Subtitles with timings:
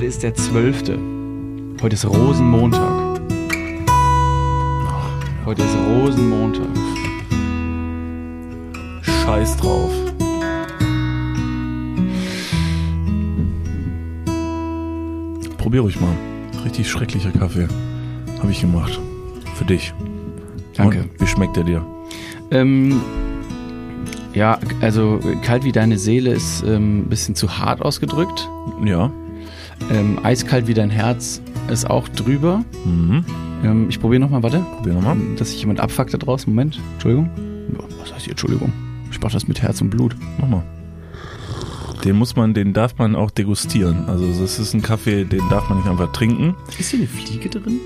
[0.00, 0.98] Heute ist der 12.
[1.82, 3.20] Heute ist Rosenmontag.
[5.44, 6.68] Heute ist Rosenmontag.
[9.02, 9.90] Scheiß drauf.
[15.58, 16.16] Probier ruhig mal.
[16.64, 17.68] Richtig schrecklicher Kaffee.
[18.38, 18.98] Habe ich gemacht.
[19.56, 19.92] Für dich.
[20.76, 21.00] Danke.
[21.00, 21.84] Und wie schmeckt der dir?
[22.50, 23.02] Ähm,
[24.32, 28.48] ja, also kalt wie deine Seele ist ähm, ein bisschen zu hart ausgedrückt.
[28.82, 29.12] Ja.
[29.90, 32.64] Ähm, eiskalt wie dein Herz ist auch drüber.
[32.84, 33.24] Mhm.
[33.64, 34.60] Ähm, ich probiere nochmal, warte.
[34.76, 35.16] Probier nochmal.
[35.36, 36.52] Dass sich jemand abfuckt da draußen.
[36.52, 37.30] Moment, Entschuldigung.
[38.00, 38.72] Was heißt hier Entschuldigung?
[39.10, 40.16] Ich mach das mit Herz und Blut.
[40.40, 40.62] Mach mal.
[42.04, 44.08] Den muss man, den darf man auch degustieren.
[44.08, 46.54] Also das ist ein Kaffee, den darf man nicht einfach trinken.
[46.78, 47.78] Ist hier eine Fliege drin?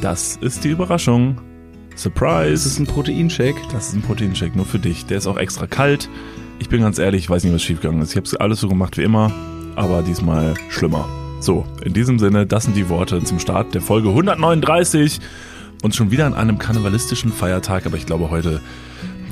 [0.00, 1.40] Das ist die Überraschung.
[1.94, 2.64] Surprise.
[2.64, 3.60] Das ist ein Proteinshake.
[3.72, 5.06] Das ist ein Proteinshake nur für dich.
[5.06, 6.08] Der ist auch extra kalt.
[6.58, 8.10] Ich bin ganz ehrlich, ich weiß nicht, was schiefgegangen ist.
[8.10, 9.32] Ich habe alles so gemacht wie immer,
[9.76, 11.08] aber diesmal schlimmer.
[11.40, 15.20] So, in diesem Sinne, das sind die Worte zum Start der Folge 139
[15.82, 18.60] und schon wieder an einem karnevalistischen Feiertag, aber ich glaube heute,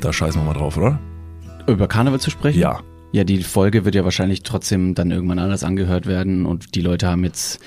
[0.01, 0.99] da scheißen wir mal drauf, oder?
[1.67, 2.59] Über Karneval zu sprechen?
[2.59, 2.79] Ja.
[3.11, 7.07] Ja, die Folge wird ja wahrscheinlich trotzdem dann irgendwann anders angehört werden und die Leute
[7.07, 7.59] haben jetzt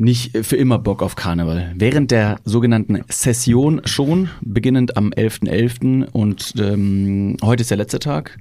[0.00, 1.72] nicht für immer Bock auf Karneval.
[1.76, 6.06] Während der sogenannten Session schon, beginnend am 11.11.
[6.10, 8.38] und ähm, heute ist der letzte Tag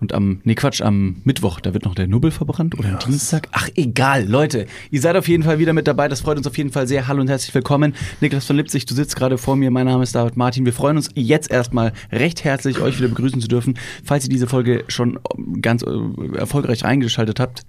[0.00, 3.48] und am, nee Quatsch, am Mittwoch, da wird noch der Nubbel verbrannt oder am Dienstag.
[3.52, 6.58] Ach egal, Leute, ihr seid auf jeden Fall wieder mit dabei, das freut uns auf
[6.58, 7.08] jeden Fall sehr.
[7.08, 7.94] Hallo und herzlich willkommen.
[8.20, 10.66] Niklas von Lipzig, du sitzt gerade vor mir, mein Name ist David Martin.
[10.66, 13.78] Wir freuen uns jetzt erstmal recht herzlich, euch wieder begrüßen zu dürfen.
[14.04, 15.18] Falls ihr diese Folge schon
[15.62, 17.62] ganz äh, erfolgreich eingeschaltet habt,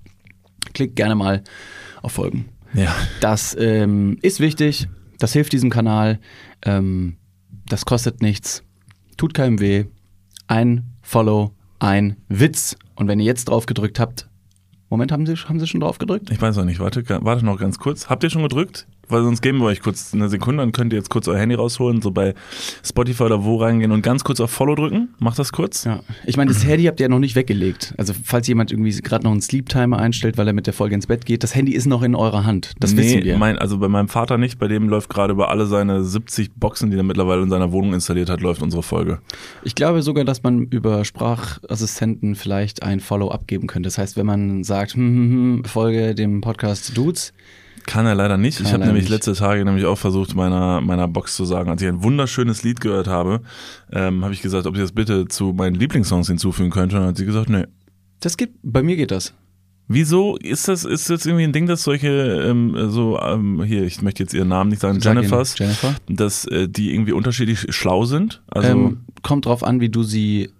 [0.73, 1.44] klickt gerne mal
[2.02, 2.45] auf Folgen.
[2.73, 2.95] Ja.
[3.22, 6.20] Das ähm, ist wichtig, das hilft diesem Kanal,
[6.64, 7.17] ähm,
[7.67, 8.64] das kostet nichts,
[9.17, 9.86] tut keinem weh.
[10.48, 12.76] Ein Follow, ein Witz.
[12.95, 14.30] Und wenn ihr jetzt drauf gedrückt habt,
[14.89, 16.32] Moment, haben Sie, haben Sie schon drauf gedrückt?
[16.32, 18.10] Ich weiß noch nicht, warte, warte noch ganz kurz.
[18.10, 18.88] Habt ihr schon gedrückt?
[19.09, 21.55] Weil sonst geben wir euch kurz eine Sekunde, dann könnt ihr jetzt kurz euer Handy
[21.55, 22.36] rausholen, so bei
[22.83, 25.09] Spotify oder wo reingehen und ganz kurz auf Follow drücken.
[25.20, 25.83] Macht das kurz.
[25.83, 26.02] Ja.
[26.25, 27.93] Ich meine, das Handy habt ihr ja noch nicht weggelegt.
[27.97, 31.08] Also falls jemand irgendwie gerade noch einen Sleep-Timer einstellt, weil er mit der Folge ins
[31.08, 32.73] Bett geht, das Handy ist noch in eurer Hand.
[32.80, 33.37] Das wissen wir.
[33.37, 36.91] Mein, also bei meinem Vater nicht, bei dem läuft gerade über alle seine 70 Boxen,
[36.91, 39.20] die er mittlerweile in seiner Wohnung installiert hat, läuft unsere Folge.
[39.64, 43.87] Ich glaube sogar, dass man über Sprachassistenten vielleicht ein Follow abgeben könnte.
[43.87, 47.33] Das heißt, wenn man sagt, hm, hm, hm, Folge dem Podcast Dudes,
[47.86, 48.58] Kann er leider nicht.
[48.58, 49.12] Kann ich habe nämlich nicht.
[49.12, 52.82] letzte Tage nämlich auch versucht, meiner, meiner Box zu sagen, als ich ein wunderschönes Lied
[52.82, 53.42] gehört habe,
[53.92, 56.95] ähm, habe ich gesagt, ob ich das bitte zu meinen Lieblingssongs hinzufügen könnte.
[56.95, 57.66] Und dann hat sie gesagt, nee.
[58.20, 59.34] das geht, bei mir geht das.
[59.92, 64.04] Wieso ist das, ist das irgendwie ein Ding, dass solche, ähm, so, ähm, hier, ich
[64.04, 65.95] möchte jetzt ihren Namen nicht sagen, Sag Jennifers, Jennifer.
[66.08, 68.44] dass äh, die irgendwie unterschiedlich schlau sind?
[68.50, 70.52] Also, ähm, kommt drauf an, wie du sie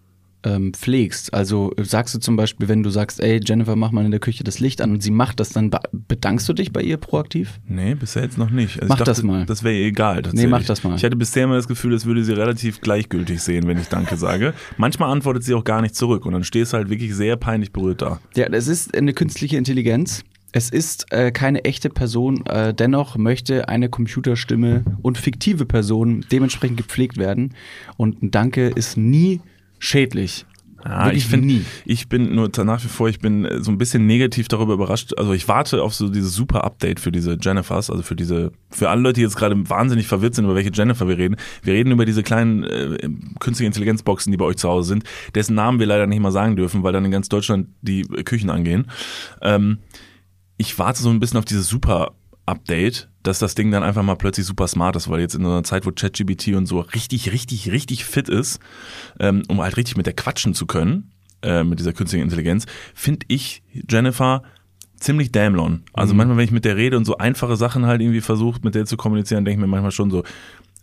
[0.44, 1.34] ähm, pflegst.
[1.34, 4.20] Also äh, sagst du zum Beispiel, wenn du sagst, ey Jennifer, mach mal in der
[4.20, 6.98] Küche das Licht an und sie macht das, dann be- bedankst du dich bei ihr
[6.98, 7.60] proaktiv?
[7.68, 8.76] nee, bisher jetzt noch nicht.
[8.78, 9.46] Also Mach dachte, das mal.
[9.46, 10.22] Das wäre ihr egal.
[10.34, 10.96] Nee, mach das mal.
[10.96, 14.16] Ich hatte bisher immer das Gefühl, es würde sie relativ gleichgültig sehen, wenn ich Danke
[14.18, 14.54] sage.
[14.78, 17.72] Manchmal antwortet sie auch gar nicht zurück und dann stehst du halt wirklich sehr peinlich
[17.74, 18.20] berührt da.
[18.36, 20.24] Ja, das ist eine künstliche Intelligenz.
[20.52, 26.78] Es ist äh, keine echte Person, äh, dennoch möchte eine Computerstimme und fiktive Person dementsprechend
[26.78, 27.54] gepflegt werden.
[27.98, 29.42] Und ein Danke ist nie
[29.80, 30.46] schädlich.
[30.86, 31.66] Ja, ich finde, nie.
[31.86, 35.14] ich bin nur nach wie vor, ich bin äh, so ein bisschen negativ darüber überrascht.
[35.18, 38.90] Also ich warte auf so dieses super Update für diese Jennifers, also für diese, für
[38.90, 41.36] alle Leute, die jetzt gerade wahnsinnig verwirrt sind, über welche Jennifer wir reden.
[41.64, 43.10] Wir reden über diese kleinen äh,
[43.40, 45.04] künstliche Intelligenzboxen, die bei euch zu Hause sind,
[45.36, 48.24] dessen Namen wir leider nicht mal sagen dürfen, weil dann in ganz Deutschland die äh,
[48.24, 48.88] Küchen angehen.
[49.42, 49.80] Ähm,
[50.58, 52.14] ich warte so ein bisschen auf dieses super
[52.46, 55.50] Update, dass das Ding dann einfach mal plötzlich super smart ist, weil jetzt in so
[55.50, 58.60] einer Zeit, wo ChatGPT und so richtig, richtig, richtig fit ist,
[59.20, 63.26] ähm, um halt richtig mit der quatschen zu können, äh, mit dieser künstlichen Intelligenz, finde
[63.28, 64.44] ich Jennifer
[65.00, 65.84] ziemlich dämlon.
[65.94, 68.76] Also manchmal, wenn ich mit der rede und so einfache Sachen halt irgendwie versucht, mit
[68.76, 70.24] der zu kommunizieren, denke ich mir manchmal schon so,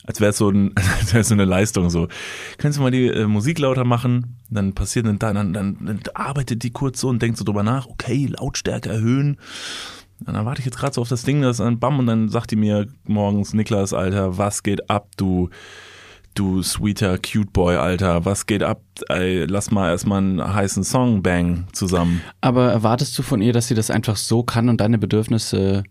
[0.05, 2.09] als wäre es so, ein, als wär's so eine Leistung so.
[2.59, 4.39] Kannst du mal die äh, Musik lauter machen?
[4.49, 7.87] Dann passiert dann, dann, dann, dann arbeitet die kurz so und denkt so drüber nach,
[7.87, 9.39] okay, Lautstärke erhöhen.
[10.21, 12.51] Dann warte ich jetzt gerade so auf das Ding, das dann bam und dann sagt
[12.51, 15.51] die mir morgens, Niklas, Alter, was geht ab, du,
[16.35, 18.81] du sweeter Cute Boy, Alter, was geht ab?
[19.09, 22.23] Ey, lass mal erstmal einen heißen Song bang zusammen.
[22.41, 25.85] Aber erwartest du von ihr, dass sie das einfach so kann und deine Bedürfnisse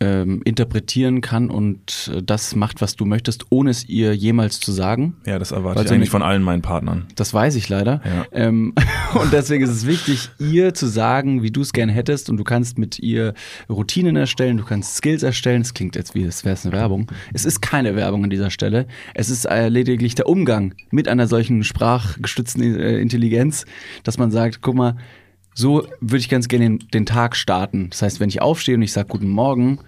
[0.00, 4.70] ähm, interpretieren kann und äh, das macht, was du möchtest, ohne es ihr jemals zu
[4.70, 5.16] sagen?
[5.26, 7.06] Ja, das erwarte Weil ich eigentlich von allen meinen Partnern.
[7.16, 8.00] Das weiß ich leider.
[8.04, 8.26] Ja.
[8.32, 8.74] Ähm,
[9.14, 12.30] und deswegen ist es wichtig, ihr zu sagen, wie du es gerne hättest.
[12.30, 13.34] Und du kannst mit ihr
[13.68, 15.62] Routinen erstellen, du kannst Skills erstellen.
[15.62, 17.10] Es klingt jetzt wie, als wäre es eine Werbung.
[17.34, 18.86] Es ist keine Werbung an dieser Stelle.
[19.14, 23.64] Es ist äh, lediglich der Umgang mit einer solchen sprachgestützten äh, Intelligenz,
[24.04, 24.96] dass man sagt, guck mal,
[25.58, 27.90] So würde ich ganz gerne den, den Tag starten.
[27.90, 29.80] Das heißt, wenn ich aufstehe und ich sage Guten Morgen,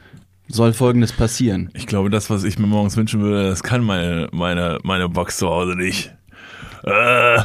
[0.49, 1.71] soll Folgendes passieren.
[1.75, 5.37] Ich glaube, das, was ich mir morgens wünschen würde, das kann meine, meine, meine Box
[5.37, 6.13] zu Hause nicht.
[6.83, 7.43] Äh.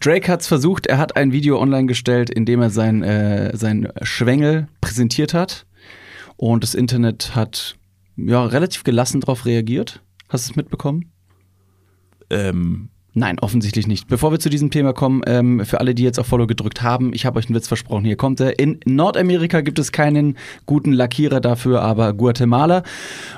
[0.00, 3.56] Drake hat es versucht, er hat ein Video online gestellt, in dem er sein, äh,
[3.56, 5.66] sein Schwengel präsentiert hat.
[6.36, 7.74] Und das Internet hat
[8.16, 10.04] ja relativ gelassen darauf reagiert.
[10.28, 11.10] Hast du es mitbekommen?
[12.30, 14.06] Ähm, Nein, offensichtlich nicht.
[14.06, 17.12] Bevor wir zu diesem Thema kommen, ähm, für alle, die jetzt auf Follow gedrückt haben,
[17.14, 18.58] ich habe euch einen Witz versprochen, hier kommt er.
[18.58, 22.82] In Nordamerika gibt es keinen guten Lackierer dafür, aber Guatemala.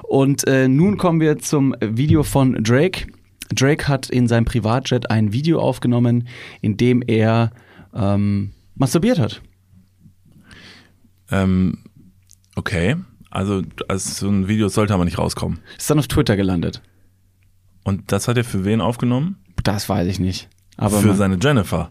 [0.02, 3.06] Und äh, nun kommen wir zum Video von Drake.
[3.54, 6.28] Drake hat in seinem Privatjet ein Video aufgenommen,
[6.60, 7.52] in dem er
[7.94, 9.40] ähm, masturbiert hat.
[11.30, 11.78] ähm,
[12.56, 12.96] okay.
[13.30, 15.60] Also, also so ein Video sollte aber nicht rauskommen.
[15.78, 16.82] Ist dann auf Twitter gelandet.
[17.84, 19.36] Und das hat er für wen aufgenommen?
[19.62, 20.48] Das weiß ich nicht.
[20.76, 21.90] Aber für man, seine Jennifer.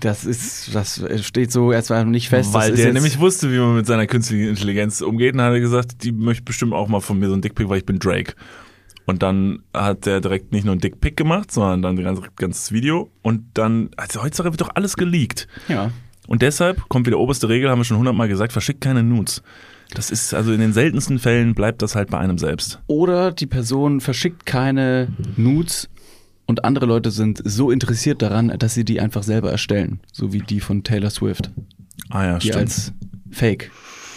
[0.00, 2.52] das ist, das steht so erstmal nicht fest.
[2.52, 6.02] Weil der nämlich wusste, wie man mit seiner künstlichen Intelligenz umgeht und hat er gesagt,
[6.02, 8.34] die möchte bestimmt auch mal von mir so ein Dickpick, weil ich bin Drake.
[9.06, 12.72] Und dann hat der direkt nicht nur ein Dickpick gemacht, sondern dann ein ganz, ganzes
[12.72, 13.10] Video.
[13.22, 15.46] Und dann, also heutzutage wird doch alles geleakt.
[15.68, 15.90] Ja.
[16.26, 19.42] Und deshalb kommt wieder oberste Regel, haben wir schon hundertmal gesagt, verschickt keine Nudes.
[19.92, 22.80] Das ist, also in den seltensten Fällen bleibt das halt bei einem selbst.
[22.86, 25.90] Oder die Person verschickt keine Nudes
[26.46, 30.00] und andere Leute sind so interessiert daran, dass sie die einfach selber erstellen.
[30.12, 31.50] So wie die von Taylor Swift,
[32.10, 32.56] Ah ja, die stimmt.
[32.62, 32.92] als
[33.30, 33.70] Fake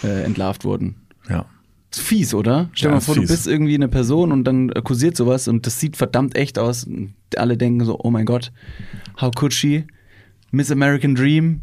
[0.04, 0.96] äh, entlarvt wurden.
[1.28, 1.46] ja.
[1.90, 2.68] Ist fies, oder?
[2.74, 5.80] Stell Ja, mal vor, du bist irgendwie eine Person und dann kursiert sowas und das
[5.80, 6.84] sieht verdammt echt aus.
[6.84, 8.52] Und alle denken so, oh mein Gott,
[9.18, 9.84] how could she?
[10.50, 11.62] Miss American Dream.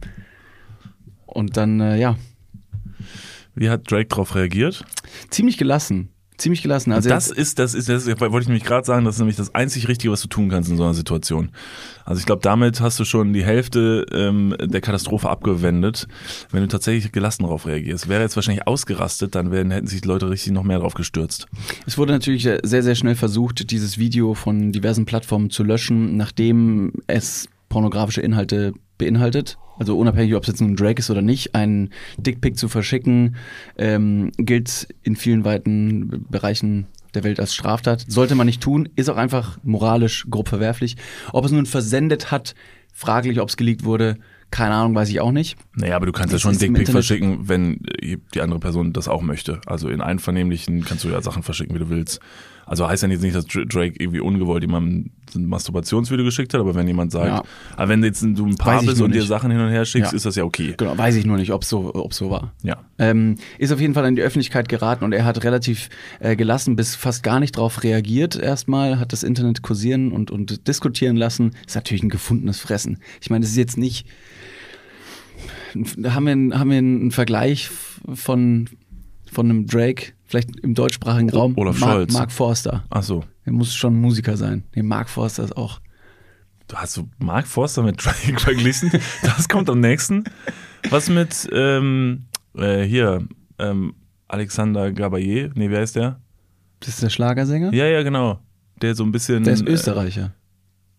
[1.27, 2.17] Und dann, äh, ja,
[3.53, 4.83] Wie hat Drake darauf reagiert?
[5.29, 6.09] ziemlich gelassen.
[6.37, 6.91] Ziemlich gelassen.
[6.91, 9.55] Also das ist, das ist, das wollte ich nämlich gerade sagen, das ist nämlich das
[9.55, 11.49] einzig Richtige, was du tun kannst in so einer Situation.
[12.03, 16.07] Also ich glaube, damit hast du schon die Hälfte ähm, der Katastrophe abgewendet,
[16.51, 18.09] wenn du tatsächlich gelassen darauf reagierst.
[18.09, 21.47] Wäre jetzt wahrscheinlich ausgerastet, dann wären, hätten sich die Leute richtig noch mehr drauf gestürzt.
[21.85, 26.17] Es wurde natürlich äh, sehr, sehr schnell versucht, dieses Video von diversen Plattformen zu löschen,
[26.17, 29.57] nachdem es pornografische Inhalte beinhaltet.
[29.77, 33.35] Also unabhängig, ob es jetzt nun Drake ist oder nicht, einen Dickpick zu verschicken,
[33.77, 38.05] ähm, gilt in vielen weiten Bereichen der Welt als Straftat.
[38.07, 40.97] Sollte man nicht tun, ist auch einfach moralisch grob verwerflich.
[41.33, 42.55] Ob es nun versendet hat,
[42.93, 44.17] fraglich, ob es geleakt wurde,
[44.51, 45.57] keine Ahnung, weiß ich auch nicht.
[45.75, 48.59] Naja, aber du kannst ja Das schon einen ist im Dickpick verschicken, wenn die andere
[48.59, 49.59] Person das auch möchte.
[49.65, 52.19] Also in einvernehmlichen kannst du ja Sachen verschicken, wie du willst.
[52.67, 56.61] Also heißt ja jetzt nicht, dass Dr- Drake irgendwie ungewollt jemandem ein Masturbationsvideo geschickt hat,
[56.61, 57.43] aber wenn jemand sagt, Ja.
[57.77, 59.23] aber wenn jetzt du ein Paar bist und dir.
[59.23, 60.15] Sachen hin und her schickst, Ja.
[60.15, 60.73] ist das ja okay.
[60.77, 62.53] Genau, weiß ich nur nicht, ob so, ob so war.
[62.63, 62.77] Ja.
[62.97, 65.89] Ähm, ist auf jeden Fall in die Öffentlichkeit geraten und er hat relativ
[66.19, 70.67] äh, gelassen bis fast gar nicht drauf reagiert erstmal, hat das Internet kursieren und, und
[70.67, 71.51] diskutieren lassen.
[71.67, 72.99] Ist natürlich ein gefundenes Fressen.
[73.21, 74.07] Ich meine, das ist jetzt nicht.
[76.05, 77.69] Haben wir, einen- haben wir einen Vergleich
[78.13, 78.69] von,
[79.31, 81.53] von einem Drake, vielleicht im deutschsprachigen Raum?
[81.57, 82.13] Olaf Mark, Scholz.
[82.13, 82.83] Mark Forster.
[82.89, 83.23] Ach so.
[83.43, 84.63] Er muss schon Musiker sein.
[84.75, 85.79] Nee, Mark Forster ist auch.
[86.67, 88.91] Du hast so Mark Forster mit Drake verglichen?
[89.23, 90.23] Das kommt am nächsten.
[90.89, 92.25] Was mit ähm,
[92.57, 93.27] äh, hier
[93.59, 93.93] ähm,
[94.27, 95.51] Alexander Gabayé?
[95.55, 96.19] Nee, wer ist der?
[96.79, 97.73] Das ist der Schlagersänger?
[97.73, 98.39] Ja, ja, genau.
[98.81, 99.43] Der so ein bisschen.
[99.43, 100.33] Der ist äh, Österreicher.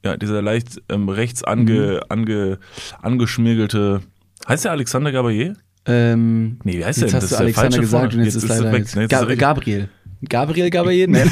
[0.04, 2.00] Ja, dieser leicht ähm, rechts ange, Mhm.
[2.10, 2.58] ange,
[3.02, 4.02] angeschmirgelte.
[4.48, 5.56] Heißt der Alexander Gabayé?
[5.86, 7.20] Ähm, Nee, wie heißt jetzt der?
[7.20, 8.94] hast Das du Alexander gesagt und jetzt, Jetzt ist er leider weg.
[8.96, 9.88] Ne, jetzt Ga ist Gabriel.
[10.28, 11.06] Gabriel Gabayé?
[11.08, 11.24] Nee.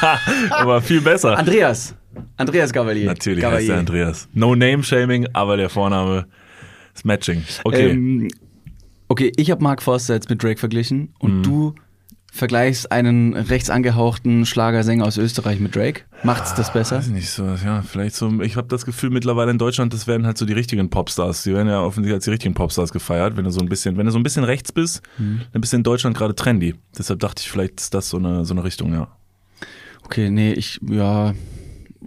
[0.50, 1.36] Aber viel besser.
[1.38, 1.94] Andreas.
[2.36, 3.06] Andreas Gavalier.
[3.06, 3.58] Natürlich Gavalier.
[3.60, 4.28] heißt der Andreas.
[4.34, 6.26] No Name Shaming, aber der Vorname
[6.94, 7.42] ist Matching.
[7.64, 7.90] Okay.
[7.90, 8.28] Ähm,
[9.08, 11.42] okay, ich habe Mark Forster jetzt mit Drake verglichen und Mhm.
[11.42, 11.74] du
[12.36, 16.02] vergleichst einen rechts angehauchten Schlagersänger aus Österreich mit Drake.
[16.22, 16.98] Macht's das besser?
[16.98, 18.40] Weiß ich nicht so, ja, vielleicht so.
[18.42, 21.42] Ich habe das Gefühl mittlerweile in Deutschland, das werden halt so die richtigen Popstars.
[21.42, 23.36] Die werden ja offensichtlich als die richtigen Popstars gefeiert.
[23.36, 25.42] Wenn du so ein bisschen, wenn du so ein bisschen rechts bist, Mhm.
[25.52, 26.74] dann bist du in Deutschland gerade trendy.
[26.96, 29.08] Deshalb dachte ich, vielleicht ist das so eine, so eine Richtung, ja.
[30.04, 31.34] Okay, nee, ich, ja,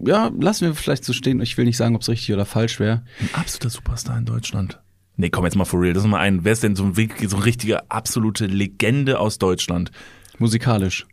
[0.06, 1.42] ja, lassen wir vielleicht so stehen.
[1.42, 3.04] Ich will nicht sagen, ob es richtig oder falsch wäre.
[3.20, 4.80] Ein absoluter Superstar in Deutschland.
[5.18, 5.92] Nee, komm jetzt mal for real.
[5.94, 6.46] Das ist mal ein.
[6.46, 6.94] Wer ist denn so, ein,
[7.28, 9.92] so eine richtige, absolute Legende aus Deutschland?
[10.40, 11.06] Musikalisch.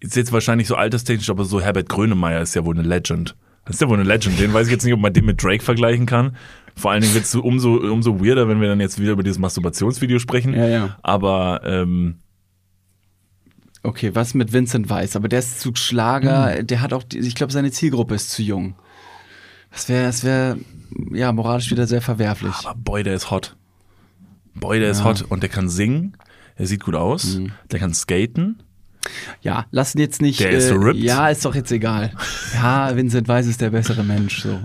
[0.00, 3.34] Ist jetzt wahrscheinlich so alterstechnisch, aber so Herbert Grönemeyer ist ja wohl eine Legend.
[3.64, 4.38] Das ist ja wohl eine Legend.
[4.38, 6.36] Den weiß ich jetzt nicht, ob man den mit Drake vergleichen kann.
[6.76, 9.22] Vor allen Dingen wird es so umso, umso weirder, wenn wir dann jetzt wieder über
[9.22, 10.52] dieses Masturbationsvideo sprechen.
[10.54, 10.96] Ja, ja.
[11.02, 12.18] Aber ähm,
[13.82, 15.14] Okay, was mit Vincent Weiss?
[15.16, 16.66] Aber der ist zu Schlager, Hm.
[16.66, 18.74] der hat auch, die, ich glaube, seine Zielgruppe ist zu jung.
[19.70, 20.58] Das wäre, das wäre,
[21.12, 22.52] ja, moralisch wieder sehr verwerflich.
[22.64, 23.56] aber boy, der ist hot.
[24.54, 25.04] Boy, der ist Ja.
[25.04, 26.16] hot und der kann singen.
[26.56, 27.38] Er sieht gut aus.
[27.70, 28.62] Der kann skaten.
[29.40, 30.40] Ja, lass ihn jetzt nicht.
[30.40, 30.96] Der ist ripped.
[31.00, 32.12] Ja, ist doch jetzt egal.
[32.54, 34.40] Ja, Vincent Weiss ist der bessere Mensch.
[34.42, 34.58] So.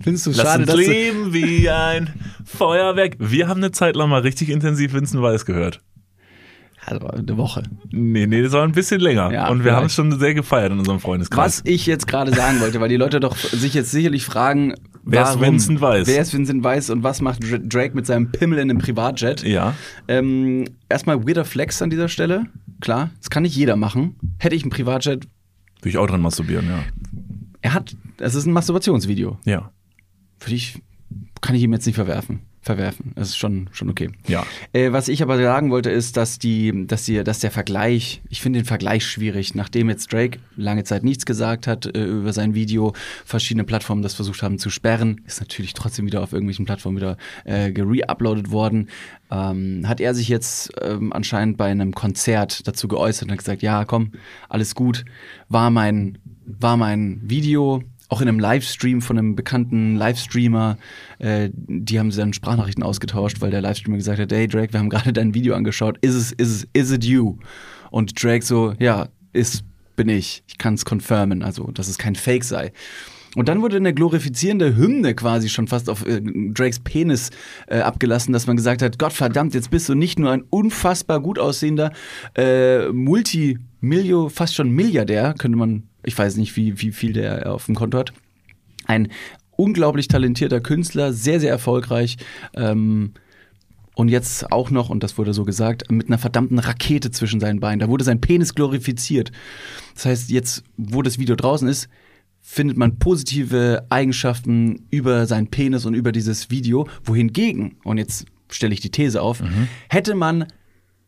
[0.00, 2.08] Findest du Lass schade, uns dass du, leben wie ein
[2.44, 3.16] Feuerwerk.
[3.18, 5.80] Wir haben eine Zeit lang mal richtig intensiv Vincent Weiss gehört.
[6.86, 7.62] also eine Woche.
[7.90, 9.30] Nee, nee, das war ein bisschen länger.
[9.32, 11.58] Ja, Und wir haben es schon sehr gefeiert in unserem Freundeskreis.
[11.58, 14.74] Was ich jetzt gerade sagen wollte, weil die Leute doch sich jetzt sicherlich fragen,
[15.06, 16.06] Wer ist warum, Vincent Weiss?
[16.08, 19.42] Wer ist Vincent Weiss und was macht Dra- Drake mit seinem Pimmel in einem Privatjet?
[19.42, 19.74] Ja.
[20.08, 22.46] Ähm, erstmal weirder Flex an dieser Stelle.
[22.80, 24.16] Klar, das kann nicht jeder machen.
[24.38, 25.24] Hätte ich ein Privatjet,
[25.80, 26.84] Würde ich auch dran masturbieren, ja.
[27.60, 29.38] er hat, es ist ein Masturbationsvideo.
[29.44, 29.70] Ja.
[30.38, 30.82] Für dich
[31.40, 32.40] kann ich ihm jetzt nicht verwerfen.
[32.64, 33.12] Verwerfen.
[33.14, 34.10] Das ist schon, schon okay.
[34.26, 34.46] Ja.
[34.72, 38.40] Äh, was ich aber sagen wollte, ist, dass die, dass die, dass der Vergleich, ich
[38.40, 42.54] finde den Vergleich schwierig, nachdem jetzt Drake lange Zeit nichts gesagt hat äh, über sein
[42.54, 42.94] Video,
[43.26, 47.18] verschiedene Plattformen das versucht haben zu sperren, ist natürlich trotzdem wieder auf irgendwelchen Plattformen wieder
[47.44, 48.88] äh, gereuploadet worden.
[49.30, 53.62] Ähm, hat er sich jetzt ähm, anscheinend bei einem Konzert dazu geäußert und hat gesagt,
[53.62, 54.12] ja, komm,
[54.48, 55.04] alles gut,
[55.50, 56.16] war mein,
[56.46, 60.78] war mein Video, auch in einem Livestream von einem bekannten Livestreamer,
[61.18, 64.80] äh, die haben sie dann Sprachnachrichten ausgetauscht, weil der Livestreamer gesagt hat, hey Drake, wir
[64.80, 67.38] haben gerade dein Video angeschaut, is es, is es, is it you?
[67.90, 69.64] Und Drake so, ja, ist,
[69.96, 72.72] bin ich, ich kann es confirmen, also dass es kein Fake sei.
[73.34, 77.30] Und dann wurde eine glorifizierende Hymne quasi schon fast auf äh, Drakes Penis
[77.66, 81.20] äh, abgelassen, dass man gesagt hat, Gott verdammt, jetzt bist du nicht nur ein unfassbar
[81.20, 81.92] gut aussehender
[82.36, 87.66] äh, Multimilio, fast schon Milliardär, könnte man, ich weiß nicht, wie, wie viel der auf
[87.66, 88.12] dem Konto hat.
[88.86, 89.08] Ein
[89.52, 92.16] unglaublich talentierter Künstler, sehr, sehr erfolgreich.
[92.54, 93.12] Ähm,
[93.94, 97.60] und jetzt auch noch, und das wurde so gesagt, mit einer verdammten Rakete zwischen seinen
[97.60, 97.78] Beinen.
[97.78, 99.30] Da wurde sein Penis glorifiziert.
[99.94, 101.88] Das heißt, jetzt, wo das Video draußen ist,
[102.40, 106.88] findet man positive Eigenschaften über seinen Penis und über dieses Video.
[107.04, 109.42] Wohingegen, und jetzt stelle ich die These auf,
[109.88, 110.46] hätte man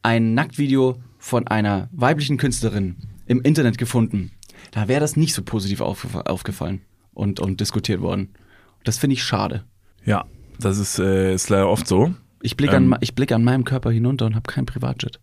[0.02, 4.30] ein Nacktvideo von einer weiblichen Künstlerin im Internet gefunden,
[4.76, 6.82] da wäre das nicht so positiv aufgef- aufgefallen
[7.14, 8.28] und, und diskutiert worden.
[8.84, 9.64] Das finde ich schade.
[10.04, 10.26] Ja,
[10.60, 12.14] das ist, äh, ist leider oft so.
[12.42, 12.92] Ich blicke Ähm.
[12.92, 15.18] an, ich blicke an meinem Körper hinunter und habe kein Privatjet.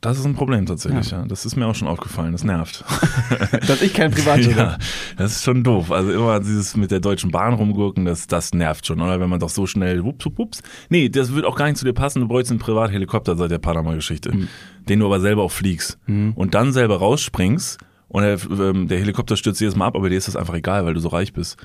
[0.00, 1.24] Das ist ein Problem tatsächlich, ja.
[1.26, 2.84] Das ist mir auch schon aufgefallen, das nervt.
[3.68, 4.78] Dass ich kein Privatjet ja, habe.
[5.16, 5.92] das ist schon doof.
[5.92, 9.20] Also immer dieses mit der Deutschen Bahn rumgurken, das, das nervt schon, oder?
[9.20, 10.62] Wenn man doch so schnell, wups, wups, wups.
[10.88, 12.18] Nee, das wird auch gar nicht zu dir passen.
[12.20, 14.48] Du bräuchst einen Privathelikopter seit der Panama-Geschichte, Mhm.
[14.88, 15.98] den du aber selber auch fliegst.
[16.08, 17.78] Und dann selber rausspringst
[18.12, 20.84] und der, ähm, der Helikopter stürzt jedes Mal ab, aber dir ist das einfach egal,
[20.84, 21.56] weil du so reich bist.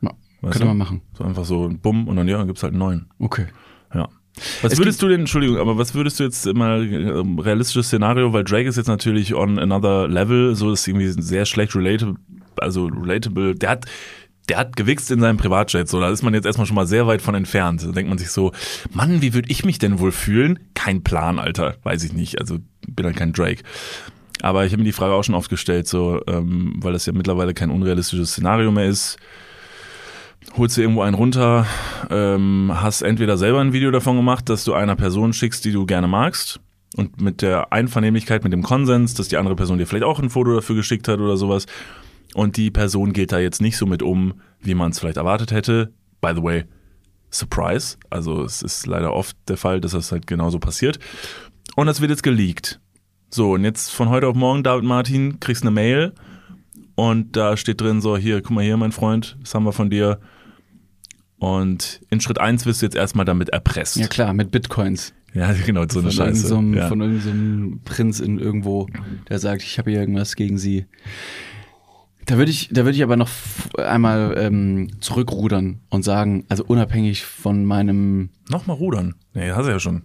[0.00, 0.64] Ja, Weißt könnte du?
[0.66, 1.02] man machen.
[1.16, 3.06] So einfach so bumm und dann ja, dann gibt's halt einen neuen.
[3.18, 3.46] Okay.
[3.94, 4.08] Ja.
[4.62, 8.32] Was Es würdest du denn, Entschuldigung, aber was würdest du jetzt mal ähm, realistisches Szenario,
[8.32, 12.14] weil Drake ist jetzt natürlich on another level, so ist irgendwie sehr schlecht relatable,
[12.58, 13.54] also relatable.
[13.54, 13.86] Der hat
[14.48, 17.06] der hat gewichst in seinem Privatjet, so da ist man jetzt erstmal schon mal sehr
[17.06, 17.84] weit von entfernt.
[17.84, 18.52] Da denkt man sich so,
[18.92, 20.58] Mann, wie würde ich mich denn wohl fühlen?
[20.74, 22.40] Kein Plan, Alter, weiß ich nicht.
[22.40, 23.62] Also bin halt kein Drake.
[24.42, 27.12] Aber ich habe mir die Frage auch schon oft gestellt, so, ähm, weil das ja
[27.12, 29.18] mittlerweile kein unrealistisches Szenario mehr ist
[30.56, 31.66] holst dir irgendwo einen runter,
[32.10, 35.86] ähm, hast entweder selber ein Video davon gemacht, dass du einer Person schickst, die du
[35.86, 36.60] gerne magst.
[36.96, 40.30] Und mit der Einvernehmlichkeit, mit dem Konsens, dass die andere Person dir vielleicht auch ein
[40.30, 41.66] Foto dafür geschickt hat oder sowas.
[42.34, 45.52] Und die Person geht da jetzt nicht so mit um, wie man es vielleicht erwartet
[45.52, 45.92] hätte.
[46.20, 46.64] By the way,
[47.30, 47.96] Surprise.
[48.10, 50.98] Also es ist leider oft der Fall, dass das halt genauso passiert.
[51.76, 52.79] Und das wird jetzt geleakt.
[53.32, 56.12] So, und jetzt von heute auf morgen, David Martin, kriegst eine Mail
[56.96, 59.88] und da steht drin so, hier, guck mal hier, mein Freund, das haben wir von
[59.88, 60.18] dir.
[61.38, 63.96] Und in Schritt eins wirst du jetzt erstmal damit erpresst.
[63.96, 65.14] Ja klar, mit Bitcoins.
[65.32, 66.48] Ja, genau, so eine von Scheiße.
[66.48, 66.88] irgendeinem ja.
[66.88, 68.88] von irgendeinem Prinz in irgendwo,
[69.28, 70.86] der sagt, ich habe hier irgendwas gegen sie.
[72.26, 73.30] Da würde ich, da würde ich aber noch
[73.78, 79.14] einmal ähm, zurückrudern und sagen, also unabhängig von meinem, Nochmal rudern.
[79.34, 80.02] Nee, hast du ja schon.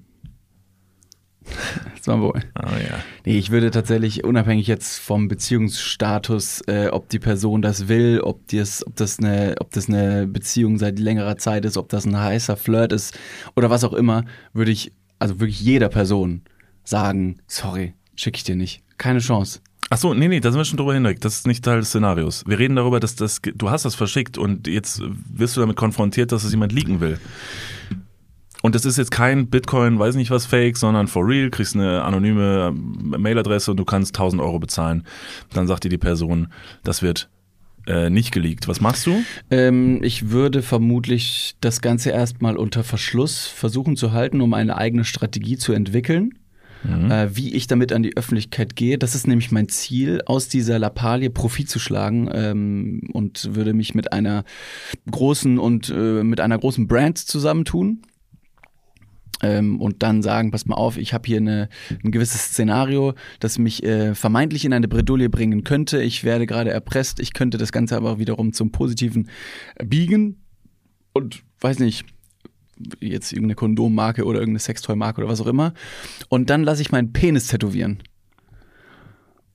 [1.96, 2.42] Das war wohl.
[2.54, 3.00] Ah ja.
[3.26, 8.48] Nee, ich würde tatsächlich unabhängig jetzt vom Beziehungsstatus, äh, ob die Person das will, ob
[8.50, 12.20] das, ob das eine, ob das eine Beziehung seit längerer Zeit ist, ob das ein
[12.20, 13.18] heißer Flirt ist
[13.56, 16.42] oder was auch immer, würde ich, also wirklich jeder Person
[16.84, 18.84] sagen, sorry, schicke ich dir nicht.
[18.98, 19.60] Keine Chance.
[19.90, 21.22] Ach so, nee, nee, da sind wir schon drüber hinweg.
[21.22, 22.44] Das ist nicht Teil des Szenarios.
[22.48, 26.32] Wir reden darüber, dass das, du hast das verschickt und jetzt wirst du damit konfrontiert,
[26.32, 27.20] dass es jemand leaken will.
[28.66, 32.02] Und das ist jetzt kein Bitcoin, weiß nicht was Fake, sondern for real, kriegst eine
[32.02, 35.06] anonyme Mailadresse und du kannst 1000 Euro bezahlen.
[35.54, 36.48] Dann sagt dir die Person,
[36.84, 37.30] das wird
[37.86, 38.68] äh, nicht geleakt.
[38.68, 39.22] Was machst du?
[39.52, 45.06] Ähm, ich würde vermutlich das Ganze erstmal unter Verschluss versuchen zu halten, um eine eigene
[45.06, 46.32] Strategie zu entwickeln.
[46.84, 49.00] Äh, wie ich damit an die Öffentlichkeit gehe.
[49.00, 53.96] Das ist nämlich mein Ziel, aus dieser Lappalie Profit zu schlagen ähm, und würde mich
[53.96, 54.44] mit einer
[55.10, 58.04] großen und äh, mit einer großen Brand zusammentun.
[59.42, 61.70] Ähm, und dann sagen, pass mal auf, ich habe hier eine,
[62.04, 66.02] ein gewisses Szenario, das mich äh, vermeintlich in eine Bredouille bringen könnte.
[66.02, 69.30] Ich werde gerade erpresst, ich könnte das Ganze aber wiederum zum Positiven
[69.84, 70.42] biegen.
[71.14, 72.06] und weiß nicht,
[73.00, 75.74] jetzt irgendeine Kondommarke oder irgendeine Sextoy-Marke oder was auch immer.
[76.30, 78.04] Und dann lasse ich meinen Penis tätowieren.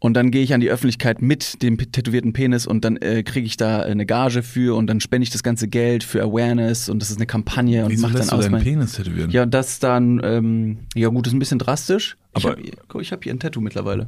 [0.03, 3.47] Und dann gehe ich an die Öffentlichkeit mit dem tätowierten Penis und dann äh, kriege
[3.47, 7.03] ich da eine Gage für und dann spende ich das ganze Geld für Awareness und
[7.03, 9.31] das ist eine Kampagne und Wieso mache dann lässt du aus deinen Penis tätowieren?
[9.31, 12.17] Ja, das dann, ähm, ja gut, ist ein bisschen drastisch.
[12.33, 14.07] Aber- ich habe ich hab hier ein Tattoo mittlerweile.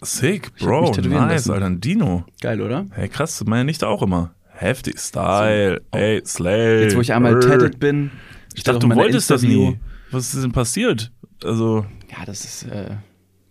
[0.00, 1.50] Sick, Ich hab mich Bro, nice, lassen.
[1.52, 2.24] Alter, ein Dino.
[2.40, 2.86] Geil, oder?
[2.90, 4.34] Hey, krass, meine Nichte auch immer.
[4.48, 6.82] Heftig, Style, ey, Slay.
[6.82, 8.10] Jetzt, wo ich einmal tatted bin.
[8.56, 9.78] Ich dachte, du wolltest das nie.
[10.10, 11.12] Was ist denn passiert?
[11.44, 12.96] Also, Ja, das ist, äh,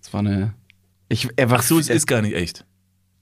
[0.02, 0.54] das war eine.
[1.12, 2.66] Ich, er war ach so, es ist gar nicht echt.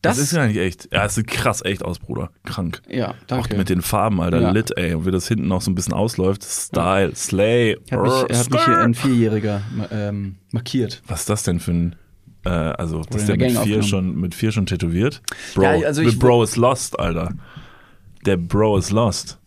[0.01, 0.87] Das, Das- ist gar nicht echt.
[0.93, 2.31] Ja, es sieht krass echt aus, Bruder.
[2.45, 2.81] Krank.
[2.87, 3.57] Ja, Auch danke.
[3.57, 4.39] mit den Farben, Alter.
[4.41, 4.51] Ja.
[4.51, 4.93] Lit, ey.
[4.93, 6.43] Und wie das hinten noch so ein bisschen ausläuft.
[6.43, 7.77] Style, Slay.
[7.89, 11.01] Er hat mich, er hat mich hier ein Vierjähriger ähm, markiert.
[11.07, 11.95] Was ist das denn für ein.
[12.45, 15.21] Äh, also, das in ist der mit vier, schon, mit vier schon tätowiert?
[15.55, 17.33] Bro, Ja, also the Bro is lost, Alter.
[18.25, 19.37] Der Bro is lost.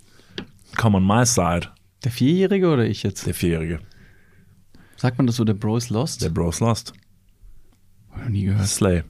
[0.76, 1.68] Come on my side.
[2.04, 3.26] Der Vierjährige oder ich jetzt?
[3.26, 3.78] Der Vierjährige.
[4.96, 6.22] Sagt man das so, der Bro ist lost?
[6.22, 6.92] Der Bro is lost.
[8.16, 8.66] Ich nie gehört.
[8.66, 9.02] Slay.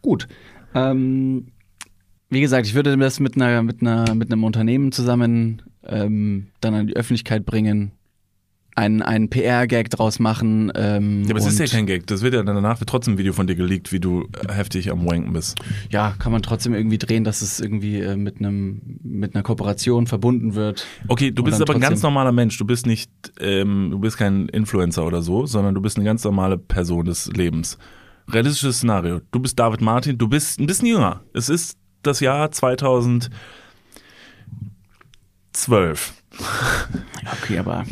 [0.00, 0.28] Gut.
[0.74, 1.48] Ähm,
[2.28, 6.74] wie gesagt, ich würde das mit einer, mit einer, mit einem Unternehmen zusammen ähm, dann
[6.74, 7.92] an die Öffentlichkeit bringen,
[8.74, 10.72] einen, einen PR-Gag draus machen.
[10.74, 12.06] Ähm, Ja, aber es ist ja kein Gag.
[12.06, 15.04] Das wird ja danach wird trotzdem ein Video von dir geleakt, wie du heftig am
[15.06, 15.58] Wanken bist.
[15.90, 20.06] Ja, kann man trotzdem irgendwie drehen, dass es irgendwie äh, mit einem mit einer Kooperation
[20.06, 20.86] verbunden wird.
[21.08, 22.56] Okay, du bist aber ein ganz normaler Mensch.
[22.58, 23.10] Du bist nicht,
[23.40, 27.30] ähm, du bist kein Influencer oder so, sondern du bist eine ganz normale Person des
[27.32, 27.78] Lebens.
[28.28, 29.20] Realistisches Szenario.
[29.32, 31.22] Du bist David Martin, du bist ein bisschen jünger.
[31.34, 33.30] Es ist das Jahr 2012.
[37.42, 37.84] Okay, aber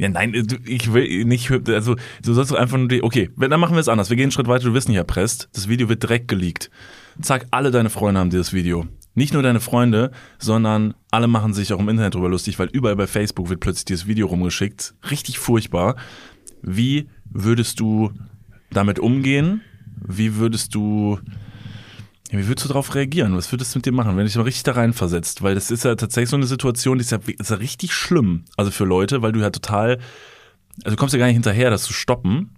[0.00, 3.60] Ja, nein, du- ich will nicht, also du sollst doch einfach nur die, okay, dann
[3.60, 4.08] machen wir es anders.
[4.08, 5.50] Wir gehen einen Schritt weiter, du wirst nicht erpresst.
[5.52, 6.70] Das Video wird direkt geleakt.
[7.20, 8.86] Zack, alle deine Freunde haben dieses Video.
[9.14, 12.96] Nicht nur deine Freunde, sondern alle machen sich auch im Internet drüber lustig, weil überall
[12.96, 14.94] bei Facebook wird plötzlich dieses Video rumgeschickt.
[15.10, 15.96] Richtig furchtbar.
[16.62, 18.10] Wie würdest du
[18.70, 19.60] damit umgehen?
[20.02, 21.18] Wie würdest du,
[22.30, 23.36] ja, wie würdest du darauf reagieren?
[23.36, 25.42] Was würdest du mit dir machen, wenn dich mal richtig da reinversetzt?
[25.42, 28.44] Weil das ist ja tatsächlich so eine Situation, die ist ja, ist ja richtig schlimm.
[28.56, 29.98] Also für Leute, weil du ja total,
[30.84, 32.50] also du kommst ja gar nicht hinterher, das zu stoppen.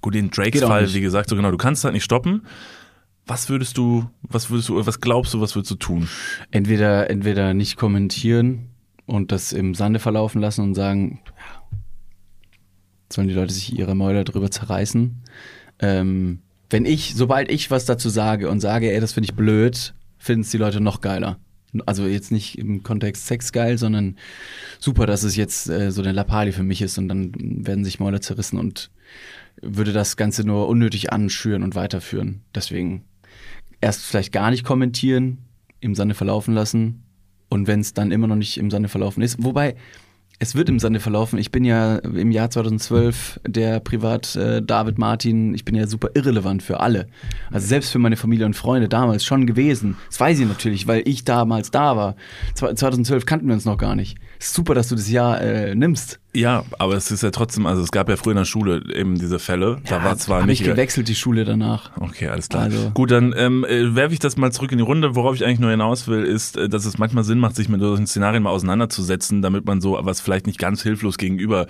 [0.00, 0.94] Gut, in Drakes Geht auch Fall, nicht.
[0.94, 2.44] wie gesagt, so genau, du kannst halt nicht stoppen.
[3.26, 6.08] Was würdest du, was würdest du, was glaubst du, was würdest du tun?
[6.50, 8.70] entweder, entweder nicht kommentieren
[9.06, 11.78] und das im Sande verlaufen lassen und sagen, ja,
[13.12, 15.22] sollen die Leute sich ihre Mäuler drüber zerreißen.
[15.78, 19.94] Ähm, wenn ich, sobald ich was dazu sage und sage, ey, das finde ich blöd,
[20.18, 21.38] finden es die Leute noch geiler.
[21.86, 24.16] Also jetzt nicht im Kontext Sex geil, sondern
[24.78, 27.98] super, dass es jetzt äh, so eine Lappalie für mich ist und dann werden sich
[27.98, 28.90] Mäuler zerrissen und
[29.60, 32.42] würde das Ganze nur unnötig anschüren und weiterführen.
[32.54, 33.04] Deswegen
[33.80, 35.38] erst vielleicht gar nicht kommentieren,
[35.80, 37.02] im Sande verlaufen lassen
[37.48, 39.74] und wenn es dann immer noch nicht im Sande verlaufen ist, wobei
[40.40, 41.38] es wird im Sande verlaufen.
[41.38, 46.08] Ich bin ja im Jahr 2012 der Privat äh, David Martin, ich bin ja super
[46.14, 47.06] irrelevant für alle.
[47.50, 49.96] Also selbst für meine Familie und Freunde damals schon gewesen.
[50.08, 52.16] Das weiß ich natürlich, weil ich damals da war.
[52.54, 54.18] Zwa- 2012 kannten wir uns noch gar nicht.
[54.38, 56.20] Super, dass du das Jahr äh, nimmst.
[56.36, 59.14] Ja, aber es ist ja trotzdem, also es gab ja früher in der Schule eben
[59.14, 59.80] diese Fälle.
[59.88, 61.92] da war zwar nicht ich gewechselt die Schule danach.
[62.00, 62.64] Okay, alles klar.
[62.64, 65.14] Also- Gut, dann ähm, äh, werfe ich das mal zurück in die Runde.
[65.14, 67.80] Worauf ich eigentlich nur hinaus will, ist, äh, dass es manchmal Sinn macht, sich mit
[67.80, 71.68] solchen Szenarien mal auseinanderzusetzen, damit man so was vielleicht nicht ganz hilflos gegenüber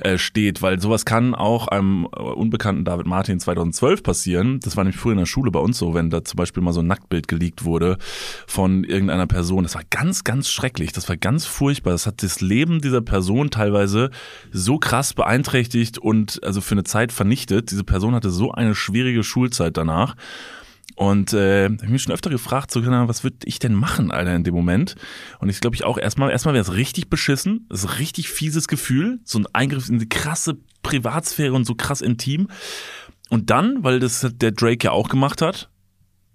[0.00, 4.60] äh, steht, weil sowas kann auch einem äh, unbekannten David Martin 2012 passieren.
[4.60, 6.74] Das war nämlich früher in der Schule bei uns so, wenn da zum Beispiel mal
[6.74, 7.96] so ein Nacktbild geleakt wurde
[8.46, 9.62] von irgendeiner Person.
[9.62, 10.92] Das war ganz, ganz schrecklich.
[10.92, 11.92] Das war ganz furchtbar.
[12.02, 14.10] Das hat das Leben dieser Person teilweise
[14.50, 17.70] so krass beeinträchtigt und also für eine Zeit vernichtet.
[17.70, 20.16] Diese Person hatte so eine schwierige Schulzeit danach.
[20.96, 24.34] Und äh, hab ich mich schon öfter gefragt, so was würde ich denn machen, Alter,
[24.34, 24.96] in dem Moment?
[25.38, 28.28] Und ich glaube ich auch erstmal, erstmal wäre es richtig beschissen, das ist ein richtig
[28.28, 32.48] fieses Gefühl, so ein Eingriff in die krasse Privatsphäre und so krass intim.
[33.30, 35.70] Und dann, weil das der Drake ja auch gemacht hat,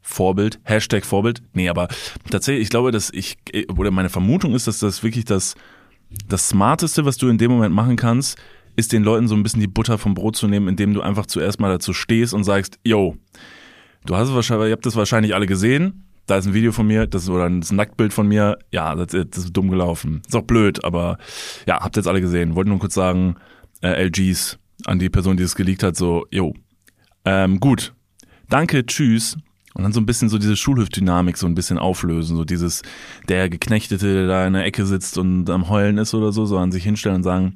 [0.08, 1.90] Vorbild, Hashtag Vorbild, nee, aber
[2.30, 3.38] tatsächlich, ich glaube, dass ich,
[3.78, 5.56] oder meine Vermutung ist, dass das wirklich das,
[6.30, 8.38] das Smarteste, was du in dem Moment machen kannst,
[8.78, 11.26] ist den Leuten so ein bisschen die Butter vom Brot zu nehmen, indem du einfach
[11.26, 13.18] zuerst mal dazu stehst und sagst, yo,
[14.06, 16.88] du hast es wahrscheinlich, ihr habt das wahrscheinlich alle gesehen, da ist ein Video von
[16.88, 20.22] mir, das ist, oder ein Nacktbild von mir, ja, das, das ist dumm gelaufen.
[20.26, 21.18] Ist auch blöd, aber
[21.66, 22.56] ja, habt jetzt alle gesehen.
[22.56, 23.36] Wollte nur kurz sagen,
[23.82, 26.54] äh, LGs an die Person, die es geleakt hat, so, yo,
[27.26, 27.94] ähm, gut,
[28.50, 29.38] danke, tschüss.
[29.78, 32.82] Und dann so ein bisschen so diese Schulhüftdynamik so ein bisschen auflösen, so dieses,
[33.30, 36.58] der Geknechtete, der da in der Ecke sitzt und am Heulen ist oder so, so
[36.58, 37.54] an sich hinstellen und sagen,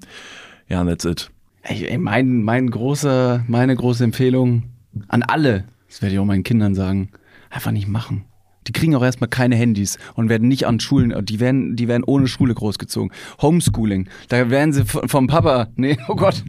[0.69, 1.31] ja, that's it.
[1.63, 4.65] Ey, mein, mein großer, meine große Empfehlung
[5.07, 7.09] an alle, das werde ich auch meinen Kindern sagen,
[7.49, 8.25] einfach nicht machen.
[8.67, 12.03] Die kriegen auch erstmal keine Handys und werden nicht an Schulen, die werden, die werden
[12.03, 13.11] ohne Schule großgezogen.
[13.41, 16.43] Homeschooling, da werden sie vom Papa, nee, oh Gott.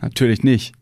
[0.00, 0.74] Natürlich nicht.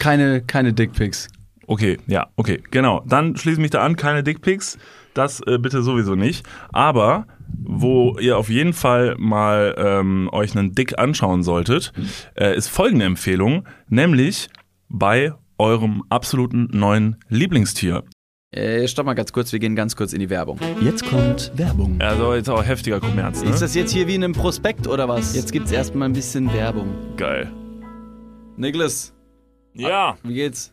[0.00, 1.28] Keine, keine Dickpics.
[1.66, 3.02] Okay, ja, okay, genau.
[3.06, 4.78] Dann schließe ich mich da an, keine Dickpics.
[5.14, 6.46] Das äh, bitte sowieso nicht.
[6.72, 7.26] Aber
[7.62, 11.92] wo ihr auf jeden Fall mal ähm, euch einen Dick anschauen solltet,
[12.34, 14.48] äh, ist folgende Empfehlung, nämlich
[14.88, 18.04] bei eurem absoluten neuen Lieblingstier.
[18.52, 20.58] Äh, stopp mal ganz kurz, wir gehen ganz kurz in die Werbung.
[20.80, 22.00] Jetzt kommt Werbung.
[22.00, 23.50] Also jetzt auch heftiger Kommerz, ne?
[23.50, 25.34] Ist das jetzt hier wie in einem Prospekt oder was?
[25.34, 26.88] Jetzt gibt's erstmal ein bisschen Werbung.
[27.16, 27.50] geil.
[28.56, 29.12] Niklas,
[29.74, 30.72] Ja, wie geht's?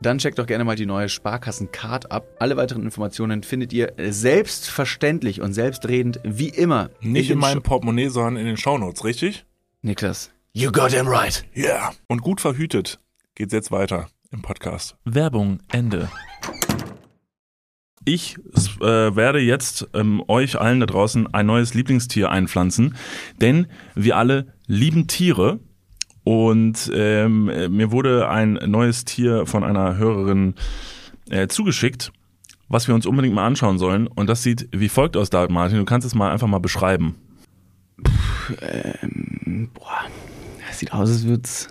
[0.00, 2.26] dann checkt doch gerne mal die neue Sparkassen-Card ab.
[2.38, 6.90] Alle weiteren Informationen findet ihr selbstverständlich und selbstredend wie immer.
[7.00, 9.44] Nicht in meinem Sho- Portemonnaie, sondern in den Shownotes, richtig?
[9.82, 10.30] Niklas.
[10.52, 11.44] You got him right.
[11.54, 11.64] Ja.
[11.64, 11.92] Yeah.
[12.08, 12.98] Und gut verhütet
[13.34, 14.96] geht's jetzt weiter im Podcast.
[15.04, 16.10] Werbung Ende.
[18.04, 18.36] Ich
[18.80, 18.84] äh,
[19.16, 22.96] werde jetzt ähm, euch allen da draußen ein neues Lieblingstier einpflanzen,
[23.40, 25.60] denn wir alle lieben Tiere
[26.28, 30.52] und ähm, äh, mir wurde ein neues Tier von einer Hörerin
[31.30, 32.12] äh, zugeschickt,
[32.68, 35.78] was wir uns unbedingt mal anschauen sollen und das sieht wie folgt aus, David Martin.
[35.78, 37.14] Du kannst es mal einfach mal beschreiben.
[39.72, 40.00] Boah,
[40.66, 41.70] das sieht aus, als würd's,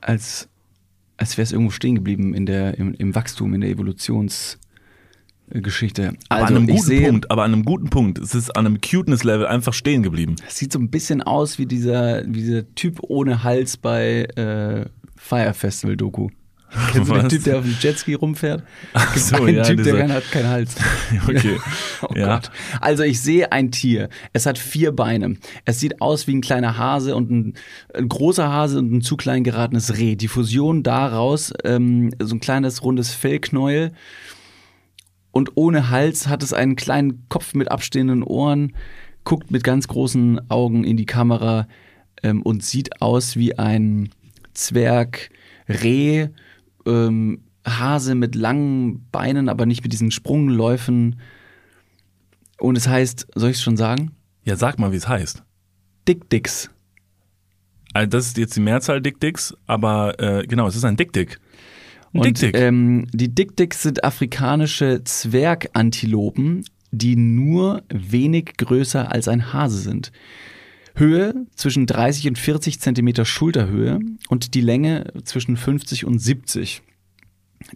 [0.00, 0.48] als,
[1.16, 4.67] als wäre es irgendwo stehen geblieben in der, im, im Wachstum, in der Evolutionsgeschichte.
[5.50, 8.18] Aber Also an einem ich guten sehe, Punkt, aber an einem guten Punkt.
[8.18, 10.36] Es ist an einem Cuteness-Level einfach stehen geblieben.
[10.46, 14.84] es sieht so ein bisschen aus wie dieser, wie dieser Typ ohne Hals bei äh,
[15.16, 16.28] Fire Festival Doku.
[16.92, 17.28] Kennst du den?
[17.30, 18.62] Typ, der auf dem Jetski rumfährt?
[18.92, 20.74] Ach so, einen ja, Typ, der dieser- keinen hat keinen Hals.
[21.26, 21.56] Okay.
[22.02, 22.34] Oh Ja.
[22.36, 22.50] Gott.
[22.80, 24.08] Also ich sehe ein Tier.
[24.34, 25.36] Es hat vier Beine.
[25.64, 27.54] Es sieht aus wie ein kleiner Hase und ein,
[27.94, 30.14] ein großer Hase und ein zu klein geratenes Reh.
[30.14, 33.92] Die Fusion daraus, ähm, so ein kleines rundes Fellknäuel.
[35.30, 38.74] Und ohne Hals hat es einen kleinen Kopf mit abstehenden Ohren,
[39.24, 41.68] guckt mit ganz großen Augen in die Kamera
[42.22, 44.10] ähm, und sieht aus wie ein
[44.54, 45.30] Zwerg,
[45.68, 46.28] Reh,
[46.86, 51.20] ähm, Hase mit langen Beinen, aber nicht mit diesen Sprungläufen.
[52.58, 54.12] Und es heißt, soll ich es schon sagen?
[54.44, 55.44] Ja, sag mal, wie es heißt.
[56.08, 56.70] Dick Dicks.
[57.92, 61.12] Also das ist jetzt die Mehrzahl Dick Dicks, aber äh, genau, es ist ein Dick
[61.12, 61.38] Dick.
[62.18, 62.56] Und Dick Dick.
[62.56, 70.12] ähm, die Dick Dicks sind afrikanische Zwergantilopen, die nur wenig größer als ein Hase sind.
[70.94, 76.82] Höhe zwischen 30 und 40 Zentimeter Schulterhöhe und die Länge zwischen 50 und 70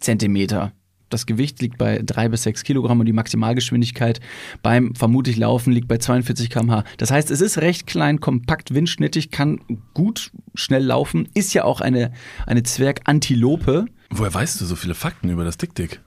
[0.01, 0.73] Zentimeter.
[1.13, 4.21] Das Gewicht liegt bei 3 bis 6 Kilogramm und die Maximalgeschwindigkeit
[4.63, 6.85] beim vermutlich Laufen liegt bei 42 km/h.
[6.97, 9.61] Das heißt, es ist recht klein, kompakt, windschnittig, kann
[9.93, 12.13] gut schnell laufen, ist ja auch eine,
[12.47, 13.87] eine Zwergantilope.
[14.13, 16.01] Woher weißt du so viele Fakten über das Dick Dick?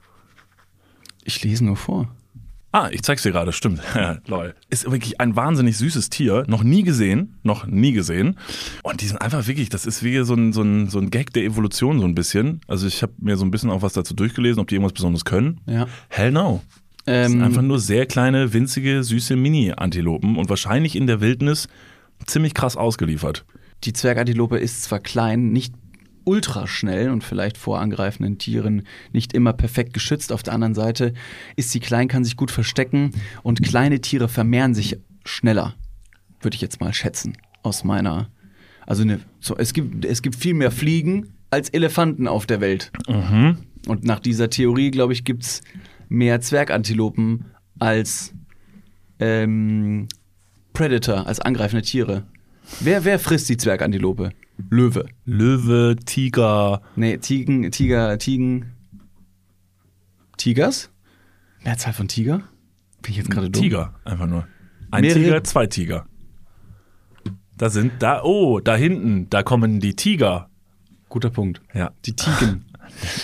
[1.24, 2.08] Ich lese nur vor.
[2.72, 3.80] Ah, ich zeig's dir gerade, stimmt.
[4.26, 4.54] Lol.
[4.68, 6.44] Ist wirklich ein wahnsinnig süßes Tier.
[6.46, 7.36] Noch nie gesehen.
[7.42, 8.36] Noch nie gesehen.
[8.82, 11.32] Und die sind einfach wirklich, das ist wie so ein, so ein, so ein Gag
[11.32, 12.60] der Evolution, so ein bisschen.
[12.68, 15.24] Also ich habe mir so ein bisschen auch was dazu durchgelesen, ob die irgendwas Besonderes
[15.24, 15.60] können.
[15.66, 15.86] Ja.
[16.08, 16.62] Hell no.
[17.06, 21.68] Das sind Ähm, einfach nur sehr kleine, winzige, süße Mini-Antilopen und wahrscheinlich in der Wildnis
[22.26, 23.44] ziemlich krass ausgeliefert.
[23.84, 25.72] Die Zwergantilope ist zwar klein, nicht
[26.26, 30.32] ultra schnell und vielleicht vor angreifenden Tieren nicht immer perfekt geschützt.
[30.32, 31.14] Auf der anderen Seite
[31.54, 33.12] ist sie klein, kann sich gut verstecken
[33.42, 35.74] und kleine Tiere vermehren sich schneller,
[36.40, 38.28] würde ich jetzt mal schätzen, aus meiner.
[38.86, 42.92] Also eine, so, es, gibt, es gibt viel mehr Fliegen als Elefanten auf der Welt.
[43.86, 45.62] Und nach dieser Theorie, glaube ich, gibt es
[46.08, 47.46] mehr Zwergantilopen
[47.78, 48.34] als
[49.20, 50.08] ähm,
[50.72, 52.24] Predator, als angreifende Tiere.
[52.80, 54.30] Wer, wer frisst die Zwergantilope?
[54.70, 55.06] Löwe.
[55.24, 58.72] Löwe, Tiger, Nee, Tigen, Tiger, Tigen.
[60.36, 60.90] Tigers?
[61.64, 62.38] Mehrzahl von Tiger?
[63.02, 63.62] Bin ich jetzt gerade dumm?
[63.62, 64.46] Tiger, einfach nur.
[64.90, 66.06] Ein Mehrere- Tiger, zwei Tiger.
[67.56, 70.50] Da sind, da, oh, da hinten, da kommen die Tiger.
[71.08, 71.62] Guter Punkt.
[71.72, 71.92] Ja.
[72.04, 72.64] Die Tigen.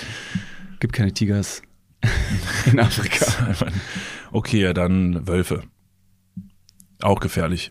[0.81, 1.63] Gibt keine Tigers
[2.67, 3.27] in Afrika.
[4.35, 5.63] Okay, dann Wölfe.
[7.03, 7.71] Auch gefährlich.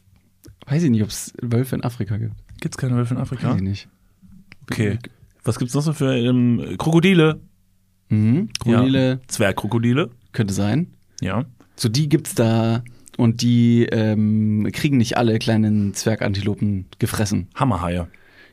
[0.71, 2.33] Weiß ich nicht, ob es Wölfe in Afrika gibt.
[2.61, 3.49] Gibt's keine Wölfe in Afrika?
[3.49, 3.87] Weiß ich nicht.
[4.63, 4.97] Okay.
[5.43, 7.41] Was gibt's noch so für ähm, Krokodile?
[8.07, 8.47] Mhm.
[8.61, 9.19] Krokodile Ja.
[9.27, 10.09] Zwergkrokodile?
[10.31, 10.87] könnte sein.
[11.19, 11.43] Ja.
[11.75, 12.83] So die gibt's da
[13.17, 17.49] und die ähm, kriegen nicht alle kleinen Zwergantilopen gefressen.
[17.53, 18.07] Hammerhaie.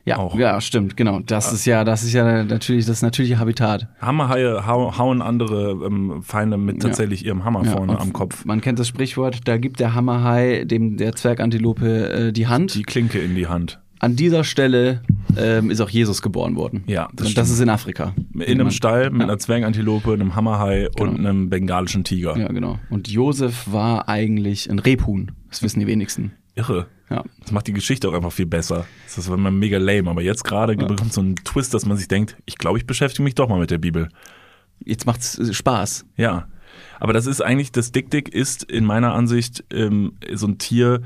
[0.09, 0.35] Ja, Auch.
[0.37, 1.19] ja, stimmt, genau.
[1.19, 3.87] Das ist ja, das ist ja natürlich das natürliche Habitat.
[4.01, 6.89] Hammerhaie hau, hauen andere ähm, Feinde mit Ja.
[6.89, 8.45] tatsächlich ihrem Hammer Ja, vorne am Kopf.
[8.45, 12.75] Man kennt das Sprichwort, da gibt der Hammerhai dem der Zwergantilope äh, die Hand.
[12.75, 13.79] Die Klinke in die Hand.
[14.01, 15.01] An dieser Stelle
[15.37, 16.83] ähm, ist auch Jesus geboren worden.
[16.87, 17.57] Ja, das und das stimmt.
[17.57, 18.13] ist in Afrika.
[18.33, 19.27] In einem Stall mit Ja.
[19.27, 21.11] einer Zwergantilope, einem Hammerhai Genau.
[21.11, 22.37] und einem bengalischen Tiger.
[22.37, 22.79] Ja, genau.
[22.89, 25.33] Und Josef war eigentlich ein Rebhuhn.
[25.49, 26.31] Das wissen die wenigsten.
[26.55, 26.87] Irre.
[27.09, 27.23] Ja.
[27.41, 28.85] Das macht die Geschichte auch einfach viel besser.
[29.15, 32.07] Das war immer mega lame, aber jetzt gerade bekommt so einen Twist, dass man sich
[32.07, 34.09] denkt, ich glaube, ich beschäftige mich doch mal mit der Bibel.
[34.85, 36.05] Jetzt macht's äh, Spaß.
[36.17, 36.47] Ja.
[36.99, 41.01] Aber das ist eigentlich, das Dick-Dick ist in meiner Ansicht ähm, so ein Tier,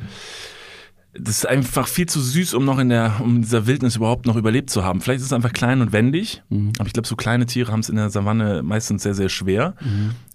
[1.14, 4.26] das ist einfach viel zu süß, um noch in der, um in dieser Wildnis überhaupt
[4.26, 5.00] noch überlebt zu haben.
[5.00, 6.42] Vielleicht ist es einfach klein und wendig,
[6.80, 9.76] aber ich glaube, so kleine Tiere haben es in der Savanne meistens sehr, sehr schwer.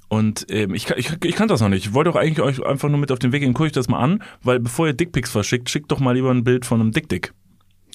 [0.09, 1.87] Und ähm, ich, kann- ich, ich kann das noch nicht.
[1.87, 3.89] Ich wollte auch eigentlich euch einfach nur mit auf den Weg gehen, guckt euch das
[3.89, 6.93] mal an, weil bevor ihr Dickpics verschickt, schickt doch mal lieber ein Bild von einem
[6.93, 7.33] Dick-Dick.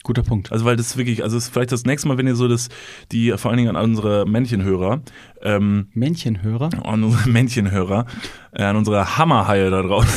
[0.03, 0.51] Guter Punkt.
[0.51, 2.67] Also weil das wirklich, also ist vielleicht das nächste Mal, wenn ihr so das,
[3.13, 5.01] die vor allen Dingen an unsere Männchenhörer,
[5.41, 6.69] ähm, Männchenhörer.
[6.83, 8.05] an unsere Männchenhörer,
[8.51, 10.09] äh, an unsere Hammerhaie da draußen,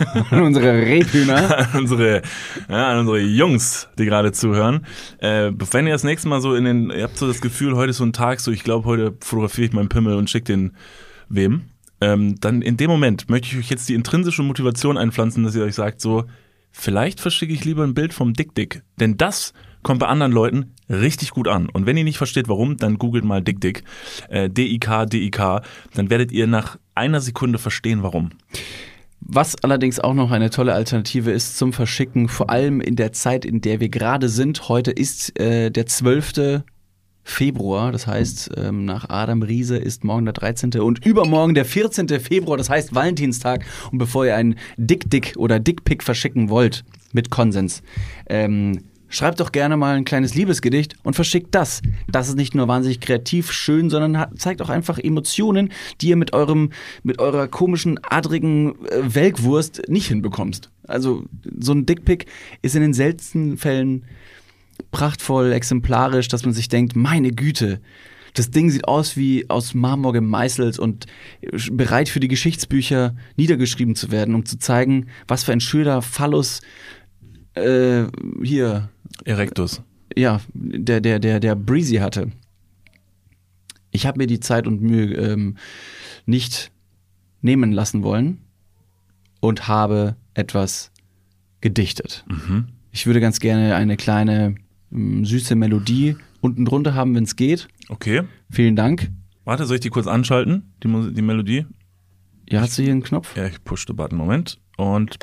[0.30, 1.58] Unsere Rebhühner.
[1.74, 2.22] an unsere,
[2.68, 4.86] ja, an unsere Jungs, die gerade zuhören.
[5.18, 7.90] Äh, wenn ihr das nächste Mal so in den, ihr habt so das Gefühl, heute
[7.90, 10.72] ist so ein Tag, so ich glaube, heute fotografiere ich meinen Pimmel und schicke den
[11.30, 11.62] wem,
[12.00, 15.64] ähm, dann in dem Moment möchte ich euch jetzt die intrinsische Motivation einpflanzen, dass ihr
[15.64, 16.24] euch sagt, so,
[16.70, 18.82] vielleicht verschicke ich lieber ein Bild vom Dick-Dick.
[18.98, 21.68] Denn das kommt bei anderen Leuten richtig gut an.
[21.68, 23.84] Und wenn ihr nicht versteht, warum, dann googelt mal Dick-Dick,
[24.28, 25.62] äh, D-I-K, D-I-K,
[25.94, 28.30] dann werdet ihr nach einer Sekunde verstehen, warum.
[29.20, 33.44] Was allerdings auch noch eine tolle Alternative ist zum Verschicken, vor allem in der Zeit,
[33.44, 34.68] in der wir gerade sind.
[34.68, 36.62] Heute ist äh, der 12.
[37.22, 40.72] Februar, das heißt, ähm, nach Adam Riese ist morgen der 13.
[40.80, 42.08] und übermorgen der 14.
[42.20, 43.64] Februar, das heißt Valentinstag.
[43.92, 47.82] Und bevor ihr einen Dick-Dick oder Dick-Pick verschicken wollt, mit Konsens,
[48.28, 51.82] ähm, schreibt doch gerne mal ein kleines Liebesgedicht und verschickt das.
[52.08, 56.16] Das ist nicht nur wahnsinnig kreativ, schön, sondern hat, zeigt auch einfach Emotionen, die ihr
[56.16, 56.70] mit eurem,
[57.02, 60.70] mit eurer komischen, adrigen äh, Welkwurst nicht hinbekommst.
[60.86, 61.24] Also
[61.58, 62.26] so ein Dickpick
[62.62, 64.04] ist in den seltensten Fällen
[64.90, 67.80] prachtvoll, exemplarisch, dass man sich denkt, meine Güte,
[68.34, 71.06] das Ding sieht aus wie aus Marmor gemeißelt und
[71.72, 76.60] bereit für die Geschichtsbücher niedergeschrieben zu werden, um zu zeigen, was für ein schöner Phallus
[77.54, 78.04] äh,
[78.42, 78.88] hier,
[79.24, 79.82] Erectus.
[80.16, 82.30] ja, der, der, der, der Breezy hatte.
[83.90, 85.56] Ich habe mir die Zeit und Mühe ähm,
[86.26, 86.70] nicht
[87.42, 88.38] nehmen lassen wollen
[89.40, 90.92] und habe etwas
[91.60, 92.24] gedichtet.
[92.92, 94.54] Ich würde ganz gerne eine kleine
[94.90, 97.68] süße Melodie unten drunter haben, wenn es geht.
[97.88, 98.22] Okay.
[98.50, 99.10] Vielen Dank.
[99.44, 101.66] Warte, soll ich die kurz anschalten, die, Mus- die Melodie?
[102.48, 103.36] Ja, hast du hier einen Knopf?
[103.36, 104.18] Ja, ich push the button.
[104.18, 104.58] Moment.
[104.76, 105.18] Und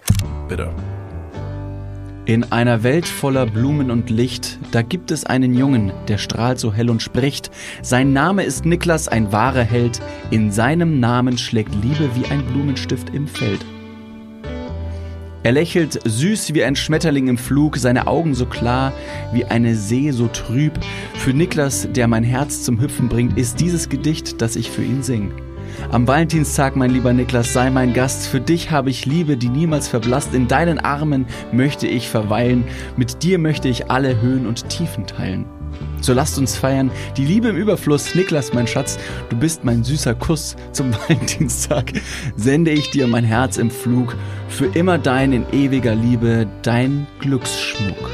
[0.48, 0.74] bitte.
[2.26, 6.74] In einer Welt voller Blumen und Licht, da gibt es einen Jungen, der strahlt so
[6.74, 7.52] hell und spricht.
[7.82, 10.02] Sein Name ist Niklas, ein wahrer Held.
[10.30, 13.64] In seinem Namen schlägt Liebe wie ein Blumenstift im Feld.
[15.44, 18.92] Er lächelt süß wie ein Schmetterling im Flug, seine Augen so klar
[19.32, 20.74] wie eine See so trüb.
[21.16, 25.04] Für Niklas, der mein Herz zum Hüpfen bringt, ist dieses Gedicht, das ich für ihn
[25.04, 25.32] sing.
[25.92, 28.28] Am Valentinstag, mein lieber Niklas, sei mein Gast.
[28.28, 30.34] Für dich habe ich Liebe, die niemals verblasst.
[30.34, 32.64] In deinen Armen möchte ich verweilen.
[32.98, 35.46] Mit dir möchte ich alle Höhen und Tiefen teilen.
[36.02, 38.16] So lasst uns feiern, die Liebe im Überfluss.
[38.16, 38.98] Niklas, mein Schatz,
[39.30, 40.56] du bist mein süßer Kuss.
[40.72, 41.94] Zum Valentinstag
[42.36, 44.16] sende ich dir mein Herz im Flug.
[44.50, 48.10] Für immer dein in ewiger Liebe, dein Glücksschmuck.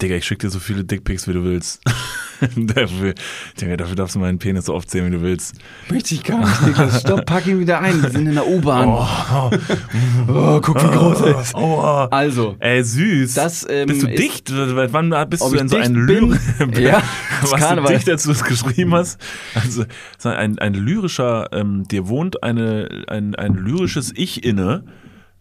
[0.00, 1.80] Digga, ich schick dir so viele Dickpics, wie du willst.
[2.56, 3.14] dafür,
[3.60, 5.56] Digga, dafür darfst du meinen Penis so oft sehen, wie du willst.
[5.90, 7.00] Möchte ich gar nicht, Niklas.
[7.02, 8.02] Stopp, pack ihn wieder ein.
[8.02, 8.88] Wir sind in der U-Bahn.
[8.88, 9.50] Oh,
[10.28, 11.54] Oh, guck, wie groß er ist.
[11.54, 13.34] Also, Ey, süß.
[13.34, 14.50] Das, ähm, bist du dicht?
[14.52, 16.82] Wann bist du denn so ein dicht Lyr bin?
[16.82, 17.02] Ja,
[17.42, 17.94] du Karneval.
[17.94, 19.20] dicht, als du das geschrieben hast?
[19.54, 19.84] Also
[20.18, 24.84] so ein, ein lyrischer, ähm, dir wohnt eine, ein, ein lyrisches Ich inne.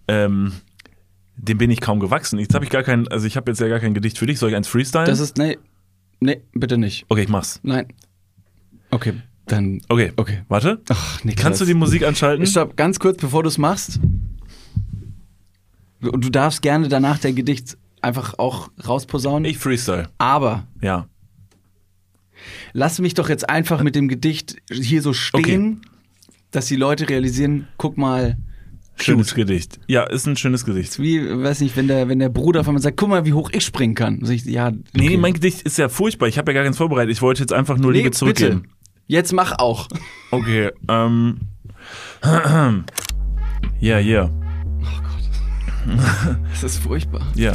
[0.07, 0.53] Ähm,
[1.35, 2.39] dem bin ich kaum gewachsen.
[2.39, 4.39] Jetzt habe ich gar kein, also ich habe jetzt ja gar kein Gedicht für dich.
[4.39, 5.07] Soll ich eins freestylen?
[5.07, 5.57] das ist, nee,
[6.23, 7.05] nee, bitte nicht.
[7.09, 7.59] okay, ich mach's.
[7.63, 7.87] Nein.
[8.91, 9.13] Okay,
[9.47, 10.41] dann, Okay, okay.
[10.47, 10.81] warte.
[10.89, 11.43] Ach, Niklas.
[11.43, 12.45] Kannst du die Musik anschalten?
[12.45, 13.99] Stopp, ganz kurz, bevor du es machst.
[16.01, 19.45] Und du darfst gerne danach dein Gedicht einfach auch rausposaunen.
[19.45, 20.09] Ich freestyle.
[20.17, 21.07] Aber Ja.
[22.73, 25.81] lass mich doch jetzt einfach mit dem Gedicht hier so stehen,
[26.51, 28.37] dass die Leute realisieren, guck mal,
[28.95, 29.47] Schönes cute.
[29.47, 29.79] Gedicht.
[29.87, 30.99] Ja, ist ein schönes Gedicht.
[30.99, 33.49] Wie, weiß nicht, wenn der, wenn der Bruder von mir sagt, guck mal, wie hoch
[33.53, 34.19] ich springen kann.
[34.23, 35.17] Sag ich, ja, Nee, okay.
[35.17, 36.27] mein Gedicht ist ja furchtbar.
[36.27, 37.11] Ich habe ja gar keins vorbereitet.
[37.11, 38.61] Ich wollte jetzt einfach nur Nee, Liebe zurückgeben.
[38.63, 38.73] bitte.
[39.07, 39.87] Jetzt mach auch.
[40.31, 41.39] Okay, ähm.
[43.79, 44.29] Ja, ja,
[46.51, 47.21] Das ist furchtbar.
[47.35, 47.53] ja.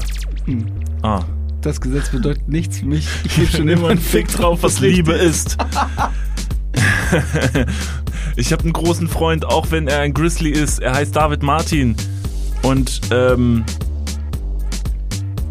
[1.03, 1.25] Ah.
[1.63, 3.07] Das Gesetz bedeutet nichts für mich.
[3.25, 5.57] Ich gebe schon immer einen Fick drauf, was Liebe ist.
[8.37, 10.79] ich habe einen großen Freund, auch wenn er ein Grizzly ist.
[10.81, 11.97] Er heißt David Martin.
[12.63, 13.65] Und, ähm.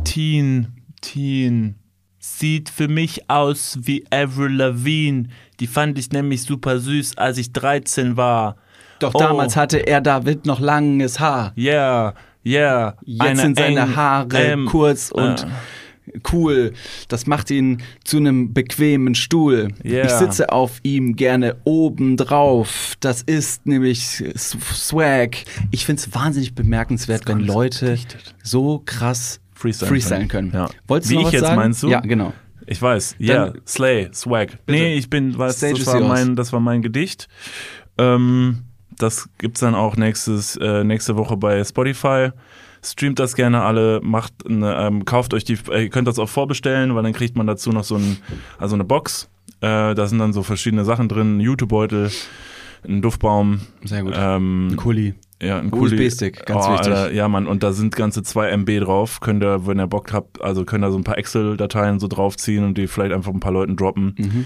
[0.04, 0.68] Teen,
[1.02, 1.76] Teen.
[2.20, 5.30] Sieht für mich aus wie Avril Lavigne.
[5.60, 8.58] Die fand ich nämlich super süß, als ich 13 war.
[9.00, 9.20] Doch Oh.
[9.20, 11.54] damals hatte er David noch langes Haar.
[11.58, 12.14] Yeah,
[12.46, 12.96] yeah.
[13.06, 15.48] Jetzt sind seine eng- Haare ähm, kurz und äh.
[16.32, 16.74] Cool.
[17.08, 19.70] Das macht ihn zu einem bequemen Stuhl.
[19.84, 20.06] Ja.
[20.06, 22.96] Ich sitze auf ihm gerne oben drauf.
[23.00, 25.38] Das ist nämlich Swag.
[25.72, 27.98] Ich finde es wahnsinnig bemerkenswert, wenn Leute
[28.44, 30.52] so krass Freestylen freestylen können.
[30.52, 30.64] können.
[30.66, 30.70] Ja.
[30.88, 31.56] Wolltest Wie du noch ich was jetzt sagen?
[31.56, 31.90] meinst du?
[31.90, 32.34] Ja, genau.
[32.70, 34.60] Ich weiß, ja, Dann- Slay, Swag.
[34.68, 36.08] Nee, ich bin, weiß, Stage das war, yours.
[36.10, 37.28] mein, das war mein Gedicht.
[37.98, 38.64] Ähm,
[38.98, 42.30] das gibt's dann auch nächstes, äh, nächste Woche bei Spotify.
[42.84, 46.30] Streamt das gerne alle, macht eine, ähm, kauft euch die, äh, ihr könnt das auch
[46.30, 48.18] vorbestellen, weil dann kriegt man dazu noch so ein,
[48.58, 49.30] also eine Box.
[49.62, 52.12] Äh, da sind dann so verschiedene Sachen drin, ein Jutebeutel,
[52.88, 54.14] ein Duftbaum, Sehr gut.
[54.16, 55.16] ähm, Kuli.
[55.42, 55.96] ja, ein Kuli.
[55.96, 56.94] USB-Stick, ganz oh, wichtig.
[56.94, 59.20] Alter, ja, Mann, und da sind ganze 2 MB drauf.
[59.20, 62.64] Könnt ihr, wenn ihr Bock habt, also könnt ihr so ein paar Excel-Dateien so draufziehen
[62.64, 64.16] und die vielleicht einfach ein paar Leuten droppen.
[64.18, 64.46] Mhm.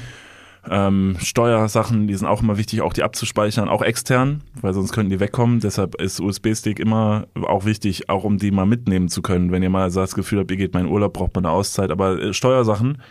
[0.70, 5.10] Ähm, Steuersachen, die sind auch immer wichtig, auch die abzuspeichern, auch extern, weil sonst könnten
[5.10, 5.60] die wegkommen.
[5.60, 9.52] Deshalb ist USB-Stick immer auch wichtig, auch um die mal mitnehmen zu können.
[9.52, 11.90] Wenn ihr mal das Gefühl habt, ihr geht mal in Urlaub, braucht man eine Auszeit.
[11.90, 13.02] Aber äh, Steuersachen,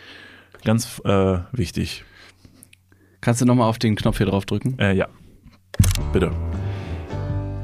[0.63, 2.05] ganz äh, wichtig.
[3.19, 4.79] Kannst du nochmal auf den Knopf hier drauf drücken?
[4.79, 5.07] Äh, ja,
[6.13, 6.31] bitte.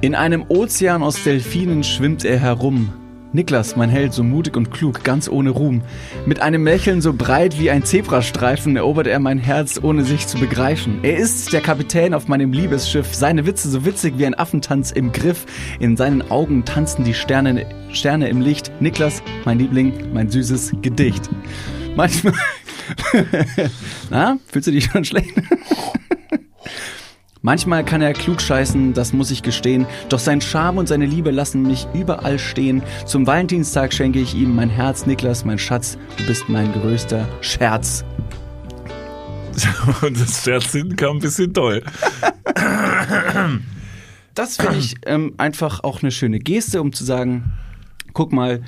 [0.01, 2.93] In einem Ozean aus Delfinen schwimmt er herum.
[3.33, 5.81] Niklas, mein Held, so mutig und klug, ganz ohne Ruhm.
[6.25, 10.37] Mit einem Lächeln so breit wie ein Zebrastreifen erobert er mein Herz, ohne sich zu
[10.37, 10.99] begreifen.
[11.03, 15.11] Er ist der Kapitän auf meinem Liebesschiff, seine Witze so witzig wie ein Affentanz im
[15.11, 15.45] Griff.
[15.79, 18.71] In seinen Augen tanzen die Sterne, Sterne im Licht.
[18.79, 21.29] Niklas, mein Liebling, mein süßes Gedicht.
[21.95, 22.33] Manchmal...
[24.09, 25.33] Na, fühlst du dich schon schlecht?
[27.47, 31.31] Manchmal kann er klug scheißen, das muss ich gestehen, doch sein Charme und seine Liebe
[31.31, 32.83] lassen mich überall stehen.
[33.05, 38.03] Zum Valentinstag schenke ich ihm mein Herz, Niklas, mein Schatz, du bist mein größter Scherz.
[40.01, 41.83] Und das Scherz hinten kam ein bisschen toll.
[44.35, 47.53] Das finde ich ähm, einfach auch eine schöne Geste, um zu sagen,
[48.11, 48.61] guck mal,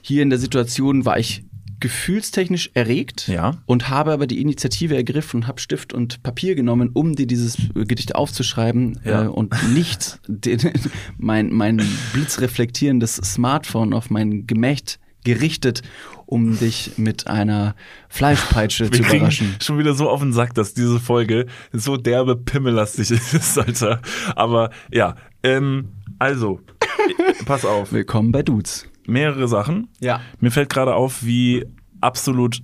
[0.00, 1.44] hier in der Situation war ich
[1.80, 3.58] gefühlstechnisch erregt Ja.
[3.66, 7.56] und habe aber die Initiative ergriffen und habe Stift und Papier genommen, um dir dieses
[7.74, 9.24] äh, Gedicht aufzuschreiben Ja.
[9.24, 10.58] äh, und nicht den,
[11.18, 11.80] mein, mein
[12.12, 15.82] blitzreflektierendes Smartphone auf mein Gemächt gerichtet,
[16.26, 17.74] um dich mit einer
[18.08, 19.56] Fleischpeitsche Wir zu überraschen.
[19.60, 24.00] schon wieder so auf den Sack, dass diese Folge so derbe pimmellastig ist, Alter.
[24.36, 26.60] Aber ja, ähm, also,
[27.46, 27.92] pass auf.
[27.92, 28.86] Willkommen bei Dudes.
[29.08, 29.88] Mehrere Sachen.
[30.00, 30.20] Ja.
[30.40, 31.66] Mir fällt gerade auf, wie
[32.00, 32.60] absolut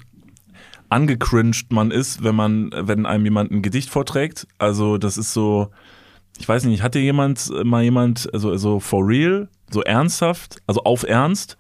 [0.88, 4.47] angecringed man ist, wenn man, wenn einem jemand ein Gedicht vorträgt.
[4.59, 5.70] Also, das ist so,
[6.38, 11.03] ich weiß nicht, hatte jemand mal jemand, also so for real, so ernsthaft, also auf
[11.03, 11.57] Ernst,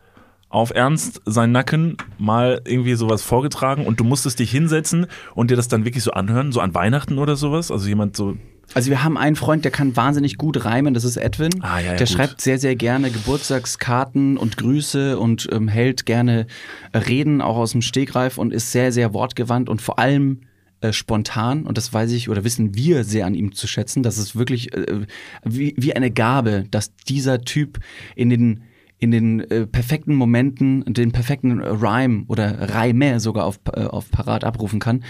[0.48, 5.56] auf Ernst sein Nacken mal irgendwie sowas vorgetragen und du musstest dich hinsetzen und dir
[5.56, 7.72] das dann wirklich so anhören, so an Weihnachten oder sowas.
[7.72, 8.36] Also jemand so
[8.72, 11.50] Also wir haben einen Freund, der kann wahnsinnig gut reimen, das ist Edwin.
[11.60, 12.08] Ah, ja, ja, der gut.
[12.08, 16.46] schreibt sehr, sehr gerne Geburtstagskarten und Grüße und ähm, hält gerne
[16.94, 20.40] Reden auch aus dem Stegreif und ist sehr, sehr wortgewandt und vor allem
[20.80, 21.64] äh, spontan.
[21.64, 24.02] Und das weiß ich oder wissen wir sehr an ihm zu schätzen.
[24.02, 25.06] Das ist wirklich äh,
[25.44, 27.78] wie, wie eine Gabe, dass dieser Typ
[28.16, 28.64] in den
[28.98, 34.44] in den äh, perfekten Momenten, den perfekten Rhyme oder Reime sogar auf, äh, auf Parat
[34.44, 35.04] abrufen kann.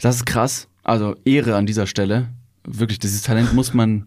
[0.00, 0.68] Das ist krass.
[0.82, 2.28] Also Ehre an dieser Stelle.
[2.64, 4.06] Wirklich, dieses Talent muss man,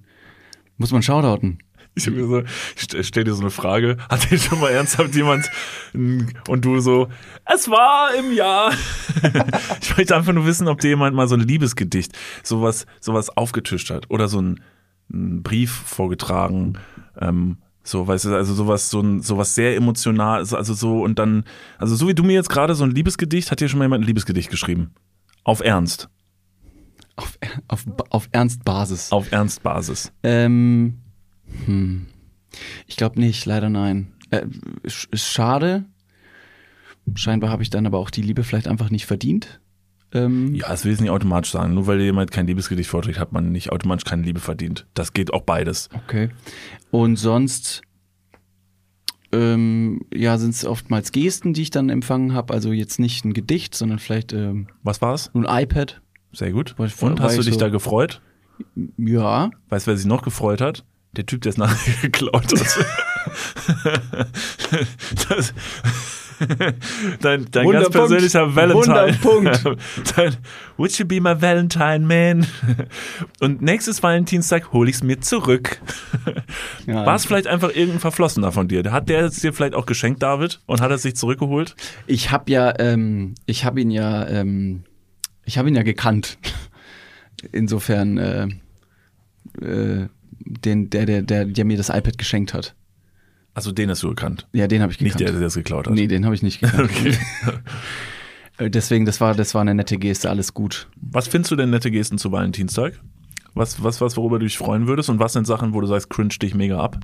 [0.78, 1.60] muss man shoutouten.
[1.96, 2.40] Ich hab mir so,
[2.76, 5.48] ich st- stell dir so eine Frage, hat dir schon mal ernsthaft jemand
[5.94, 7.08] und du so,
[7.46, 8.72] es war im Jahr.
[9.82, 13.92] ich möchte einfach nur wissen, ob dir jemand mal so ein Liebesgedicht, sowas, sowas aufgetischt
[13.92, 14.60] hat oder so ein,
[15.12, 16.80] ein Brief vorgetragen,
[17.20, 21.44] ähm, so, weißt du, also sowas, so ein, sowas sehr emotional, also so und dann,
[21.78, 24.04] also so wie du mir jetzt gerade so ein Liebesgedicht, hat dir schon mal jemand
[24.04, 24.96] ein Liebesgedicht geschrieben?
[25.44, 26.10] Auf Ernst,
[27.16, 27.38] Auf,
[27.68, 29.12] auf, auf Ernstbasis.
[29.12, 30.12] auf Ernstbasis.
[30.24, 31.00] Ähm,
[31.66, 32.08] hm.
[32.88, 34.14] Ich glaube nicht, leider nein.
[34.32, 34.46] Äh,
[34.86, 35.86] sch- ist schade.
[37.16, 39.60] Scheinbar habe ich dann aber auch die Liebe vielleicht einfach nicht verdient.
[40.14, 41.74] Ähm, Ja, es will es nicht automatisch sagen.
[41.74, 44.88] Nur weil jemand kein Liebesgedicht vorträgt, hat man nicht automatisch keine Liebe verdient.
[44.94, 45.90] Das geht auch beides.
[45.94, 46.30] Okay.
[46.92, 47.82] Und sonst,
[49.32, 52.54] ähm, ja, sind es oftmals Gesten, die ich dann empfangen habe.
[52.54, 55.32] Also jetzt nicht ein Gedicht, sondern vielleicht ähm, Was war's?
[55.34, 56.02] ein iPad.
[56.34, 56.76] Sehr gut.
[56.78, 58.22] Und war hast du ich dich so- da gefreut?
[58.98, 59.50] Ja.
[59.70, 60.84] Weißt du, wer sich noch gefreut hat?
[61.14, 62.86] Der Typ, der es nachher geklaut hat.
[65.30, 65.54] das,
[67.22, 69.18] dein dein ganz persönlicher Valentine.
[69.24, 69.64] Wunderpunkt.
[70.18, 70.36] dein,
[70.78, 72.48] Would you be my Valentine, man?
[73.40, 75.80] Und nächstes Valentinstag hole ich es mir zurück.
[76.88, 77.06] ja.
[77.06, 78.84] War es vielleicht einfach irgendein Verflossener von dir?
[78.92, 80.62] Hat der es dir vielleicht auch geschenkt, David?
[80.66, 81.76] Und hat er es sich zurückgeholt?
[82.08, 84.84] Ich habe ja, ähm, ich habe ihn ja, ähm,
[85.46, 86.38] ich habe ihn ja gekannt.
[87.52, 88.48] Insofern, äh,
[89.62, 90.08] äh,
[90.46, 92.76] den, der, der, der, der mir das iPad geschenkt hat.
[93.54, 94.48] Also den hast du gekannt.
[94.54, 95.30] Ja, den habe ich Nicht gekannt.
[95.34, 95.94] der, der es geklaut hat.
[95.94, 96.90] Nee, den habe ich nicht gekannt.
[96.92, 97.16] Okay.
[98.60, 100.88] Äh, Deswegen, das war, das war eine nette Geste, alles gut.
[101.02, 103.00] Was findest du denn nette Gesten zu Valentinstag?
[103.56, 105.10] Was, was, was, worüber du dich freuen würdest?
[105.10, 107.00] Und was sind Sachen, wo du sagst, cringe dich mega ab?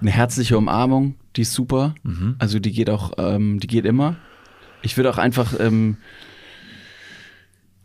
[0.00, 1.96] Eine herzliche Umarmung, die ist super.
[2.04, 2.36] Mhm.
[2.38, 4.14] Also die geht auch, ähm, die geht immer.
[4.82, 5.96] Ich würde auch einfach, ähm,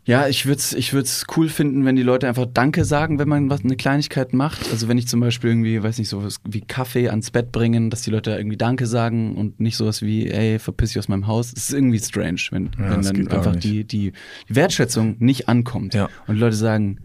[0.05, 3.27] ja, ich würde es ich würd's cool finden, wenn die Leute einfach Danke sagen, wenn
[3.27, 4.71] man was eine Kleinigkeit macht.
[4.71, 8.03] Also wenn ich zum Beispiel irgendwie, weiß nicht, sowas wie Kaffee ans Bett bringen, dass
[8.03, 11.53] die Leute irgendwie Danke sagen und nicht sowas wie, ey, verpiss dich aus meinem Haus.
[11.53, 14.13] Das ist irgendwie strange, wenn, Ja, wenn dann einfach die, die,
[14.47, 15.95] Wertschätzung nicht ankommt.
[15.95, 16.07] Ja.
[16.27, 16.99] Und Leute sagen,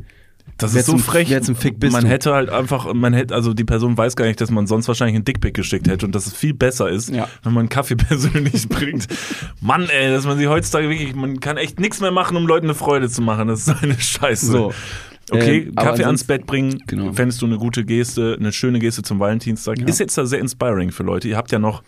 [0.60, 1.28] Das Wer ist so zum- frech.
[1.30, 2.10] wer zum Fick bist man du?
[2.10, 5.16] hätte halt einfach, man hätte, also die Person weiß gar nicht, dass man sonst wahrscheinlich
[5.16, 7.28] einen Dickpick geschickt hätte und dass es viel besser ist, Ja.
[7.42, 9.06] wenn man einen Kaffee persönlich bringt.
[9.60, 12.66] Mann, ey, dass man sich heutzutage wirklich, man kann echt nichts mehr machen, um Leuten
[12.66, 13.48] eine Freude zu machen.
[13.48, 14.46] Das ist eine Scheiße.
[14.46, 14.72] so.
[15.32, 17.12] Okay, Ähm, Kaffee ans Bett bringen, Genau.
[17.12, 19.78] fändest du eine gute Geste, eine schöne Geste zum Valentinstag.
[19.78, 19.86] Ja.
[19.86, 21.28] Ist jetzt da sehr inspiring für Leute.
[21.28, 21.82] Ihr habt ja noch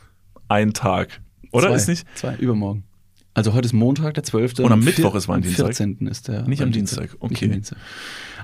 [0.48, 1.20] einen Tag.
[1.50, 1.68] Oder?
[1.68, 2.06] Zwei, Ist nicht?
[2.14, 2.84] Zwei, übermorgen.
[3.34, 4.58] Also heute ist Montag, der 12.
[4.60, 5.66] Und am Mittwoch ist Valentinstag?
[5.66, 6.06] Am 14.
[6.06, 6.42] ist der.
[6.46, 6.70] Nicht am.
[6.70, 7.44] Dienstag, Nicht okay.
[7.46, 7.78] am Dienstag.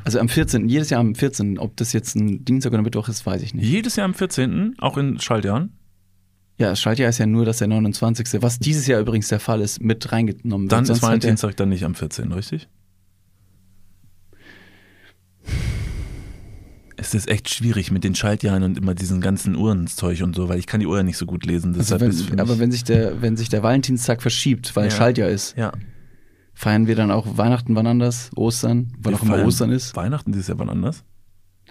[0.09, 0.71] Also am 14.
[0.71, 1.59] Jedes Jahr am 14.
[1.59, 3.67] Ob das jetzt ein Dienstag oder Mittwoch ist, weiß ich nicht.
[3.67, 5.75] Jedes Jahr am 14., auch in Schaltjahren.
[6.57, 8.41] Ja, das Schaltjahr ist ja nur, dass der 29.
[8.41, 10.73] Was dieses Jahr übrigens der Fall ist, mit reingenommen wird.
[10.73, 12.69] Dann Sonst ist Valentinstag dann nicht am 14., richtig?
[16.97, 20.59] Es ist echt schwierig mit den Schaltjahren und immer diesen ganzen Uhrenzeug und so, weil
[20.59, 21.77] ich kann die Uhr ja nicht so gut lesen.
[21.77, 24.91] Also wenn, aber wenn sich, der, wenn sich der Valentinstag verschiebt, weil Ja.
[24.91, 25.71] Schaltjahr ist, ja,
[26.59, 29.95] feiern wir dann auch Weihnachten wann anders, Ostern, wann Wir auch immer Ostern ist?
[29.95, 31.05] Weihnachten dieses Jahr wann anders.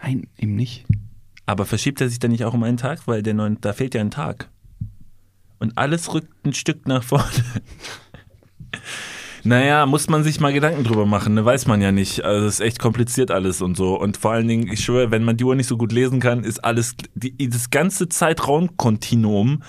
[0.01, 0.85] Nein, eben nicht.
[1.45, 3.05] Aber verschiebt er sich dann nicht auch um einen Tag?
[3.05, 4.49] Weil der neun, da fehlt ja ein Tag.
[5.59, 7.25] Und alles rückt ein Stück nach vorne.
[9.43, 11.45] Naja, muss man sich mal Gedanken drüber machen, ne?
[11.45, 12.25] weiß man ja nicht.
[12.25, 13.97] Also es ist echt kompliziert alles und so.
[13.97, 16.43] Und vor allen Dingen, ich schwöre, wenn man die Uhr nicht so gut lesen kann,
[16.43, 19.63] ist alles, die, das ganze Zeitraumkontinuum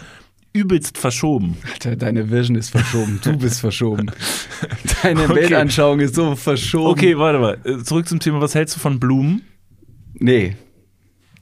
[0.58, 1.56] übelst verschoben.
[1.72, 3.20] Alter, deine Vision ist verschoben.
[3.22, 4.10] Du bist verschoben.
[5.02, 5.34] Deine Okay.
[5.36, 6.90] Weltanschauung ist so verschoben.
[6.90, 7.58] Okay, warte mal.
[7.64, 9.42] Äh, Zurück zum Thema, was hältst du von Blumen?
[10.14, 10.56] Nee.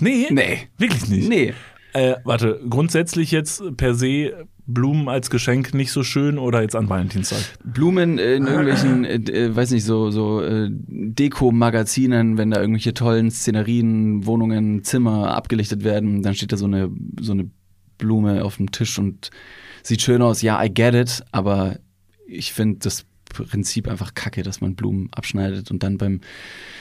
[0.00, 0.26] Nee.
[0.30, 0.58] Nee.
[0.78, 1.28] Wirklich nicht?
[1.28, 1.54] Nee.
[1.94, 6.88] Äh, warte, grundsätzlich jetzt per se Blumen als Geschenk nicht so schön oder jetzt an
[6.88, 7.38] Valentinstag?
[7.64, 13.30] Blumen in irgendwelchen, äh, äh, weiß nicht, so, so äh, Deko-Magazinen, wenn da irgendwelche tollen
[13.30, 16.90] Szenerien, Wohnungen, Zimmer abgelichtet werden, dann steht da so eine,
[17.20, 17.48] so eine
[17.98, 19.30] Blume auf dem Tisch und
[19.82, 20.42] sieht schön aus.
[20.42, 21.78] Ja, I get it, aber
[22.26, 23.06] ich finde, das
[23.44, 26.20] Prinzip einfach kacke, dass man Blumen abschneidet und dann beim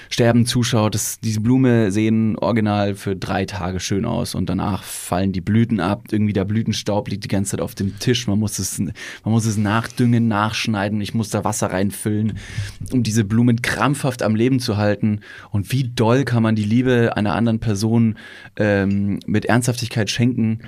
[0.10, 0.94] Sterben zuschaut.
[0.94, 5.80] Das, diese Blume sehen original für drei Tage schön aus und danach fallen die Blüten
[5.80, 6.04] ab.
[6.12, 8.28] Irgendwie der Blütenstaub liegt die ganze Zeit auf dem Tisch.
[8.28, 8.94] Man muss es, man
[9.26, 11.02] muss es nachdüngen, nachschneiden.
[11.02, 12.38] Ich muss da Wasser reinfüllen,
[12.92, 15.22] um diese Blumen krampfhaft am Leben zu halten.
[15.50, 18.16] Und wie doll kann man die Liebe einer anderen Person
[18.56, 20.60] ähm, mit Ernsthaftigkeit schenken?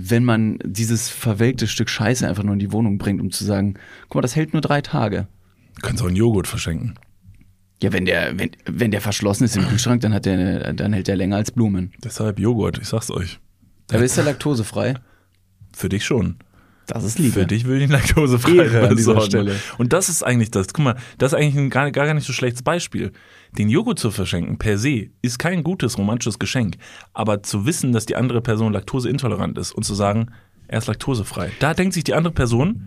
[0.00, 3.74] Wenn man dieses verwelkte Stück Scheiße einfach nur in die Wohnung bringt, um zu sagen,
[4.02, 5.26] guck mal, das hält nur drei Tage.
[5.74, 6.94] Du kannst auch einen Joghurt verschenken.
[7.82, 11.08] Ja, wenn der, wenn, wenn der verschlossen ist im Kühlschrank, dann, hat der dann hält
[11.08, 11.92] der länger als Blumen.
[12.02, 13.40] Deshalb Joghurt, ich sag's euch.
[13.90, 14.94] Aber ist der laktosefrei?
[15.76, 16.36] Für dich schon.
[16.86, 17.40] Das ist Liebe.
[17.40, 19.20] Für dich will ich ihn laktosefrei Ehre an dieser.
[19.20, 19.56] Stelle.
[19.78, 20.68] Und das ist eigentlich das.
[20.72, 23.12] Guck mal, das ist eigentlich ein gar, gar nicht so schlechtes Beispiel.
[23.56, 26.76] Den Joghurt zu verschenken per se ist kein gutes romantisches Geschenk.
[27.14, 30.26] Aber zu wissen, dass die andere Person laktoseintolerant ist und zu sagen,
[30.66, 31.50] er ist laktosefrei.
[31.60, 32.84] Da denkt sich die andere Person,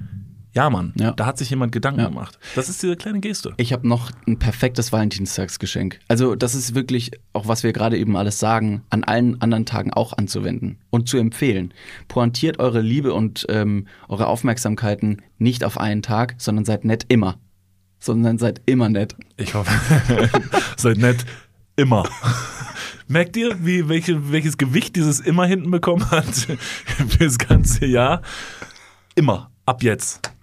[0.53, 1.11] ja Mann, Ja.
[1.13, 2.09] da hat sich jemand Gedanken Ja.
[2.09, 2.37] gemacht.
[2.55, 3.53] Das ist diese kleine Geste.
[3.57, 5.99] Ich habe noch ein perfektes Valentinstagsgeschenk.
[6.09, 9.91] Also das ist wirklich auch, was wir gerade eben alles sagen, an allen anderen Tagen
[9.93, 11.73] auch anzuwenden und zu empfehlen.
[12.07, 17.37] Pointiert eure Liebe und ähm, eure Aufmerksamkeiten nicht auf einen Tag, sondern seid nett immer.
[18.03, 19.15] Sondern seid immer nett.
[19.37, 19.71] Ich hoffe,
[20.77, 21.23] seid nett.
[21.77, 22.03] Immer.
[23.07, 26.25] Merkt ihr, wie, welche, welches Gewicht dieses immer hinten bekommen hat
[27.07, 28.21] für das ganze Jahr?
[29.15, 29.51] Immer.
[29.65, 30.33] Ab jetzt.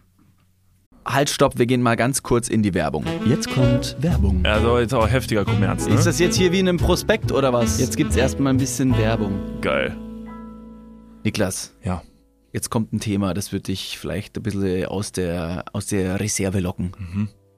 [1.05, 3.05] Halt, stopp, wir gehen mal ganz kurz in die Werbung.
[3.27, 4.45] Jetzt kommt Werbung.
[4.45, 5.95] Also jetzt auch heftiger Kommerz, ne?
[5.95, 7.81] Ist das jetzt hier wie in einem Prospekt oder was?
[7.81, 9.61] Jetzt gibt's erstmal ein bisschen Werbung.
[9.63, 9.97] geil?
[11.25, 12.03] Niklas, Ja.
[12.53, 16.61] jetzt kommt ein Thema, das wird dich vielleicht ein bisschen aus der, aus der Reserve
[16.61, 16.93] locken.
[16.99, 17.29] Mhm.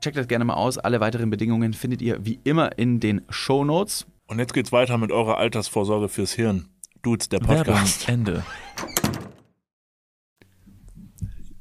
[0.00, 0.78] Checkt das gerne mal aus.
[0.78, 4.06] Alle weiteren Bedingungen findet ihr wie immer in den Show Notes.
[4.26, 6.68] Und jetzt geht's weiter mit eurer Altersvorsorge fürs Hirn.
[7.02, 8.08] Dudes, der Podcast.
[8.08, 8.44] Ende.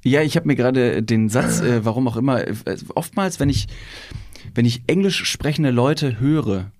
[0.03, 2.55] Ja, ich habe mir gerade den Satz, äh, warum auch immer, äh,
[2.95, 3.67] oftmals, wenn ich,
[4.55, 6.71] wenn ich englisch sprechende Leute höre,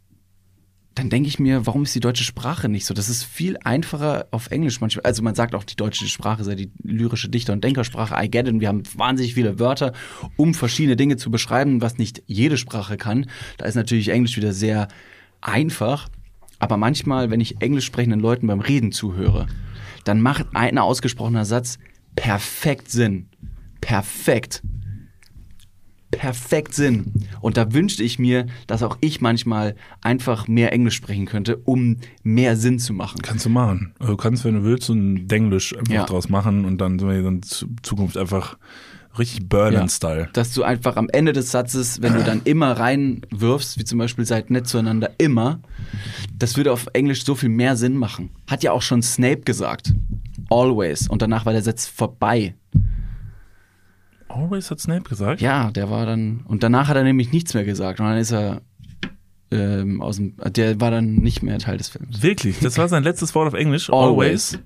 [0.99, 2.93] dann denke ich mir, warum ist die deutsche Sprache nicht so?
[2.93, 5.05] Das ist viel einfacher auf Englisch manchmal.
[5.05, 8.15] Also man sagt auch, die deutsche Sprache sei die lyrische Dichter- und Denkersprache.
[8.21, 8.53] I get it.
[8.53, 9.93] Und wir haben wahnsinnig viele Wörter,
[10.35, 13.29] um verschiedene Dinge zu beschreiben, was nicht jede Sprache kann.
[13.57, 14.89] Da ist natürlich Englisch wieder sehr
[15.41, 16.09] einfach.
[16.59, 19.47] Aber manchmal, wenn ich englisch sprechenden Leuten beim Reden zuhöre,
[20.03, 21.79] dann macht ein ausgesprochener Satz
[22.15, 23.29] perfekt Sinn.
[23.79, 24.61] Perfekt
[26.11, 27.13] perfekt Sinn.
[27.41, 31.97] Und da wünschte ich mir, dass auch ich manchmal einfach mehr Englisch sprechen könnte, um
[32.23, 33.21] mehr Sinn zu machen.
[33.21, 33.93] Kannst du machen.
[33.99, 36.05] Also Du kannst, wenn du willst, so ein Denglisch einfach Ja.
[36.05, 38.57] draus machen und dann sind wir in Zukunft einfach
[39.17, 40.29] richtig Berlin-Style.
[40.33, 44.25] Dass du einfach am Ende des Satzes, wenn du dann immer reinwirfst, wie zum Beispiel
[44.25, 45.59] seid nett zueinander, immer,
[46.37, 48.29] das würde auf Englisch so viel mehr Sinn machen.
[48.47, 49.93] Hat ja auch schon Snape gesagt.
[50.49, 51.07] Always.
[51.07, 52.55] Und danach war der Satz vorbei.
[54.29, 55.41] Always hat Snape gesagt?
[55.41, 56.41] Ja, der war dann.
[56.45, 57.99] Und danach hat er nämlich nichts mehr gesagt.
[57.99, 58.61] Und dann ist er
[59.51, 60.35] ähm, aus dem.
[60.51, 62.21] Der war dann nicht mehr Teil des Films.
[62.21, 62.59] Wirklich?
[62.59, 63.89] Das war sein letztes Wort auf Englisch?
[63.91, 64.59] Always.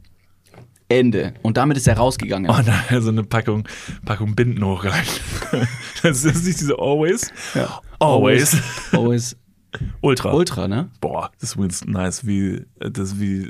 [0.90, 1.34] Ende.
[1.42, 2.52] Und damit ist er rausgegangen.
[2.52, 3.68] Oh nein, so eine Packung,
[4.06, 5.22] Packung Binden hochgereicht.
[6.04, 7.32] Das ist nicht diese Always.
[7.56, 7.80] Ja.
[8.00, 8.58] Always.
[8.92, 9.38] Always
[10.02, 10.34] Ultra.
[10.34, 10.90] Ultra, ne?
[11.02, 13.48] Boah, das ist übrigens nice, wie, das ist wie,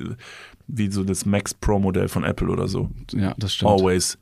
[0.67, 2.89] wie so das Max Pro Modell von Apple oder so.
[3.11, 3.71] Ja, das stimmt.
[3.71, 4.17] Always.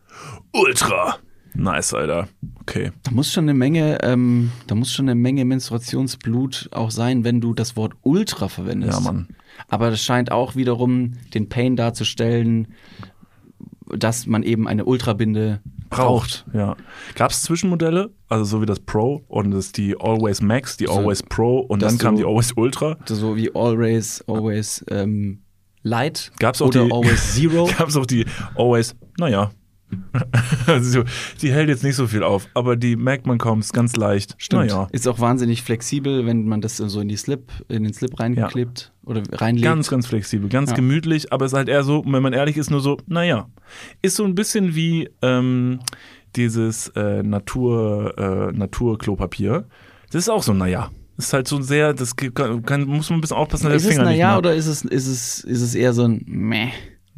[0.53, 1.17] Ultra.
[1.53, 2.27] Nice, Alter.
[2.61, 2.91] Okay.
[3.03, 7.41] Da muss schon eine Menge, ähm, da muss schon eine Menge Menstruationsblut auch sein, wenn
[7.41, 8.93] du das Wort Ultra verwendest.
[8.93, 9.27] Ja, Mann.
[9.67, 12.69] Aber das scheint auch wiederum den Pain darzustellen,
[13.87, 16.45] dass man eben eine Ultrabinde braucht.
[16.53, 16.77] Ja.
[17.15, 20.93] Gab es Zwischenmodelle, also so wie das Pro und das die Always Max, die So,
[20.93, 22.97] Always Pro und dann kam du- die Always Ultra.
[23.05, 25.41] So wie Always, Always ähm,
[25.83, 27.65] Light Gab's auch oder die- Always Zero.
[27.77, 28.25] Gab es auch die
[28.55, 29.51] Always, naja.
[30.67, 31.03] also,
[31.41, 34.35] die hält jetzt nicht so viel auf, aber die merkt man kaum, ist ganz leicht.
[34.51, 34.87] Naja.
[34.91, 38.91] Ist auch wahnsinnig flexibel, wenn man das so in die Slip, in den Slip reinklebt
[39.05, 39.63] oder reinlegt.
[39.65, 40.75] Ganz, ganz flexibel, ganz Ja.
[40.75, 43.47] gemütlich, aber ist halt eher so, wenn man ehrlich ist, nur so, naja.
[44.01, 45.79] Ist so ein bisschen wie ähm,
[46.35, 49.65] dieses äh, Natur, äh, Naturklopapier.
[50.11, 50.89] Das ist auch so, naja.
[51.17, 53.95] Ist halt so sehr, das kann, muss man ein bisschen aufpassen, dass ist der es
[53.95, 56.23] Finger na nicht ja mal- oder ist es, ist es, ist es eher so ein
[56.25, 56.69] Meh?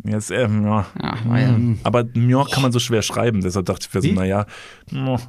[0.03, 0.85] Jetzt, ähm, ja.
[1.01, 1.79] Ja, hm.
[1.83, 4.45] Aber Mjörk kann man so schwer schreiben, deshalb dachte ich mir so, naja,
[4.91, 5.19] no,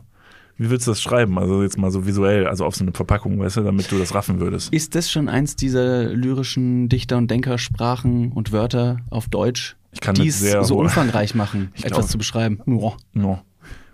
[0.56, 1.38] wie willst du das schreiben?
[1.38, 4.14] Also jetzt mal so visuell, also auf so eine Verpackung, weißt du, damit du das
[4.14, 4.72] raffen würdest.
[4.72, 10.14] Ist das schon eins dieser lyrischen Dichter- und Denkersprachen und Wörter auf Deutsch, Ich kann
[10.14, 12.60] die es so umfangreich machen, etwas glaub- zu beschreiben?
[12.64, 13.40] No.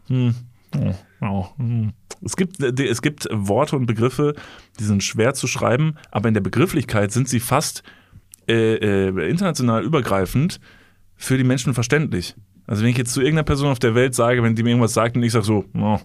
[0.09, 0.35] Hm.
[0.77, 1.93] Oh, oh, hm.
[2.25, 4.35] Es, gibt, äh, es gibt Worte und Begriffe,
[4.79, 7.83] die sind schwer zu schreiben, aber in der Begrifflichkeit sind sie fast
[8.49, 8.75] äh,
[9.09, 10.61] äh, international übergreifend
[11.17, 12.35] für die Menschen verständlich.
[12.67, 14.95] Also wenn ich jetzt zu irgendeiner Person auf der Welt sage, wenn die mir irgendwas
[14.95, 15.99] sagt und ich sage so, oh,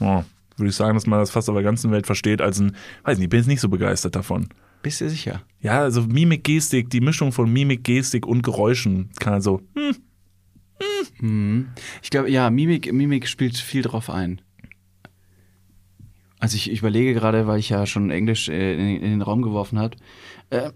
[0.00, 0.22] oh,
[0.56, 3.18] würde ich sagen, dass man das fast auf der ganzen Welt versteht als ein, weiß
[3.18, 4.48] nicht, ich bin jetzt nicht so begeistert davon.
[4.82, 5.42] Bist du sicher?
[5.60, 9.96] Ja, also Mimik, Gestik, die Mischung von Mimik, Gestik und Geräuschen kann also, hm,
[11.20, 11.68] Mhm.
[12.02, 14.40] Ich glaube, ja, Mimik, Mimik spielt viel drauf ein.
[16.38, 19.42] Also ich, ich überlege gerade, weil ich ja schon Englisch äh, in, in den Raum
[19.42, 19.96] geworfen habe,
[20.50, 20.70] äh,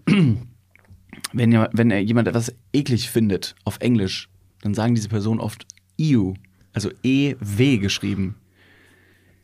[1.33, 4.29] wenn, ja, wenn er jemand etwas eklig findet auf Englisch,
[4.61, 5.65] dann sagen diese Personen oft
[5.99, 6.33] ew,
[6.73, 8.35] also E-W geschrieben.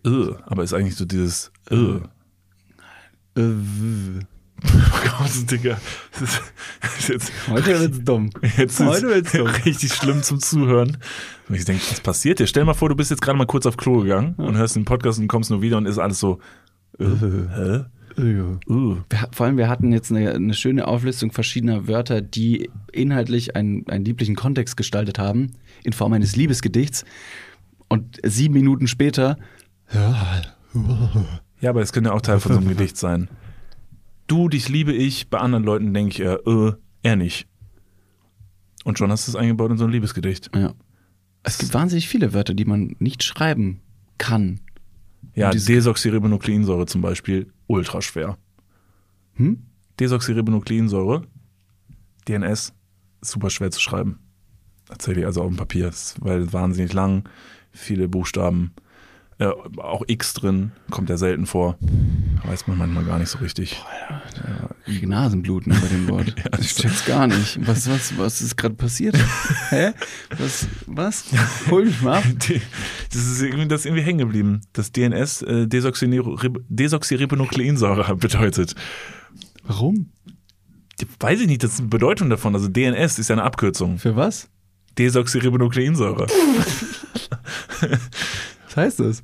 [0.06, 1.76] äh, aber ist eigentlich so dieses, äh.
[1.76, 2.00] Äh,
[3.36, 4.20] w.
[4.62, 5.80] Oh Gott, Digga.
[7.08, 8.30] Jetzt, Heute wird's dumm.
[8.58, 9.48] jetzt Heute wird's ist dumm.
[9.48, 10.98] richtig schlimm zum Zuhören.
[11.48, 12.48] Und ich denke, was passiert dir?
[12.48, 14.84] Stell mal vor, du bist jetzt gerade mal kurz auf Klo gegangen und hörst den
[14.84, 16.40] Podcast und kommst nur wieder und ist alles so,
[17.00, 17.86] äh, hä?
[18.20, 18.98] Uh.
[19.10, 23.88] Wir, vor allem, wir hatten jetzt eine, eine schöne Auflistung verschiedener Wörter, die inhaltlich einen,
[23.88, 25.52] einen lieblichen Kontext gestaltet haben,
[25.84, 27.06] in Form eines Liebesgedichts.
[27.88, 29.38] Und sieben Minuten später,
[31.62, 33.30] Ja, aber es könnte auch Teil von so einem Gedicht sein.
[34.28, 37.48] Du, dich liebe ich, bei anderen Leuten denke ich eher, äh, er nicht.
[38.84, 40.52] Und schon hast du es eingebaut in so ein Liebesgedicht.
[40.56, 40.74] ja.
[41.42, 43.80] Es gibt wahnsinnig viele Wörter, die man nicht schreiben
[44.18, 44.60] kann.
[45.36, 48.38] Ja, Desoxyribonukleinsäure zum Beispiel, ultra schwer.
[49.36, 49.64] Hm?
[50.00, 51.22] Desoxyribonukleinsäure,
[52.28, 52.74] DNS,
[53.22, 54.20] super schwer zu schreiben.
[54.88, 57.30] Tatsächlich, also auf dem Papier, weil wahnsinnig lang,
[57.72, 58.74] viele Buchstaben,
[59.38, 61.78] äh, auch X drin, kommt ja selten vor.
[62.44, 63.84] Weiß man manchmal gar nicht so richtig.
[64.90, 66.34] Ich kriege Nasenbluten bei dem Wort.
[66.60, 67.60] ich check's gar nicht.
[67.68, 69.16] Was, was, was ist gerade passiert?
[69.70, 69.92] Hä?
[70.36, 70.68] Was?
[70.88, 71.26] Was?
[71.70, 72.24] Hol mich mal ab.
[73.12, 74.62] Das, ist irgendwie, das ist irgendwie hängen geblieben.
[74.74, 78.74] Das DNS, äh, Desoxyribonukleinsäure bedeutet.
[79.64, 80.12] Warum?
[81.20, 82.56] Weiß ich nicht, das ist die Bedeutung davon.
[82.56, 84.00] Also DNS ist ja eine Abkürzung.
[84.00, 84.50] Für was?
[84.98, 86.26] Desoxyribonukleinsäure.
[88.66, 89.24] Was heißt das?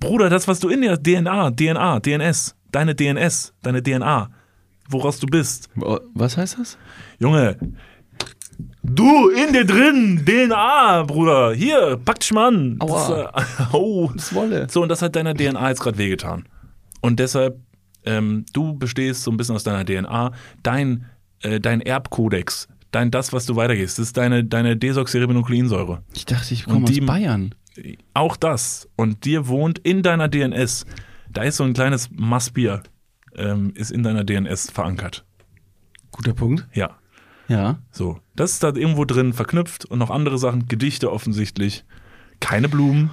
[0.00, 4.28] Bruder, das, was du in der DNA, DNA, DNS, deine DNS, deine DNA,
[4.88, 5.68] woraus du bist.
[6.14, 6.78] Was heißt das?
[7.18, 7.56] Junge,
[8.82, 11.52] du in dir drin, DNA, Bruder.
[11.54, 12.78] Hier, pack dich mal an.
[12.78, 13.32] Das, Aua.
[13.36, 14.10] äh, oh.
[14.14, 14.66] Das Wolle.
[14.70, 16.44] So, und das hat deiner DNA jetzt gerade wehgetan.
[17.00, 17.58] Und deshalb,
[18.04, 20.32] ähm, du bestehst so ein bisschen aus deiner DNA.
[20.62, 21.06] Dein,
[21.42, 26.02] äh, dein Erbkodex, dein das, was du weitergehst, das ist deine, deine Desoxyribonukleinsäure.
[26.14, 27.54] Ich dachte, ich komme aus die- Bayern.
[28.14, 28.88] Auch das.
[28.96, 30.86] Und dir wohnt in deiner DNS,
[31.30, 32.82] da ist so ein kleines Massbier,
[33.36, 35.24] ähm, ist in deiner DNS verankert.
[36.12, 36.66] Guter Punkt.
[36.72, 36.96] Ja.
[37.48, 37.78] Ja.
[37.90, 38.18] So.
[38.34, 41.84] Das ist da irgendwo drin verknüpft und noch andere Sachen, Gedichte offensichtlich.
[42.40, 43.10] Keine Blumen.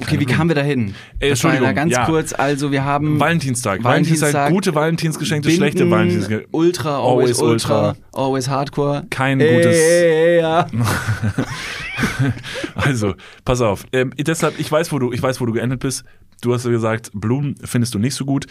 [0.00, 0.94] Okay, wie kamen wir da hin?
[1.18, 2.06] Äh, Entschuldigung, ganz ja.
[2.06, 3.84] kurz, also wir haben Valentinstag.
[3.84, 6.48] Valentinstag, Valentinstag, gute Valentinsgeschenke, Binden, schlechte Valentinsgeschenke.
[6.52, 7.96] Ultra, always, Always ultra, Ultra.
[8.12, 9.04] always hardcore.
[9.10, 10.66] Kein Ey, gutes- ey, ja.
[12.74, 13.84] Also, pass auf.
[13.92, 16.04] Ähm, deshalb, ich weiß, wo du, ich weiß, wo du geendet bist.
[16.40, 18.46] Du hast ja gesagt, Blumen findest du nicht so gut,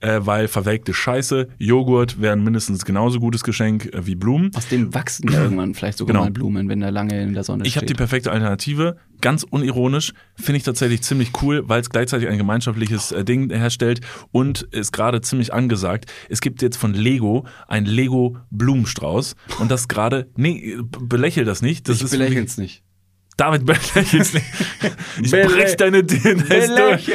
[0.00, 4.50] äh, weil verwelkte Scheiße, Joghurt wäre ein mindestens genauso gutes Geschenk äh, wie Blumen.
[4.54, 6.24] Aus dem wachsen ja irgendwann vielleicht sogar Genau.
[6.24, 7.90] mal Blumen, wenn der lange in der Sonne Ich habe steht.
[7.90, 8.96] die perfekte Alternative.
[9.20, 14.00] Ganz unironisch finde ich tatsächlich ziemlich cool, weil es gleichzeitig ein gemeinschaftliches äh, Ding herstellt
[14.32, 16.12] und ist gerade ziemlich angesagt.
[16.28, 21.88] Es gibt jetzt von Lego ein Lego Blumenstrauß und das gerade, nee, belächel das nicht.
[21.88, 22.82] Das ich belächel's nicht.
[23.36, 24.46] David belächel's nicht.
[25.22, 27.10] Ich brech deine DNS durch.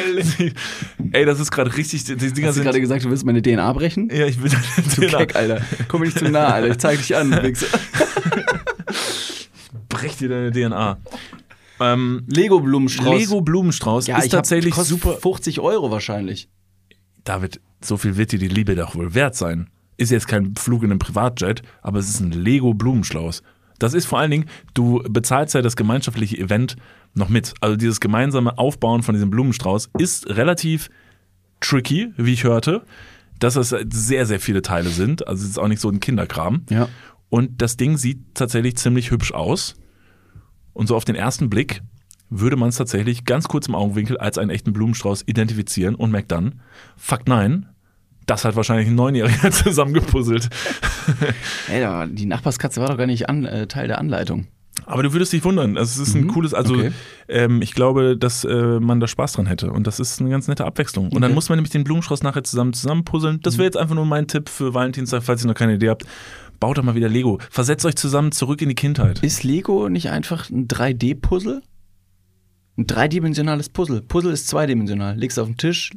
[1.11, 3.71] Ey, das ist gerade richtig, die Dinger Hast du gerade gesagt, du willst meine DNA
[3.73, 4.09] brechen?
[4.09, 4.49] Ja, ich will
[4.95, 5.61] Du Keck, Alter.
[5.87, 6.69] Komm mir nicht zu nah, Alter.
[6.71, 7.67] Ich zeig dich an, Wichser.
[9.89, 10.97] brech dir deine DNA.
[11.81, 13.19] Ähm, Lego-Blumenstrauß.
[13.19, 15.17] Lego Blumenstrauß ja, ist ich hab- tatsächlich kostet super.
[15.17, 16.49] 50 Euro wahrscheinlich.
[17.23, 19.69] David, so viel wird dir die Liebe doch wohl wert sein.
[19.97, 23.43] Ist jetzt kein Flug in einem Privatjet, aber es ist ein Lego Blumenstrauß.
[23.79, 26.75] Das ist vor allen Dingen, du bezahlst ja das gemeinschaftliche Event
[27.13, 27.53] noch mit.
[27.61, 30.89] Also dieses gemeinsame Aufbauen von diesem Blumenstrauß ist relativ
[31.59, 32.83] tricky, wie ich hörte,
[33.39, 35.27] dass es sehr, sehr viele Teile sind.
[35.27, 36.65] Also es ist auch nicht so ein Kinderkram.
[36.69, 36.89] Ja.
[37.29, 39.75] Und das Ding sieht tatsächlich ziemlich hübsch aus.
[40.73, 41.81] Und so auf den ersten Blick
[42.29, 46.31] würde man es tatsächlich ganz kurz im Augenwinkel als einen echten Blumenstrauß identifizieren und merkt
[46.31, 46.61] dann,
[46.95, 47.67] fuck nein,
[48.29, 50.49] das hat wahrscheinlich ein Neunjähriger zusammengepuzzelt.
[51.71, 54.47] Ey, die Nachbarskatze war doch gar nicht an, äh, Teil der Anleitung.
[54.85, 55.77] Aber du würdest dich wundern.
[55.77, 56.91] Also es ist ein cooles, also okay.
[57.27, 59.71] ähm, ich glaube, dass äh, man da Spaß dran hätte.
[59.71, 61.05] Und das ist eine ganz nette Abwechslung.
[61.09, 61.33] Und dann Okay.
[61.35, 63.39] muss man nämlich den Blumenstrauß nachher zusammen zusammenpuzzeln.
[63.41, 66.05] Das wäre jetzt einfach nur mein Tipp für Valentinstag, falls ihr noch keine Idee habt.
[66.59, 67.39] Baut doch mal wieder Lego.
[67.49, 69.19] Versetzt euch zusammen zurück in die Kindheit.
[69.21, 71.61] Ist Lego nicht einfach ein 3D-Puzzle?
[72.79, 74.01] Ein dreidimensionales Puzzle.
[74.01, 75.17] Puzzle ist zweidimensional.
[75.17, 75.91] Legst auf den Tisch,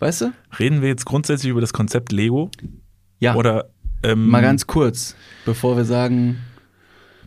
[0.00, 0.32] weißt du?
[0.58, 2.50] Reden wir jetzt grundsätzlich über das Konzept Lego?
[3.20, 3.36] Ja.
[3.36, 3.70] Oder
[4.02, 5.14] ähm, Mal ganz kurz,
[5.44, 6.38] bevor wir sagen,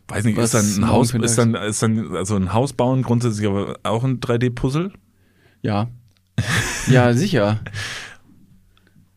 [0.10, 3.48] weiß nicht, ist dann ein Haus, ist dann, ist dann also ein Haus bauen grundsätzlich
[3.48, 4.92] aber auch ein 3D-Puzzle?
[5.62, 5.88] ja.
[6.88, 7.62] Ja, sicher.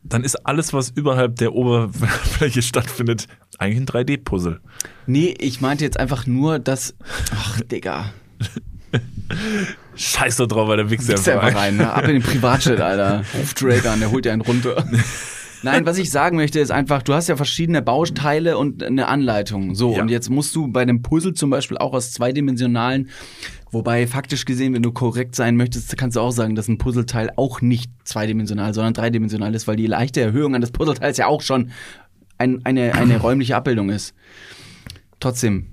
[0.05, 3.27] Dann ist alles, was überhalb der Oberfläche stattfindet,
[3.59, 4.61] eigentlich ein 3D-Puzzle.
[5.09, 6.95] Nee, ich meinte jetzt einfach nur, dass.
[7.35, 8.13] Ach, Digga.
[9.95, 11.93] Scheiß doch drauf, weil der Wichser Ist einfach rein, ne?
[11.93, 13.25] Ab in den Privatjet, Alter.
[13.39, 14.85] Ruf Drake an, der holt dir einen runter.
[15.65, 19.77] Nein, was ich sagen möchte, ist einfach, du hast ja verschiedene Bauteile und eine Anleitung.
[19.77, 20.03] So, Ja.
[20.03, 23.11] und jetzt musst du bei dem Puzzle zum Beispiel auch aus zweidimensionalen,
[23.71, 27.31] wobei faktisch gesehen, wenn du korrekt sein möchtest, kannst du auch sagen, dass ein Puzzleteil
[27.37, 31.43] auch nicht zweidimensional, sondern dreidimensional ist, weil die leichte Erhöhung an des Puzzleteils ja auch
[31.43, 31.71] schon
[32.39, 34.15] ein, eine, eine räumliche Abbildung ist.
[35.21, 35.69] Trotzdem,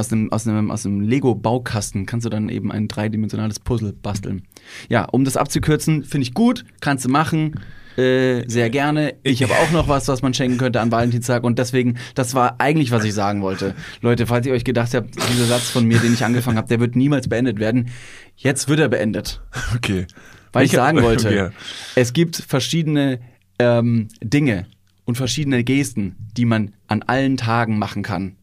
[0.00, 4.42] aus einem, aus einem, aus einem Lego-Baukasten kannst du dann eben ein dreidimensionales Puzzle basteln.
[4.88, 7.60] Ja, um das abzukürzen, finde ich gut, kannst du machen.
[7.96, 9.14] Äh, sehr gerne.
[9.24, 12.56] Ich habe auch noch was, was man schenken könnte an Valentinstag und deswegen, das war
[12.60, 13.74] eigentlich, was ich sagen wollte.
[14.00, 16.80] Leute, falls ihr euch gedacht habt, dieser Satz von mir, den ich angefangen habe, der
[16.80, 17.90] wird niemals beendet werden.
[18.36, 19.42] Jetzt wird er beendet.
[19.76, 20.06] Okay.
[20.52, 21.48] Weil ich Welcher- sagen wollte, Okay.
[21.96, 23.20] es gibt verschiedene
[23.58, 24.66] ähm, Dinge
[25.04, 28.36] und verschiedene Gesten, die man an allen Tagen machen kann.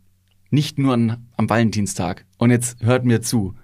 [0.49, 2.25] Nicht nur an, am Valentinstag.
[2.37, 3.55] Und jetzt hört mir zu.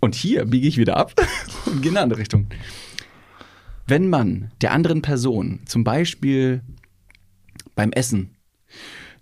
[0.00, 1.14] Und hier biege ich wieder ab
[1.66, 2.48] und gehe in eine andere Richtung.
[3.86, 6.62] Wenn man der anderen Person zum Beispiel
[7.74, 8.36] beim Essen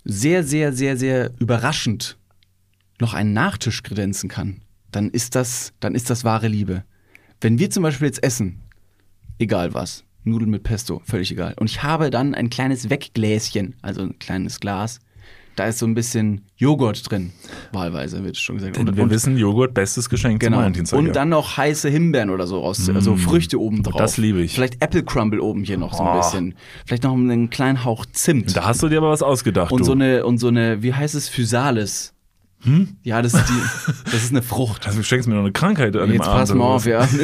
[0.03, 2.17] sehr, sehr, sehr, sehr überraschend
[2.99, 6.83] noch einen Nachtisch kredenzen kann, dann ist das, dann ist das wahre Liebe.
[7.41, 8.61] Wenn wir zum Beispiel jetzt essen,
[9.39, 14.01] egal was, Nudeln mit Pesto, völlig egal, und ich habe dann ein kleines Weggläschen, also
[14.01, 14.99] ein kleines Glas,
[15.55, 17.31] da ist so ein bisschen Joghurt drin,
[17.71, 18.77] wahlweise wird schon gesagt.
[18.77, 20.57] Und wir wissen, Joghurt, bestes Geschenk zum Genau.
[20.61, 20.97] Valentinstag.
[20.99, 23.95] Und dann noch heiße Himbeeren oder so aus, also Früchte oben drauf.
[23.97, 24.53] das liebe ich.
[24.55, 26.17] Vielleicht Apple Crumble oben hier noch so ein Oh.
[26.19, 26.55] bisschen.
[26.85, 28.55] Vielleicht noch einen kleinen Hauch Zimt.
[28.55, 29.71] da hast du dir aber was ausgedacht.
[29.71, 29.85] und du.
[29.85, 32.12] so eine, und so eine, wie heißt es, Physalis.
[32.63, 32.95] Hm?
[33.03, 34.85] Ja, das ist die, das ist eine Frucht.
[34.87, 36.39] also, du schenkst mir noch eine Krankheit an dem Jetzt Abend.
[36.39, 37.07] pass mal auf, ja.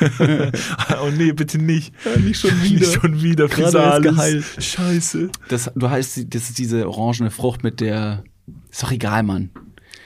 [1.02, 1.94] oh nee, bitte nicht.
[2.24, 2.80] nicht schon wieder.
[2.80, 3.48] Nicht schon wieder.
[3.48, 4.44] Gerade geheilt.
[4.58, 5.30] Scheiße.
[5.48, 8.24] Das, du heißt, das ist diese orangene Frucht mit der.
[8.70, 9.50] Ist doch egal, Mann.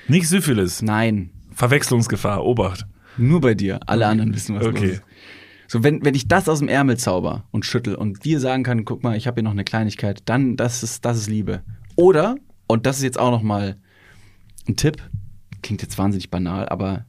[0.08, 0.82] Nicht Syphilis.
[0.82, 1.30] Nein.
[1.52, 2.44] Verwechslungsgefahr.
[2.44, 2.86] Obacht.
[3.16, 3.80] Nur bei dir.
[3.86, 4.86] Alle anderen wissen, was Okay.
[4.86, 5.02] los ist.
[5.66, 8.84] So, wenn, wenn ich das aus dem Ärmel zauber und schüttel und dir sagen kann,
[8.84, 11.62] guck mal, ich habe hier noch eine Kleinigkeit, dann das ist, das ist Liebe.
[11.96, 12.36] Oder,
[12.66, 13.76] und das ist jetzt auch noch mal
[14.68, 15.02] ein Tipp,
[15.62, 17.06] klingt jetzt wahnsinnig banal, aber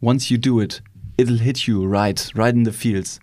[0.00, 0.82] once you do it,
[1.16, 3.20] it'll hit you right, right in the feels.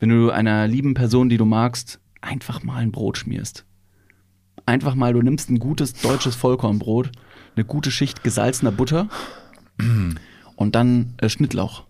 [0.00, 3.64] Wenn du einer lieben Person, die du magst, einfach mal ein Brot schmierst.
[4.66, 7.10] Einfach mal, du nimmst ein gutes deutsches Vollkornbrot,
[7.56, 9.08] eine gute Schicht gesalzener Butter
[10.56, 11.87] und dann äh, Schnittlauch.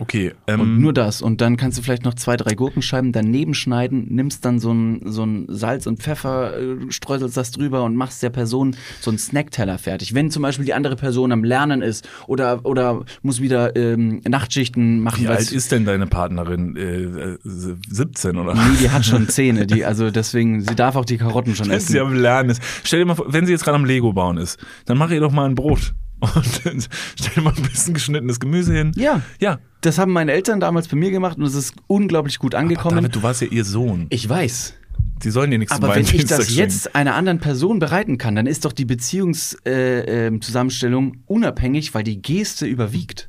[0.00, 0.32] Okay.
[0.46, 1.22] Und Ähm, nur das.
[1.22, 5.00] Und dann kannst du vielleicht noch zwei, drei Gurkenscheiben daneben schneiden, nimmst dann so ein,
[5.04, 9.18] so ein Salz und Pfeffer, äh, streuselst das drüber und machst der Person so einen
[9.18, 10.14] Snackteller fertig.
[10.14, 15.00] Wenn zum Beispiel die andere Person am Lernen ist oder, oder muss wieder ähm, Nachtschichten
[15.00, 16.76] machen, wie alt ist denn deine Partnerin?
[16.76, 18.54] Äh, äh, 17 oder?
[18.54, 21.80] Nee, die hat schon Zähne, die, also deswegen, sie darf auch die Karotten schon Wenn
[21.80, 22.06] sie essen.
[22.06, 22.62] am Lernen ist.
[22.84, 25.20] Stell dir mal vor, wenn sie jetzt gerade am Lego bauen ist, dann mach ihr
[25.20, 25.92] doch mal ein Brot.
[26.20, 26.82] Und dann
[27.20, 28.92] stell mal ein bisschen geschnittenes Gemüse hin.
[28.96, 29.58] Ja, Ja.
[29.82, 32.96] das haben meine Eltern damals bei mir gemacht und es ist unglaublich gut Aber angekommen.
[32.96, 34.06] David, du warst ja ihr Sohn.
[34.10, 34.74] ich weiß.
[35.22, 38.46] Die sollen dir nichts Aber wenn ich das jetzt einer anderen Person bereiten kann, dann
[38.46, 43.28] ist doch die Beziehungszusammenstellung äh, Zusammenstellung unabhängig, weil die Geste überwiegt.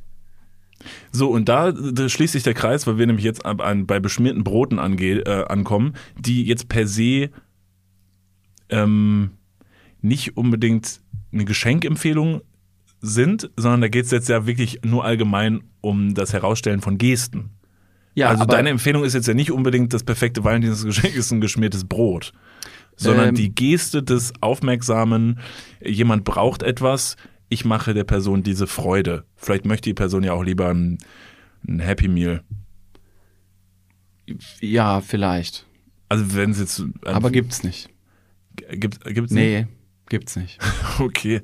[1.12, 4.00] So, und da, da schließt sich der Kreis, weil wir nämlich jetzt ab- an, bei
[4.00, 7.30] beschmierten Broten ange, äh, ankommen, die jetzt per se
[8.68, 9.30] ähm,
[10.00, 11.00] nicht unbedingt
[11.32, 12.40] eine Geschenkempfehlung
[13.00, 17.50] sind, sondern da geht es jetzt ja wirklich nur allgemein um das Herausstellen von Gesten.
[18.14, 21.84] Ja, also deine Empfehlung ist jetzt ja nicht unbedingt das perfekte Valentinsgeschenk ist ein geschmiertes
[21.84, 22.32] Brot,
[22.96, 23.34] sondern Ähm.
[23.36, 25.38] die Geste des aufmerksamen,
[25.82, 27.16] jemand braucht etwas,
[27.48, 29.24] ich mache der Person diese Freude.
[29.36, 30.98] Vielleicht möchte die Person ja auch lieber ein,
[31.66, 32.42] ein Happy Meal.
[34.60, 35.66] ja, vielleicht.
[36.08, 37.88] Also wenn es jetzt Aber gibt's nicht.
[38.72, 39.66] gibt gibt's Nee,
[40.08, 40.58] gibt's nicht.
[40.60, 40.60] nicht?
[41.00, 41.40] Okay.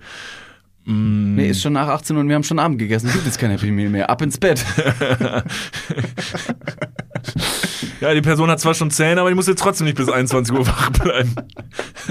[0.87, 3.11] Mm, Nee, ist schon nach 18 und wir haben schon Abend gegessen.
[3.13, 4.09] Gibt jetzt kein Happy Meal mehr.
[4.09, 4.65] Ab ins Bett.
[8.01, 10.55] Ja, die Person hat zwar schon Zähne, aber die muss jetzt trotzdem nicht bis 21
[10.55, 11.35] Uhr wach bleiben.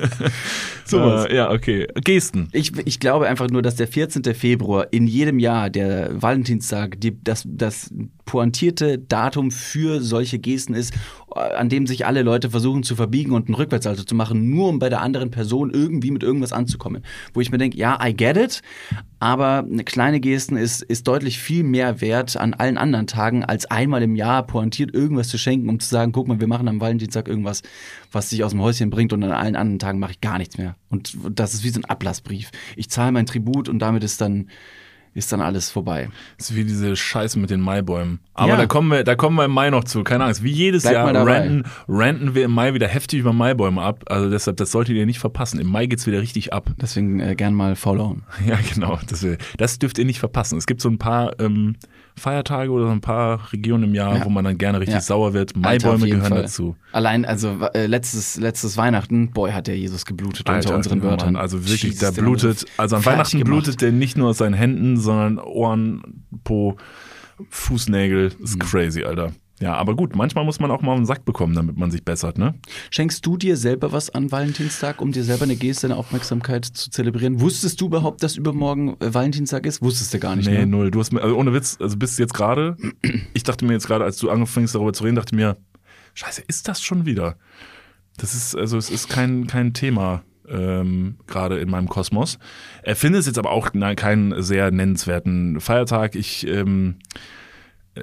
[0.85, 1.25] Sowas.
[1.25, 1.87] Äh, ja, okay.
[2.03, 2.49] Gesten.
[2.51, 4.23] Ich, ich glaube einfach nur, dass der 14.
[4.35, 7.91] Februar in jedem Jahr, der Valentinstag, die, das, das
[8.25, 10.93] pointierte Datum für solche Gesten ist,
[11.35, 14.79] an dem sich alle Leute versuchen zu verbiegen und einen Rückwärtsalto zu machen, nur um
[14.79, 17.03] bei der anderen Person irgendwie mit irgendwas anzukommen.
[17.33, 18.61] Wo ich mir denke, ja, I get it,
[19.19, 23.65] aber eine kleine Gesten ist, ist deutlich viel mehr wert an allen anderen Tagen, als
[23.65, 26.79] einmal im Jahr pointiert irgendwas zu schenken, um zu sagen, guck mal, wir machen am
[26.81, 27.61] Valentinstag irgendwas,
[28.11, 30.57] was dich aus dem Häuschen bringt und an allen anderen Tagen mache ich gar nichts
[30.57, 30.75] mehr.
[30.89, 32.51] Und das ist wie so ein Ablassbrief.
[32.75, 34.49] Ich zahle mein Tribut und damit ist dann,
[35.13, 36.09] ist dann alles vorbei.
[36.37, 38.19] Das ist wie diese Scheiße mit den Maibäumen.
[38.33, 38.57] Aber Ja.
[38.57, 40.03] da kommen wir, da kommen wir im Mai noch zu.
[40.03, 40.43] Keine Angst.
[40.43, 44.03] Wie jedes Bleib Jahr ranten, ranten wir im Mai wieder heftig über Maibäume ab.
[44.07, 45.57] Also deshalb, das solltet ihr nicht verpassen.
[45.61, 46.69] Im Mai geht's wieder richtig ab.
[46.81, 48.23] Deswegen äh, gern mal followen.
[48.45, 48.99] Ja, genau.
[49.07, 50.57] Das, wir- das dürft ihr nicht verpassen.
[50.57, 51.77] Es gibt so ein paar ähm,
[52.17, 54.25] Feiertage oder so ein paar Regionen im Jahr, Ja.
[54.25, 55.01] wo man dann gerne richtig Ja.
[55.01, 55.53] sauer wird.
[55.61, 56.41] Alter, Maibäume gehören Fall.
[56.43, 56.75] dazu.
[56.91, 61.33] Allein, also äh, letztes, letztes Weihnachten, boy, hat der Jesus geblutet unter unseren Wörtern.
[61.33, 62.65] Mann, also wirklich, Jesus, der blutet.
[62.77, 63.63] Also an Weihnachten gemacht.
[63.63, 66.77] blutet der nicht nur aus seinen Händen, sondern Ohren, Po,
[67.49, 68.31] Fußnägel.
[68.37, 68.43] Mhm.
[68.43, 69.31] Ist crazy, Alter.
[69.61, 72.37] Ja, aber gut, manchmal muss man auch mal einen Sack bekommen, damit man sich bessert,
[72.37, 72.55] ne?
[72.89, 76.89] Schenkst du dir selber was an Valentinstag, um dir selber eine Geste, eine Aufmerksamkeit zu
[76.89, 77.39] zelebrieren?
[77.39, 79.81] Wusstest du überhaupt, dass übermorgen äh, Valentinstag ist?
[79.81, 80.67] Wusstest du gar nicht, Nee, ne?
[80.67, 80.91] null.
[80.91, 82.75] Du hast mir, also ohne Witz, also bis jetzt gerade,
[83.33, 85.55] ich dachte mir jetzt gerade, als du anfängst darüber zu reden, dachte mir,
[86.15, 87.37] scheiße, ist das schon wieder?
[88.17, 92.39] Das ist, also es ist kein, kein Thema ähm, gerade in meinem Kosmos.
[92.83, 96.15] Er findet es jetzt aber auch na, keinen sehr nennenswerten Feiertag.
[96.15, 97.19] Ich ähm, äh,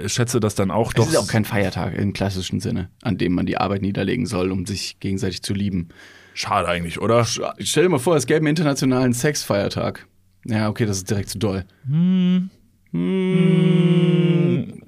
[0.06, 1.12] schätze das dann auch Das doch.
[1.12, 4.66] ist auch kein Feiertag im klassischen Sinne, an dem man die Arbeit niederlegen soll, um
[4.66, 5.88] sich gegenseitig zu lieben.
[6.34, 7.24] schade eigentlich, oder?
[7.24, 10.06] Stell dir mal vor, es gäbe einen internationalen Sexfeiertag.
[10.46, 11.64] Ja, okay, das ist direkt zu doll.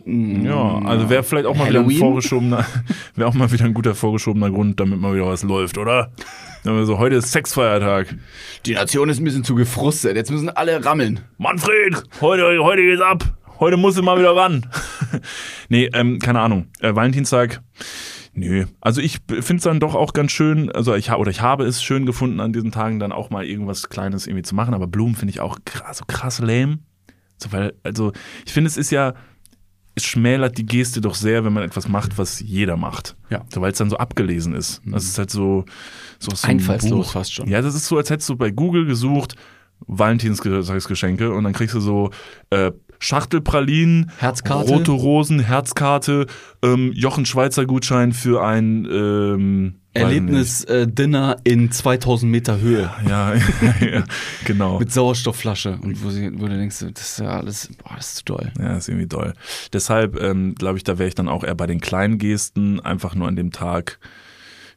[0.07, 2.67] Ja, also wäre vielleicht auch mal wieder ein vorgeschobener,
[3.15, 6.13] wäre auch mal wieder ein guter vorgeschobener Grund, damit mal wieder was läuft, oder?
[6.63, 8.15] Dann haben wir so, heute ist Sexfeiertag.
[8.67, 10.17] Die Nation ist ein bisschen zu gefrustet.
[10.17, 11.21] Jetzt müssen alle rammeln.
[11.39, 13.25] Manfred, heute, heute geht's ab.
[13.61, 14.67] Heute muss ich mal wieder ran.
[15.69, 16.67] nee, ähm, keine Ahnung.
[16.81, 17.63] Äh, Valentinstag,
[18.33, 18.67] nö.
[18.81, 21.65] Also ich finde es dann doch auch ganz schön, also ich habe oder ich habe
[21.65, 24.75] es schön gefunden, an diesen Tagen dann auch mal irgendwas Kleines irgendwie zu machen.
[24.75, 26.81] Aber Blumen finde ich auch krass, so krass lame.
[27.37, 28.13] So, weil, also,
[28.45, 29.15] ich finde, es ist ja,
[29.95, 33.17] es schmälert die Geste doch sehr, wenn man etwas macht, was jeder macht.
[33.31, 33.45] Ja.
[33.49, 34.83] So, weil es dann so abgelesen ist.
[34.85, 35.65] Das ist halt so,
[36.19, 37.49] so aus so Einfallslos fast schon.
[37.49, 39.37] Ja, das ist so, als hättest du bei Google gesucht,
[39.87, 42.11] Valentinstagsgeschenke und dann kriegst du so
[42.51, 44.71] äh, Schachtelpralinen, Herzkarte.
[44.71, 46.27] rote Rosen, Herzkarte,
[46.63, 52.91] ähm, Jochen Schweizer Gutschein für ein ähm, Erlebnis-Dinner in 2000 Meter Höhe.
[53.01, 53.11] nicht.
[53.11, 53.35] Ja,
[53.81, 54.05] ja,
[54.45, 54.79] genau.
[54.79, 55.79] Mit Sauerstoffflasche.
[55.81, 58.53] Und wo, sie, wo du denkst, das ist ja alles, boah, das ist zu doll.
[58.59, 59.35] Ja, ist irgendwie doll.
[59.73, 63.15] Deshalb ähm, glaube ich, da wäre ich dann auch eher bei den kleinen Gesten, einfach
[63.15, 63.99] nur an dem Tag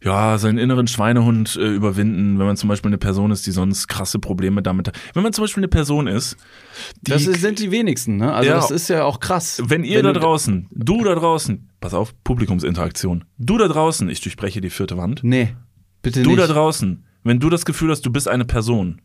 [0.04, 3.88] ja, seinen inneren Schweinehund äh, überwinden, wenn man zum Beispiel eine Person ist, die sonst
[3.88, 5.00] krasse Probleme damit hat.
[5.14, 6.38] Wenn man zum Beispiel eine Person ist,
[7.02, 8.32] die Das sind die wenigsten, ne?
[8.34, 8.56] Also Ja.
[8.58, 9.62] das ist ja auch krass.
[9.66, 14.62] Wenn ihr da draußen, du da draußen, pass auf, Publikumsinteraktion, du da draußen, ich durchbreche
[14.62, 15.56] die vierte Wand, Nee,
[16.04, 16.42] bitte du nicht.
[16.42, 19.02] da draußen, wenn du das Gefühl hast, du bist eine Person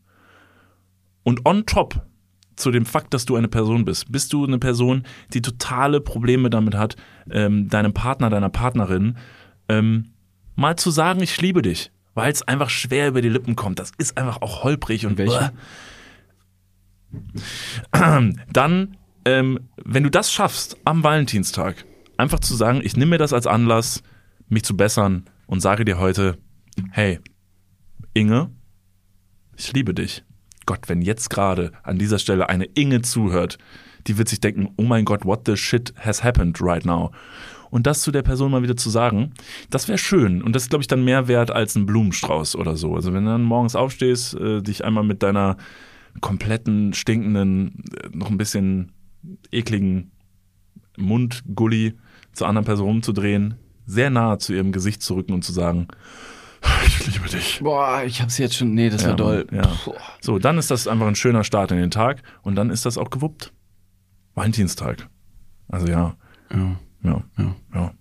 [1.22, 2.02] und on top
[2.56, 6.50] zu dem Fakt, dass du eine Person bist, bist du eine Person, die totale Probleme
[6.50, 6.96] damit hat,
[7.30, 9.16] ähm, deinem Partner, deiner Partnerin
[9.70, 10.10] ähm,
[10.54, 13.78] mal zu sagen, ich liebe dich, weil es einfach schwer über die Lippen kommt.
[13.78, 15.52] Das ist einfach auch holprig und Welche?
[18.52, 21.84] dann, ähm, wenn du das schaffst am Valentinstag,
[22.16, 24.02] einfach zu sagen, ich nehme mir das als Anlass,
[24.48, 26.38] mich zu bessern und sage dir heute,
[26.90, 27.20] hey,
[28.14, 28.50] Inge,
[29.56, 30.24] ich liebe dich.
[30.66, 33.58] Gott, wenn jetzt gerade an dieser Stelle eine Inge zuhört,
[34.06, 37.12] die wird sich denken, oh mein Gott, what the shit has happened right now?
[37.72, 39.32] Und das zu der Person mal wieder zu sagen,
[39.70, 40.42] das wäre schön.
[40.42, 42.94] Und das ist, glaube ich, dann mehr wert als ein Blumenstrauß oder so.
[42.94, 45.56] Also wenn du dann morgens aufstehst, äh, dich einmal mit deiner
[46.20, 48.92] kompletten, stinkenden, äh, noch ein bisschen
[49.50, 50.10] ekligen
[50.98, 51.94] Mundgulli
[52.34, 53.54] zur anderen Person rumzudrehen,
[53.86, 55.88] sehr nah zu ihrem Gesicht zu rücken und zu sagen,
[56.86, 57.60] ich liebe dich.
[57.62, 58.74] Boah, ich hab's jetzt schon.
[58.74, 59.46] Nee, das war doll.
[59.50, 59.62] Ja.
[60.20, 62.98] So, dann ist das einfach ein schöner Start in den Tag und dann ist das
[62.98, 63.50] auch gewuppt.
[64.34, 65.08] Valentinstag.
[65.68, 66.16] Also ja,
[66.52, 66.76] Ja.
[67.02, 67.56] Ja, Ja.
[67.74, 67.94] ja.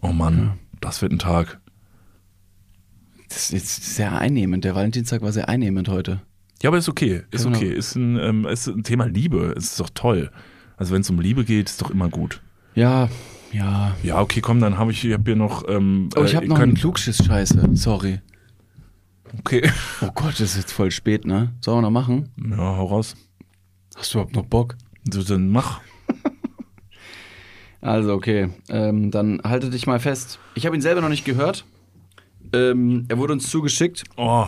[0.00, 1.60] Oh Mann, das wird ein Tag.
[3.28, 4.64] Das ist jetzt sehr einnehmend.
[4.64, 6.22] Der Valentinstag war sehr einnehmend heute.
[6.62, 7.56] Ja, aber ist okay, ist Genau.
[7.56, 7.72] okay.
[7.72, 10.30] Ist ein, ähm, ist ein Thema Liebe, ist doch toll.
[10.76, 12.42] Also wenn es um Liebe geht, ist doch immer gut.
[12.74, 13.08] Ja,
[13.52, 13.96] ja.
[14.02, 15.68] Ja, okay, komm, dann habe ich, ich hab hier noch.
[15.68, 17.70] Ähm, Oh, ich äh, habe ihr noch einen Klugschiss-Scheiße.
[17.74, 18.20] Sorry.
[19.40, 19.68] Okay.
[20.00, 21.52] Oh Gott, das ist jetzt voll spät, ne?
[21.60, 22.30] Sollen wir noch machen?
[22.50, 23.14] Ja, hau raus.
[23.96, 24.76] Hast du überhaupt noch Bock?
[25.10, 25.80] So, dann mach.
[27.80, 28.48] Also, okay.
[28.68, 30.38] Ähm, dann halte dich mal fest.
[30.54, 31.64] Ich habe ihn selber noch nicht gehört.
[32.52, 34.46] Ähm, er wurde uns zugeschickt Oh,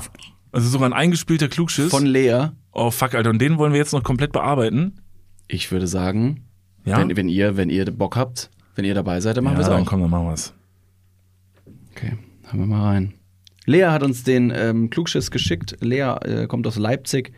[0.52, 1.90] also sogar ein eingespielter Klugschiss.
[1.90, 2.48] von Lea.
[2.72, 3.30] oh, fuck, Alter.
[3.30, 5.00] Und den wollen wir jetzt noch komplett bearbeiten.
[5.48, 6.44] Ich würde sagen,
[6.84, 6.98] Ja?
[6.98, 9.62] wenn, wenn, ihr, wenn ihr Bock habt, wenn ihr dabei seid, dann machen ja, wir
[9.64, 9.86] es dann auch.
[9.86, 10.54] komm, dann machen wir's.
[11.92, 12.16] Okay,
[12.46, 13.14] haben wir mal rein.
[13.66, 15.76] Lea hat uns den ähm, Klugschiss geschickt.
[15.80, 17.32] Lea äh, kommt aus Leipzig.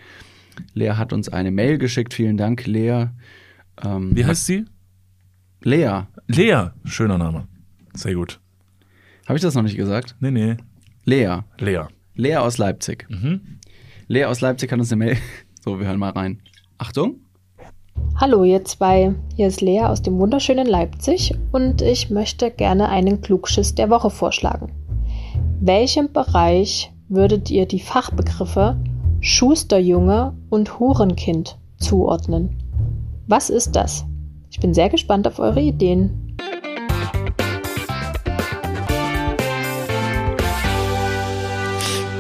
[0.75, 2.15] Lea hat uns eine Mail geschickt.
[2.15, 3.07] Vielen Dank, Lea.
[3.83, 4.65] Ähm, Wie heißt sie?
[5.65, 6.07] Lea.
[6.27, 6.71] Lea.
[6.85, 7.47] Schöner Name.
[7.95, 8.41] Sehr gut.
[9.27, 10.17] Habe ich das noch nicht gesagt?
[10.21, 10.57] Nee, nee.
[11.05, 11.39] Lea.
[11.59, 11.85] Lea.
[12.15, 13.07] Lea aus Leipzig.
[13.09, 13.59] Mhm.
[14.09, 15.17] Lea aus Leipzig hat uns eine Mail.
[15.65, 16.43] So, wir hören mal rein.
[16.77, 17.21] Achtung.
[18.17, 23.21] Hallo ihr zwei, hier ist Lea aus dem wunderschönen Leipzig und ich möchte gerne einen
[23.21, 24.73] Klugschiss der Woche vorschlagen.
[25.61, 28.77] Welchem Bereich würdet ihr die Fachbegriffe
[29.21, 32.59] Schusterjunge und Hurenkind zuordnen?
[33.29, 34.05] Was ist das?
[34.63, 36.37] Ich bin sehr gespannt auf eure Ideen.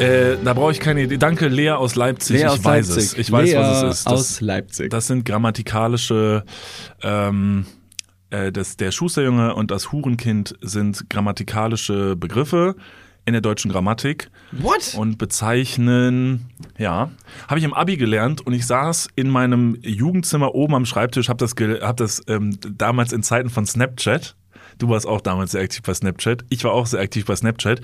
[0.00, 1.18] Äh, da brauche ich keine Idee.
[1.18, 2.38] Danke, Lea aus Leipzig.
[2.38, 3.12] Lea ich aus weiß Leipzig.
[3.12, 3.18] es.
[3.18, 4.06] Ich weiß, Lea was es ist.
[4.06, 4.90] Das, aus Leipzig.
[4.90, 6.42] Das sind grammatikalische,
[7.04, 7.64] ähm,
[8.30, 12.74] äh, das, der Schusterjunge und das Hurenkind sind grammatikalische Begriffe
[13.24, 14.94] in der deutschen Grammatik What?
[14.96, 17.10] und bezeichnen, ja,
[17.48, 21.38] habe ich im Abi gelernt und ich saß in meinem Jugendzimmer oben am Schreibtisch, habe
[21.38, 24.36] das, hab das ähm, damals in Zeiten von Snapchat.
[24.78, 26.44] Du warst auch damals sehr aktiv bei Snapchat.
[26.48, 27.80] Ich war auch sehr aktiv bei Snapchat.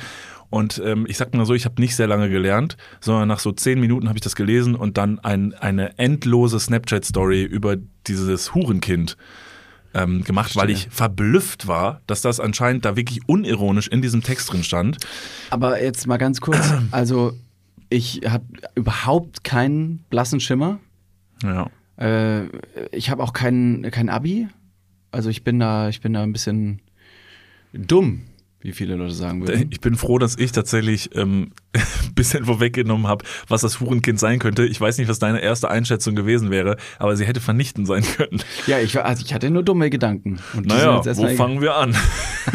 [0.51, 3.53] Und ähm, ich sag mal so, ich habe nicht sehr lange gelernt, sondern nach so
[3.53, 7.77] zehn Minuten habe ich das gelesen und dann ein, eine endlose Snapchat-Story über
[8.07, 9.17] dieses Hurenkind
[9.99, 14.53] ähm, gemacht, weil ich verblüfft war, dass das anscheinend da wirklich unironisch in diesem Text
[14.53, 14.99] drin stand.
[15.51, 16.59] Aber jetzt mal ganz kurz.
[16.91, 17.33] Also,
[17.91, 18.45] ich habe
[18.75, 20.79] überhaupt keinen blassen Schimmer.
[21.43, 21.71] Ja.
[21.97, 22.47] Äh,
[22.93, 24.49] ich habe auch kein, kein Abi.
[25.11, 26.81] Also, ich bin da, ich bin da ein bisschen
[27.73, 28.23] dumm,
[28.61, 29.69] wie viele Leute sagen würden.
[29.71, 31.83] Ich bin froh, dass ich tatsächlich ähm, ein
[32.15, 34.65] bisschen vorweggenommen habe, was das Hurenkind sein könnte.
[34.67, 38.43] Ich weiß nicht, was deine erste Einschätzung gewesen wäre, aber sie hätte vernichtend sein können.
[38.67, 40.41] Ja, ich, war- also ich hatte nur dumme Gedanken.
[40.57, 41.95] Und Naja, wo fangen wir an?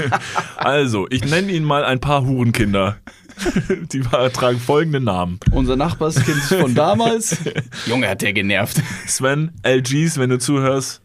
[0.57, 2.97] also, ich nenne Ihnen mal ein paar Hurenkinder.
[3.91, 5.39] Die tragen folgende Namen.
[5.51, 7.37] Unser Nachbarskind von damals.
[7.87, 8.81] Junge, hat der genervt.
[9.07, 11.01] Sven, LGs, wenn du zuhörst.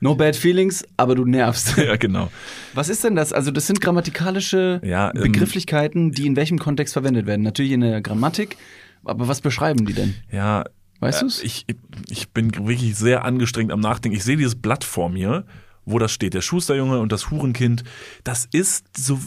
[0.00, 1.76] No bad feelings, aber du nervst.
[1.82, 2.30] Ja, genau.
[2.74, 3.32] Was ist denn das?
[3.32, 7.42] Also, das sind grammatikalische Ja, ähm, Begrifflichkeiten, die in welchem Kontext verwendet werden.
[7.42, 8.56] Natürlich in der Grammatik,
[9.04, 10.14] aber was beschreiben die denn?
[10.30, 10.64] Ja,
[11.02, 11.42] Weißt du's?
[11.42, 11.66] Ich,
[12.08, 14.16] ich bin wirklich sehr angestrengt am Nachdenken.
[14.16, 15.44] Ich sehe dieses Blatt vor mir,
[15.84, 16.34] wo das steht.
[16.34, 17.82] Der Schusterjunge und das Hurenkind.
[18.24, 19.18] Das ist so,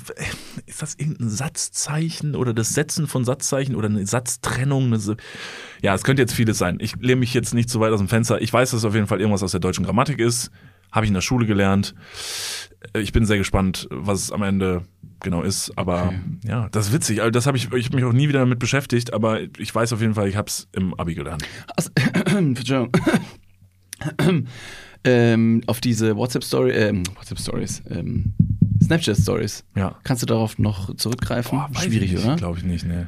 [0.65, 4.93] ist das irgendein Satzzeichen oder das Setzen von Satzzeichen oder eine Satztrennung?
[4.93, 5.17] Eine,
[5.81, 6.77] ja, es könnte jetzt vieles sein.
[6.79, 8.41] Ich lehne mich jetzt nicht so weit aus dem Fenster.
[8.41, 10.49] Ich weiß, dass es auf jeden Fall irgendwas aus der deutschen Grammatik ist.
[10.91, 11.93] Habe ich in der Schule gelernt.
[12.93, 14.83] Äh, Ich bin sehr gespannt, was es am Ende
[15.19, 15.77] genau ist.
[15.77, 16.19] Aber Okay.
[16.47, 17.19] ja, das ist witzig.
[17.19, 19.91] Also das habe ich, ich hab mich auch nie wieder damit beschäftigt, aber ich weiß
[19.91, 21.43] auf jeden Fall, ich habe es im Abi gelernt.
[21.75, 21.89] Also.
[25.05, 28.33] ähm, auf diese WhatsApp-Story, ähm, WhatsApp-Stories, ähm,
[28.83, 29.63] Snapchat-Stories.
[29.75, 29.97] Ja.
[30.03, 31.57] Kannst du darauf noch zurückgreifen?
[31.57, 32.35] Boah, Schwierig, ich nicht, oder?
[32.35, 33.07] Glaube ich nicht, ne.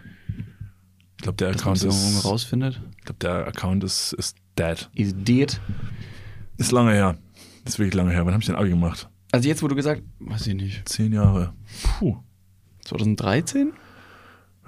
[1.18, 2.80] Ich glaube, der Dass Account ist, rausfindet.
[3.00, 4.90] ich glaube, der Account ist, ist dead.
[4.94, 5.60] Is dead.
[6.58, 7.18] Ist lange her.
[7.66, 8.26] Ist wirklich lange her.
[8.26, 9.10] Wann habe ich den Abi gemacht?
[9.32, 11.54] Also jetzt, wo du gesagt, weiß ich nicht, Zehn Jahre.
[12.00, 12.18] Puh.
[12.86, 13.74] 2013?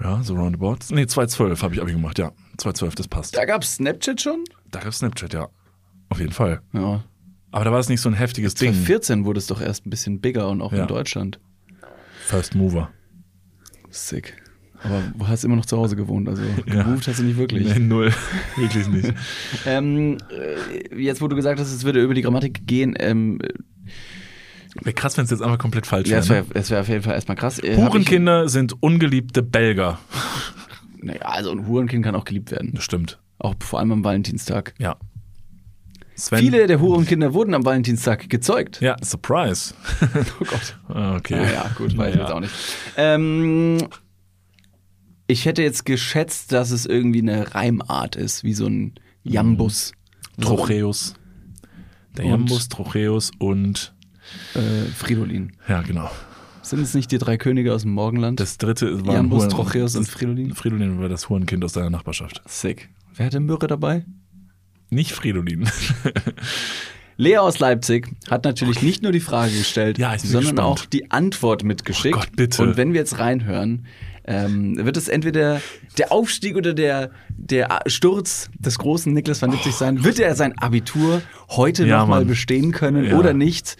[0.02, 0.78] Ja, so roundabout.
[0.90, 2.32] Nee, 2012 habe ich Abi gemacht, ja.
[2.58, 3.36] 2012, das passt.
[3.36, 4.44] Da gab's Snapchat schon?
[4.70, 5.48] Da gab Snapchat, ja.
[6.08, 6.60] Auf jeden Fall.
[6.72, 7.04] Ja.
[7.52, 8.72] Aber da war es nicht so ein heftiges Ding.
[8.72, 10.82] 2014 wurde es doch erst ein bisschen bigger und auch Ja.
[10.82, 11.40] in Deutschland.
[12.26, 12.90] First Mover.
[13.90, 14.36] Sick.
[14.82, 16.84] Aber du hast immer noch zu Hause gewohnt, also Ja.
[16.84, 17.68] gemoved hast du nicht wirklich.
[17.74, 18.12] Nee, null.
[18.56, 19.12] wirklich nicht.
[19.66, 23.38] Ähm, äh, jetzt, wo du gesagt hast, es würde über die Grammatik gehen, ähm,
[24.82, 26.20] Wäre krass, wenn es jetzt einfach komplett falsch ja, wäre.
[26.22, 26.34] es ne?
[26.36, 27.58] wäre das wär auf jeden Fall erstmal krass.
[27.58, 29.98] Äh, Hurenkinder sind ungeliebte Belger.
[30.96, 32.70] Ich, naja, also ein Hurenkind kann auch geliebt werden.
[32.74, 33.18] Das stimmt.
[33.38, 34.74] Auch vor allem am Valentinstag.
[34.78, 34.96] Ja.
[36.20, 38.80] Sven, Viele der Hurenkinder wurden am Valentinstag gezeugt.
[38.80, 39.74] Ja, Surprise.
[40.40, 40.76] Oh Gott.
[40.88, 41.36] Ah, okay.
[41.42, 42.52] Ja, ja, gut, weiß ich jetzt auch nicht.
[42.96, 43.78] Ähm,
[45.26, 49.92] ich hätte jetzt geschätzt, dass es irgendwie eine Reimart ist, wie so ein Jambus.
[50.40, 51.14] Trocheus.
[52.16, 53.94] Der Und- Jambus, Trocheus und
[54.54, 55.52] Äh, Fridolin.
[55.68, 56.10] ja, genau.
[56.62, 58.38] Sind es nicht die drei Könige aus dem Morgenland?
[58.40, 60.54] Das dritte war Jambus, Trocheus und Fridolin?
[60.54, 62.42] Fridolin war das Hurenkind aus deiner Nachbarschaft.
[62.46, 62.90] Sick.
[63.14, 64.04] Wer hatte Myrrhe dabei?
[64.90, 65.68] Nicht Fridolin.
[67.16, 70.60] Lea aus Leipzig hat natürlich nicht nur die Frage gestellt, Ja, sondern gespannt.
[70.60, 72.16] auch die Antwort mitgeschickt.
[72.16, 72.62] Oh Gott, bitte.
[72.62, 73.86] Und wenn wir jetzt reinhören,
[74.24, 75.60] ähm, wird es entweder
[75.98, 80.02] der Aufstieg oder der, der Sturz des großen Niklas van Lipzig sein.
[80.02, 81.20] Wird er sein Abitur
[81.50, 81.86] heute Oh.
[81.86, 82.28] Ja, noch mal Mann.
[82.28, 83.18] bestehen können Ja.
[83.18, 83.76] oder nicht?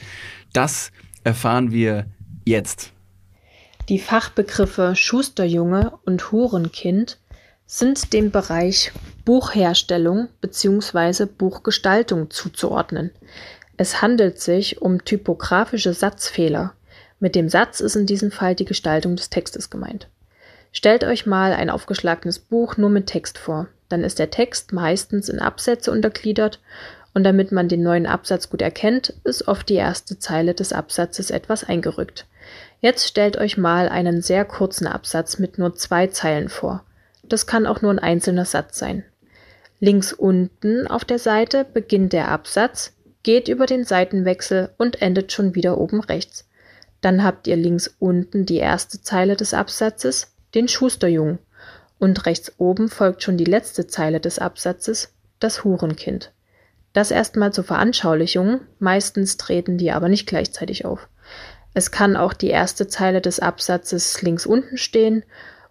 [0.53, 0.93] Das
[1.25, 2.07] erfahren wir
[2.45, 2.93] jetzt.
[3.89, 7.19] Die Fachbegriffe Schusterjunge und Hurenkind
[7.67, 8.93] sind dem Bereich
[9.25, 11.27] Buchherstellung bzw.
[11.27, 13.11] Buchgestaltung zuzuordnen.
[13.77, 16.75] Es handelt sich um typografische Satzfehler.
[17.19, 20.09] Mit dem Satz ist in diesem Fall die Gestaltung des Textes gemeint.
[20.73, 23.69] Stellt euch mal ein aufgeschlagenes Buch nur mit Text vor.
[23.89, 26.61] Dann ist der Text meistens in Absätze untergliedert
[27.13, 31.31] und damit man den neuen Absatz gut erkennt, ist oft die erste Zeile des Absatzes
[31.31, 32.27] etwas eingerückt.
[32.81, 36.85] Jetzt stellt euch mal einen sehr kurzen Absatz mit nur zwei Zeilen vor.
[37.25, 39.05] Das kann auch nur ein einzelner Satz sein.
[39.81, 45.55] Links unten auf der Seite beginnt der Absatz, geht über den Seitenwechsel und endet schon
[45.55, 46.47] wieder oben rechts.
[47.01, 51.39] Dann habt ihr links unten die erste Zeile des Absatzes, den Schusterjungen,
[51.99, 56.33] und rechts oben folgt schon die letzte Zeile des Absatzes, das Hurenkind.
[56.93, 61.09] Das erstmal zur Veranschaulichung, meistens treten die aber nicht gleichzeitig auf.
[61.73, 65.25] Es kann auch die erste Zeile des Absatzes links unten stehen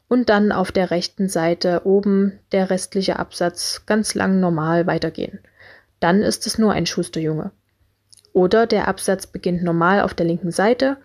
[0.10, 5.39] und dann auf der rechten Seite oben der restliche Absatz ganz lang normal weitergehen.
[6.01, 7.51] Dann ist es nur ein Schusterjunge.
[8.34, 10.97] Oder der Absatz beginnt normal auf der linken Seite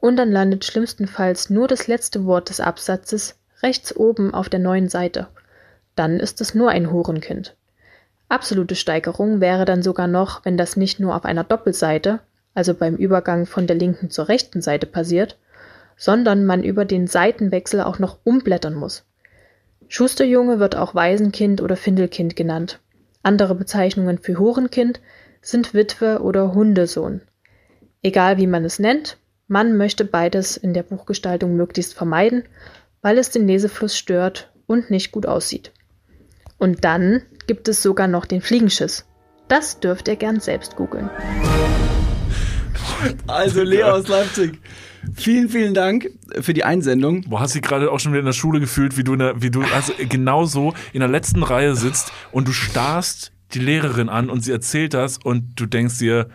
[0.00, 4.88] und dann landet schlimmstenfalls nur das letzte Wort des Absatzes rechts oben auf der neuen
[4.88, 5.28] Seite.
[5.94, 7.56] Dann ist es nur ein Hurenkind.
[8.28, 12.20] Absolute Steigerung wäre dann sogar noch, wenn das nicht nur auf einer Doppelseite,
[12.54, 15.36] also beim Übergang von der linken zur rechten Seite passiert,
[15.98, 19.04] sondern man über den Seitenwechsel auch noch umblättern muss.
[19.88, 22.80] Schusterjunge wird auch Waisenkind oder Findelkind genannt.
[23.22, 25.00] Andere Bezeichnungen für Hurenkind
[25.42, 27.22] sind Witwe oder Hundesohn.
[28.02, 29.18] Egal wie man es nennt,
[29.48, 32.44] man möchte beides in der Buchgestaltung möglichst vermeiden,
[33.02, 35.72] weil es den Lesefluss stört und nicht gut aussieht.
[36.58, 39.06] Und dann gibt es sogar noch den Fliegenschiss.
[39.48, 41.10] Das dürft ihr gern selbst googeln.
[43.26, 44.60] Also Lea aus Leipzig,
[45.14, 46.10] vielen, vielen Dank
[46.40, 47.22] für die Einsendung.
[47.22, 49.18] Boah, hast du dich gerade auch schon wieder in der Schule gefühlt, wie du, in
[49.20, 54.08] der, wie du also genauso in der letzten Reihe sitzt und du starrst die Lehrerin
[54.08, 56.28] an und sie erzählt das und du denkst dir,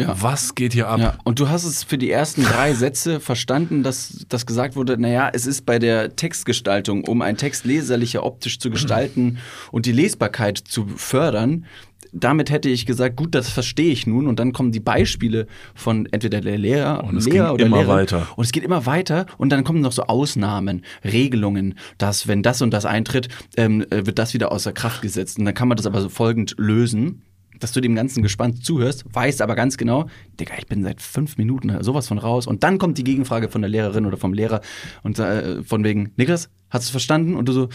[0.00, 0.16] Ja.
[0.20, 0.98] Was geht hier ab?
[0.98, 4.96] Ja, und du hast es für die ersten drei Sätze verstanden, dass, dass gesagt wurde,
[4.96, 9.38] naja, es ist bei der Textgestaltung, um einen Text leserlicher optisch zu gestalten
[9.72, 11.66] und die Lesbarkeit zu fördern.
[12.12, 14.26] Damit hätte ich gesagt, gut, das verstehe ich nun.
[14.26, 17.96] Und dann kommen die Beispiele von entweder der Lehrer, Und es Lehrer oder immer Lehrerin.
[18.02, 18.26] weiter.
[18.36, 22.62] Und es geht immer weiter und dann kommen noch so Ausnahmen, Regelungen, dass wenn das
[22.62, 25.38] und das eintritt, ähm, äh, wird das wieder außer Kraft gesetzt.
[25.38, 27.22] Und dann kann man das aber so folgend lösen,
[27.58, 30.06] dass du dem Ganzen gespannt zuhörst, weißt aber ganz genau,
[30.40, 32.46] Digga, ich bin seit fünf Minuten sowas von raus.
[32.46, 34.62] Und dann kommt die Gegenfrage von der Lehrerin oder vom Lehrer
[35.02, 37.34] und äh, von wegen, Niklas, hast du es verstanden?
[37.36, 37.68] Und du so,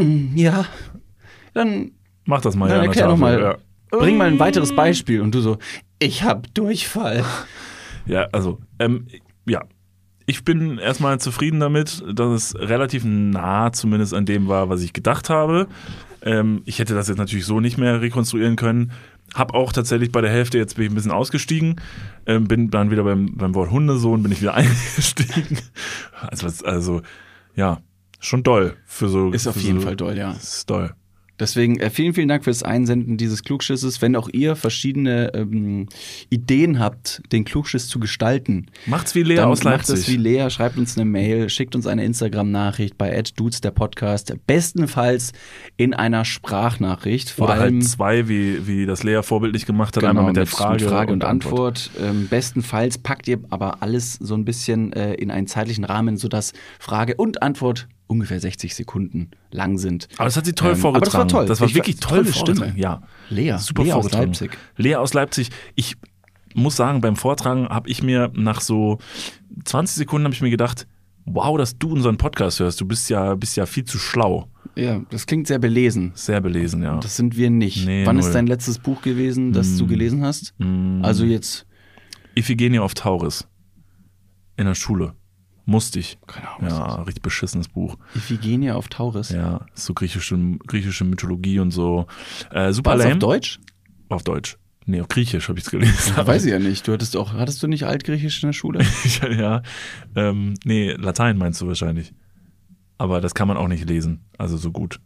[0.00, 0.64] "Mm, ja,
[1.54, 1.92] dann
[2.24, 3.58] Mach das mal dann ja, erklär noch Tafel, mal.
[3.90, 5.20] Bring mal ein weiteres Beispiel.
[5.20, 5.58] Und du so,
[5.98, 7.24] ich hab Durchfall.
[8.06, 9.06] Ja, also, ähm,
[9.46, 9.64] ja.
[10.24, 14.94] Ich bin erstmal zufrieden damit, dass es relativ nah zumindest an dem war, was ich
[14.94, 15.68] gedacht habe.
[16.22, 18.92] Ähm, ich hätte das jetzt natürlich so nicht mehr rekonstruieren können.
[19.34, 21.80] Hab auch tatsächlich bei der Hälfte, jetzt bin ich ein bisschen ausgestiegen,
[22.26, 25.58] ähm, bin dann wieder beim, beim Wort Hundesohn, bin ich wieder eingestiegen.
[26.18, 27.02] Also, also
[27.54, 27.82] ja,
[28.20, 29.30] schon doll für so.
[29.30, 30.32] Ist auf jeden so, Fall doll, ja.
[30.32, 30.94] Ist doll.
[31.38, 34.02] Deswegen äh, vielen, vielen Dank fürs Einsenden dieses Klugschisses.
[34.02, 35.88] Wenn auch ihr verschiedene ähm,
[36.30, 40.08] Ideen habt, den Klugschiss zu gestalten, Macht's wie Lea aus macht es Leipzig.
[40.08, 45.32] wie Lea, schreibt uns eine Mail, schickt uns eine Instagram-Nachricht bei @dudes der Podcast, bestenfalls
[45.76, 47.30] in einer Sprachnachricht.
[47.30, 50.36] Vor Oder allem halt zwei, wie, wie das Lea vorbildlich gemacht hat, Genau, einmal mit
[50.36, 51.90] der Frage, mit Frage und, Antwort.
[52.00, 56.52] Ähm, bestenfalls packt ihr aber alles so ein bisschen äh, in einen zeitlichen Rahmen, sodass
[56.78, 60.08] Frage und Antwort ungefähr 60 Sekunden lang sind.
[60.16, 60.96] Aber das hat sie toll Ähm, vorgetragen.
[60.96, 61.46] aber das war toll.
[61.46, 62.70] Das war Ich- wirklich toll tolle vorgetragen.
[62.72, 62.80] Stimme.
[62.82, 63.02] Ja.
[63.30, 64.10] Lea, Super Lea aus.
[64.10, 64.58] Leipzig.
[64.76, 65.50] Lea aus Leipzig.
[65.76, 65.94] Ich
[66.54, 68.98] muss sagen, beim Vortragen habe ich mir nach so
[69.64, 70.88] 20 Sekunden habe ich mir gedacht,
[71.26, 72.80] wow, dass du unseren Podcast hörst.
[72.80, 74.48] Du bist ja, bist ja viel zu schlau.
[74.74, 76.12] Ja, das klingt sehr belesen.
[76.14, 76.98] Sehr belesen, ja.
[77.00, 77.84] Das sind wir nicht.
[77.86, 78.24] Nee, Wann null.
[78.24, 80.54] ist dein letztes Buch gewesen, das du gelesen hast?
[81.02, 81.66] Also jetzt,
[82.36, 83.46] Iphigenie auf Tauris.
[84.56, 85.14] In der Schule.
[85.68, 86.16] Musste ich.
[86.26, 87.98] keine Ahnung, was Ja, richtig beschissenes Buch.
[88.16, 89.28] Iphigenie auf Tauris.
[89.28, 90.34] Ja, ist so griechische,
[90.66, 92.06] griechische Mythologie und so.
[92.50, 93.18] Äh, super War das auf.
[93.18, 93.60] Deutsch?
[94.08, 94.56] Auf Deutsch.
[94.86, 96.16] Nee, auf Griechisch habe ich es gelesen.
[96.16, 96.88] Weiß ich ja nicht.
[96.88, 98.80] Du hattest auch, hattest du nicht Altgriechisch in der Schule?
[99.38, 99.60] ja,
[100.16, 102.14] ähm, nee, Latein meinst du wahrscheinlich.
[102.96, 104.24] Aber das kann man auch nicht lesen.
[104.38, 105.00] Also so gut.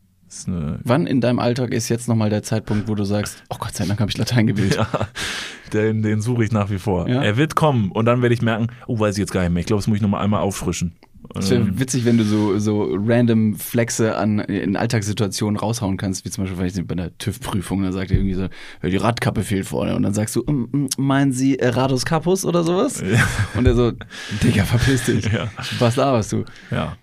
[0.46, 3.84] Wann in deinem Alltag ist jetzt nochmal der Zeitpunkt, wo du sagst, oh Gott sei
[3.84, 4.76] Dank habe ich Latein gewählt?
[4.76, 4.86] ja,
[5.72, 7.08] den, den suche ich nach wie vor.
[7.08, 7.22] Ja.
[7.22, 9.60] Er wird kommen und dann werde ich merken, oh, weiß ich jetzt gar nicht mehr.
[9.60, 10.94] Ich glaube, das muss ich nochmal einmal auffrischen.
[11.36, 16.24] Es wäre Ähm, witzig, wenn du so, so random Flexe an, in Alltagssituationen raushauen kannst,
[16.24, 18.42] wie zum Beispiel vielleicht bei der TÜV-Prüfung, da sagt er irgendwie so,
[18.82, 19.94] ja, die Radkappe fehlt vorne.
[19.96, 23.02] Und dann sagst du, "Mm, mm, meinen Sie Radus Capus oder sowas?
[23.56, 23.92] Und er so,
[24.42, 25.24] Digga, verpiss dich.
[25.32, 25.48] Ja.
[25.78, 26.44] Was laberst du?
[26.70, 26.96] ja.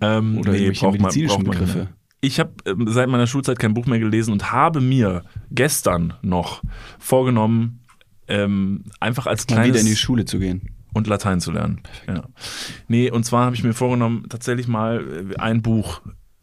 [0.00, 1.78] Ähm, Oder irgendwelche braucht man- medizinischen man Begriffe.
[1.78, 1.96] nicht mehr.
[2.24, 6.62] Ich habe ähm, seit meiner Schulzeit kein Buch mehr gelesen und habe mir gestern noch
[6.98, 7.80] vorgenommen,
[8.28, 10.70] ähm, einfach als Mal wieder kleines in die Schule zu gehen.
[10.94, 11.80] und Latein zu lernen.
[12.06, 12.24] Ja.
[12.88, 16.02] Nee, und zwar habe ich mir vorgenommen, tatsächlich mal äh, ein Buch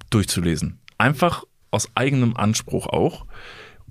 [0.09, 0.79] durchzulesen.
[0.97, 3.25] Einfach aus eigenem Anspruch auch,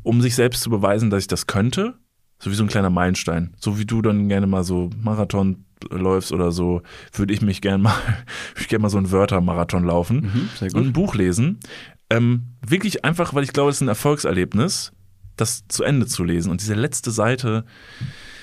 [0.02, 1.94] um sich selbst zu beweisen, dass ich das könnte.
[2.40, 3.55] So wie so ein kleiner Meilenstein.
[3.59, 6.82] So wie du dann gerne mal so Marathon läufst oder so,
[7.12, 7.94] würde ich mich gerne mal,
[8.60, 10.93] ich gerne mal so einen Wörtermarathon laufen Mhm, und ein.
[10.93, 11.59] Buch lesen.
[12.10, 14.93] Ähm, wirklich einfach, weil ich glaube, es ist ein Erfolgserlebnis,
[15.40, 16.51] das zu Ende zu lesen.
[16.51, 17.65] Und diese letzte Seite,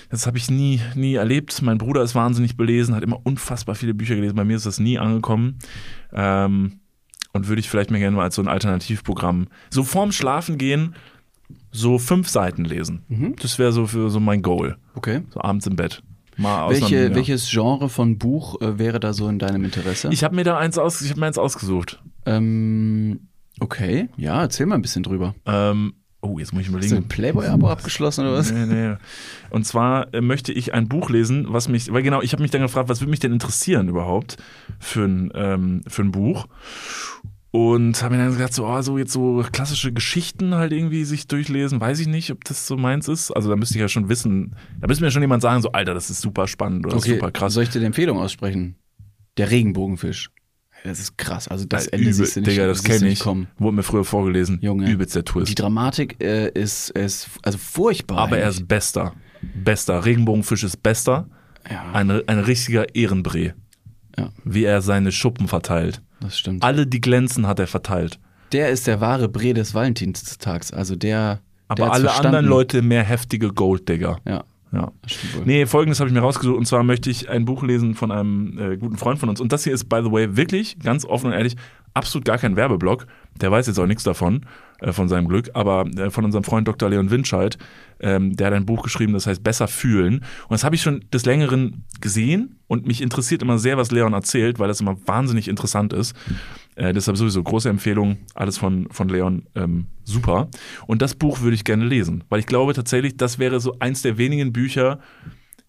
[0.09, 1.61] das habe ich nie, nie erlebt.
[1.61, 4.35] Mein Bruder ist wahnsinnig belesen, hat immer unfassbar viele Bücher gelesen.
[4.35, 5.59] Bei mir ist das nie angekommen.
[6.13, 6.80] Ähm,
[7.34, 10.95] und würde ich vielleicht mir gerne mal als so ein Alternativprogramm, so vorm Schlafen gehen,
[11.72, 13.03] so fünf Seiten lesen.
[13.09, 13.35] Mhm.
[13.41, 14.77] Das wäre so für so mein Goal.
[14.93, 15.22] Okay.
[15.31, 16.01] So abends im Bett.
[16.38, 17.15] Mal Welche, ja.
[17.15, 20.09] Welches Genre von Buch äh, wäre da so in deinem Interesse?
[20.11, 22.01] Ich habe mir da eins aus, ich habe mir eins ausgesucht.
[22.26, 23.27] ähm,
[23.59, 25.35] okay, ja, erzähl mal ein bisschen drüber.
[25.45, 25.93] Ähm,
[26.26, 26.95] oh, jetzt muss ich Hast du überlegen.
[26.97, 28.52] ein Playboy-Abo abgeschlossen oder was?
[28.52, 28.95] Nee, nee.
[29.49, 32.52] Und zwar äh, möchte ich ein Buch lesen, was mich, weil genau, ich habe mich
[32.52, 34.38] dann gefragt, was würde mich denn interessieren überhaupt
[34.80, 36.47] für ein, ähm, für ein Buch?
[37.52, 41.27] Und habe mir dann gedacht, so, oh, so jetzt so klassische Geschichten halt irgendwie sich
[41.27, 43.31] durchlesen, weiß ich nicht, ob das so meins ist.
[43.31, 45.93] Also da müsste ich ja schon wissen, da müsste mir schon jemand sagen, so, Alter,
[45.93, 47.53] das ist super spannend oder Okay, super krass.
[47.53, 48.76] soll ich dir die Empfehlung aussprechen?
[49.38, 50.31] Der Regenbogenfisch.
[50.86, 51.48] Das ist krass.
[51.48, 53.20] Also das Äh, Ende übel- siehst du nicht, Digga, das kenne ich.
[53.20, 53.48] kommen.
[53.57, 54.60] Wurde mir früher vorgelesen.
[54.62, 54.90] Junge.
[54.90, 55.60] Übelst der Die Twist.
[55.60, 58.20] Dramatik äh, ist, ist also furchtbar.
[58.20, 58.62] Aber er eigentlich.
[58.62, 59.14] ist bester.
[59.41, 60.06] Bester.
[60.06, 61.28] Regenbogenfisch ist bester.
[61.70, 63.52] ja, Ein, ein richtiger Ehrenbree.
[64.18, 64.30] Ja.
[64.44, 66.02] Wie er seine Schuppen verteilt.
[66.22, 66.64] das stimmt.
[66.64, 68.20] Alle, die glänzen, hat er verteilt.
[68.52, 70.72] Der ist der wahre Bre des Valentinstags.
[70.72, 71.36] Also der.
[71.36, 74.20] der Aber hat's alle anderen Leute mehr heftige Golddigger.
[74.26, 74.44] Ja,
[74.76, 74.91] Ja.
[75.45, 78.57] Nee, folgendes habe ich mir rausgesucht und zwar möchte ich ein Buch lesen von einem
[78.60, 81.27] äh, guten Freund von uns und das hier ist, by the way, wirklich ganz offen
[81.27, 81.56] und ehrlich
[81.93, 83.07] absolut gar kein Werbeblock.
[83.39, 84.45] Der weiß jetzt auch nichts davon.
[84.81, 86.89] äh, von seinem Glück, aber äh, von unserem Freund Dr.
[86.89, 87.57] Leon Winscheid,
[87.99, 90.15] ähm, der hat ein Buch geschrieben, das heißt Besser fühlen.
[90.15, 94.14] Und das habe ich schon des Längeren gesehen und mich interessiert immer sehr, was Leon
[94.14, 96.15] erzählt, weil das immer wahnsinnig interessant ist.
[96.76, 100.49] Äh, deshalb sowieso große Empfehlung, alles von, von Leon, ähm, super.
[100.88, 104.02] Und das Buch würde ich gerne lesen, weil ich glaube tatsächlich, das wäre so eins
[104.02, 104.99] der wenigen Bücher,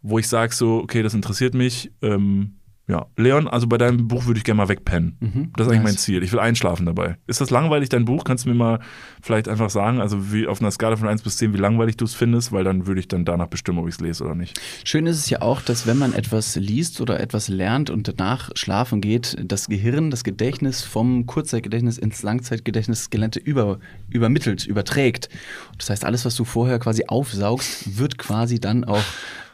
[0.03, 1.93] wo ich sage so, okay, das interessiert mich.
[2.03, 2.57] Ähm,
[2.89, 5.17] ja, Leon, also bei deinem Buch würde ich gerne mal wegpennen.
[5.19, 5.53] Mhm.
[5.57, 5.93] Das ist eigentlich Nice.
[5.93, 6.23] mein Ziel.
[6.23, 7.17] Ich will einschlafen dabei.
[7.27, 8.23] Ist das langweilig, dein Buch?
[8.23, 8.79] Kannst du mir mal
[9.23, 12.05] vielleicht einfach sagen, also wie auf einer Skala von 1 bis 10, wie langweilig du
[12.05, 14.61] es findest, weil dann würde ich dann danach bestimmen, ob ich es lese oder nicht.
[14.85, 18.51] Schön ist es ja auch, dass wenn man etwas liest oder etwas lernt und danach
[18.55, 23.81] schlafen geht, das Gehirn, das Gedächtnis vom Kurzzeitgedächtnis ins Langzeitgedächtnis Gelernte über,
[24.11, 25.29] übermittelt, überträgt.
[25.77, 29.03] Das heißt, alles, was du vorher quasi aufsaugst, wird quasi dann auch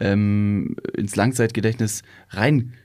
[0.01, 2.03] ähm, ins Langzeitgedächtnis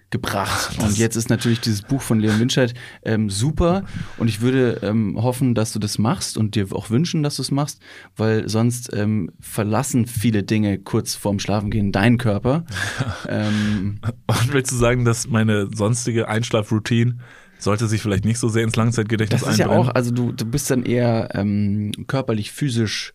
[0.07, 0.79] reingebracht.
[0.79, 2.73] Und jetzt ist natürlich dieses Buch von Leon Winscheid
[3.03, 3.83] ähm, super
[4.17, 7.41] und ich würde ähm, hoffen, dass du das machst und dir auch wünschen, dass du
[7.41, 7.79] es machst,
[8.15, 12.65] weil sonst ähm, verlassen viele Dinge kurz vorm Schlafengehen deinen Körper.
[13.27, 17.17] ähm, Und willst du sagen, dass meine sonstige Einschlafroutine
[17.59, 19.89] sollte sich vielleicht nicht so sehr ins Langzeitgedächtnis das ist ja einbrennen?
[19.89, 23.13] auch, also du, du bist dann eher ähm, körperlich, physisch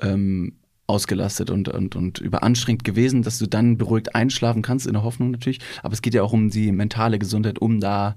[0.00, 5.02] ähm, ausgelastet und, und, und überanstrengt gewesen, dass du dann beruhigt einschlafen kannst, in der
[5.02, 5.60] Hoffnung natürlich.
[5.82, 8.16] Aber es geht ja auch um die mentale Gesundheit, um da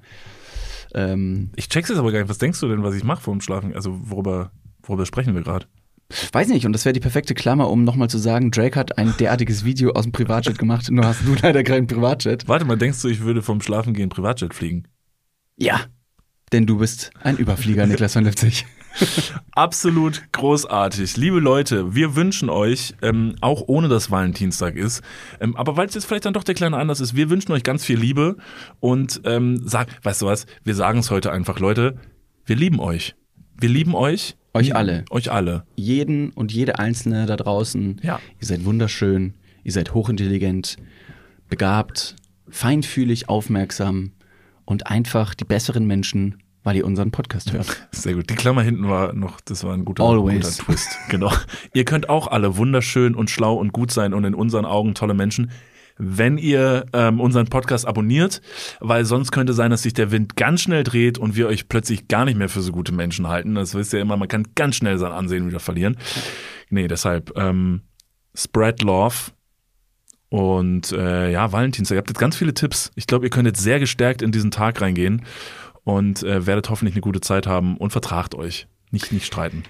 [0.93, 2.29] ähm, Ich check's jetzt aber gar nicht.
[2.29, 3.75] Was denkst du denn, was ich mache vor dem Schlafen?
[3.75, 4.51] Also worüber,
[4.83, 5.67] worüber sprechen wir gerade?
[6.31, 9.13] Weiß nicht, und das wäre die perfekte Klammer, um nochmal zu sagen, Drake hat ein
[9.17, 12.47] derartiges Video aus dem Privatjet gemacht, nur hast du leider keinen Privatjet.
[12.47, 14.87] Warte mal, denkst du, ich würde vom Schlafen gehen Privatjet fliegen?
[15.55, 15.79] Ja,
[16.51, 18.65] denn du bist ein Überflieger, Niklas von Leipzig.
[19.51, 21.17] Absolut großartig.
[21.17, 25.01] Liebe Leute, wir wünschen euch, ähm, auch ohne dass Valentinstag ist,
[25.39, 27.63] ähm, aber weil es jetzt vielleicht dann doch der kleine Anlass ist, wir wünschen euch
[27.63, 28.37] ganz viel Liebe
[28.79, 31.97] und ähm, sag, weißt du was, wir sagen es heute einfach, Leute,
[32.45, 33.15] wir lieben euch.
[33.59, 34.35] Wir lieben euch.
[34.53, 35.05] Euch alle.
[35.11, 35.63] Euch alle.
[35.75, 38.19] Jeden und jede Einzelne da draußen, Ja.
[38.39, 40.75] ihr seid wunderschön, ihr seid hochintelligent,
[41.47, 42.15] begabt,
[42.49, 44.11] feinfühlig, aufmerksam
[44.65, 47.87] und einfach die besseren Menschen, weil ihr unseren Podcast hört.
[47.91, 48.29] Sehr gut.
[48.29, 50.57] Die Klammer hinten war noch, das war ein guter, Always.
[50.57, 50.97] guter Twist.
[51.09, 51.31] Genau.
[51.73, 55.13] Ihr könnt auch alle wunderschön und schlau und gut sein und in unseren Augen tolle
[55.13, 55.51] Menschen,
[55.97, 58.41] wenn ihr ähm, unseren Podcast abonniert,
[58.79, 62.07] weil sonst könnte sein, dass sich der Wind ganz schnell dreht und wir euch plötzlich
[62.07, 63.55] gar nicht mehr für so gute Menschen halten.
[63.55, 65.97] Das wisst ihr immer, man kann ganz schnell sein Ansehen wieder verlieren.
[66.69, 67.81] Nee, deshalb ähm,
[68.35, 69.31] spread love.
[70.29, 72.91] Und äh, ja, Valentinstag, ihr habt jetzt ganz viele Tipps.
[72.95, 75.23] Ich glaube, ihr könnt jetzt sehr gestärkt in diesen Tag reingehen
[75.83, 78.67] und äh, werdet hoffentlich eine gute Zeit haben und vertragt euch.
[78.91, 79.63] Nicht, nicht streiten.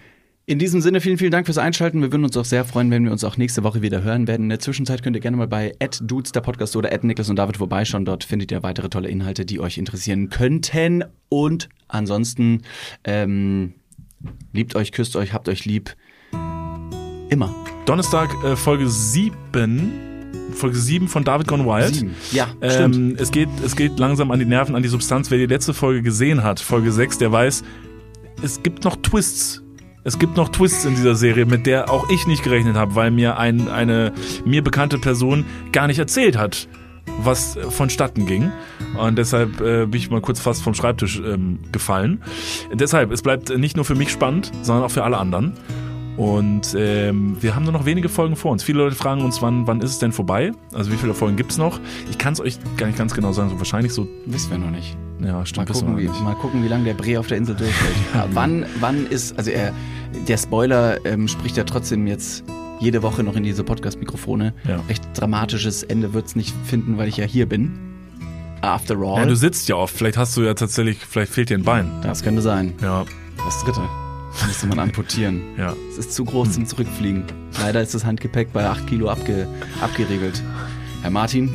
[0.46, 2.02] In diesem Sinne, vielen, vielen Dank fürs Einschalten.
[2.02, 4.44] Wir würden uns auch sehr freuen, wenn wir uns auch nächste Woche wieder hören werden.
[4.44, 7.58] In der Zwischenzeit könnt ihr gerne mal bei @dudes der Podcast oder @niklas und David
[7.58, 8.06] vorbeischauen.
[8.06, 11.06] Dort findet ihr weitere tolle Inhalte, die euch interessieren könnten.
[11.30, 12.64] Und ansonsten
[13.04, 13.76] ähm,
[14.52, 15.96] liebt euch, küsst euch, habt euch lieb.
[17.30, 17.56] Immer.
[17.86, 20.11] Donnerstag, äh, Folge 7.
[20.54, 21.96] Folge 7 von David Gone Wild.
[21.96, 22.16] Sieben.
[22.32, 22.96] Ja, stimmt.
[22.96, 25.32] Ähm, es, geht, es geht langsam an die Nerven, an die Substanz.
[25.32, 27.64] Wer die letzte Folge gesehen hat, Folge 6, der weiß,
[28.44, 29.62] es gibt noch Twists.
[30.04, 33.12] Es gibt noch Twists in dieser Serie, mit der auch ich nicht gerechnet habe, weil
[33.12, 34.14] mir ein, eine
[34.46, 36.68] mir bekannte Person gar nicht erzählt hat,
[37.20, 38.52] was vonstatten ging.
[38.98, 42.24] Und deshalb äh, bin ich mal kurz fast vom Schreibtisch ähm, gefallen.
[42.74, 45.54] Deshalb, es bleibt nicht nur für mich spannend, sondern auch für alle anderen.
[46.18, 48.64] Und ähm, wir haben nur noch wenige Folgen vor uns.
[48.64, 50.52] Viele Leute fragen uns, wann, wann ist es denn vorbei?
[50.74, 51.80] Also wie viele Folgen gibt es noch?
[52.10, 53.50] Ich kann es euch gar nicht ganz genau sagen.
[53.50, 54.98] So wahrscheinlich so, Wissen wir noch nicht.
[55.24, 55.70] ja, Mal stimmt.
[55.70, 56.22] wissen gucken, wie, nicht.
[56.24, 57.96] mal gucken, wie lange der Bre auf der Insel durchhält.
[58.14, 59.74] Ja, wann, wann ist, also er,
[60.28, 62.44] der Spoiler ähm, spricht ja trotzdem jetzt
[62.82, 64.54] jede Woche noch in diese Podcast-Mikrofone.
[64.68, 64.82] Ja.
[64.90, 67.72] Recht dramatisches Ende wird es nicht finden, weil ich ja hier bin.
[68.62, 69.20] After all.
[69.22, 69.96] Ja, du sitzt ja oft.
[69.96, 71.90] Vielleicht hast du ja tatsächlich, vielleicht fehlt dir ein Bein.
[72.04, 72.74] das könnte sein.
[72.82, 73.06] Ja,
[73.46, 73.82] Das dritte.
[74.48, 75.42] Müsste man amputieren.
[75.58, 75.76] ja.
[75.92, 77.24] Es ist zu groß zum Zurückfliegen.
[77.62, 79.48] Leider ist das Handgepäck bei 8 Kilo abge,
[79.82, 80.42] abgeregelt.
[81.02, 81.52] Herr Martin,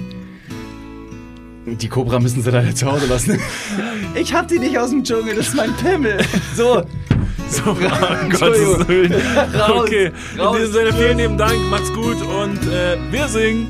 [1.66, 3.38] die Cobra müssen Sie leider zu Hause lassen.
[4.14, 6.16] Ich hab die nicht aus dem Dschungel, das ist mein Pimmel.
[6.54, 6.82] So,
[7.50, 7.78] So, um.
[8.30, 9.12] Gottes Willen.
[9.54, 10.56] Raus, Okay, raus.
[10.56, 13.66] in diesem Sinne vielen lieben Dank, macht's gut und äh, wir singen.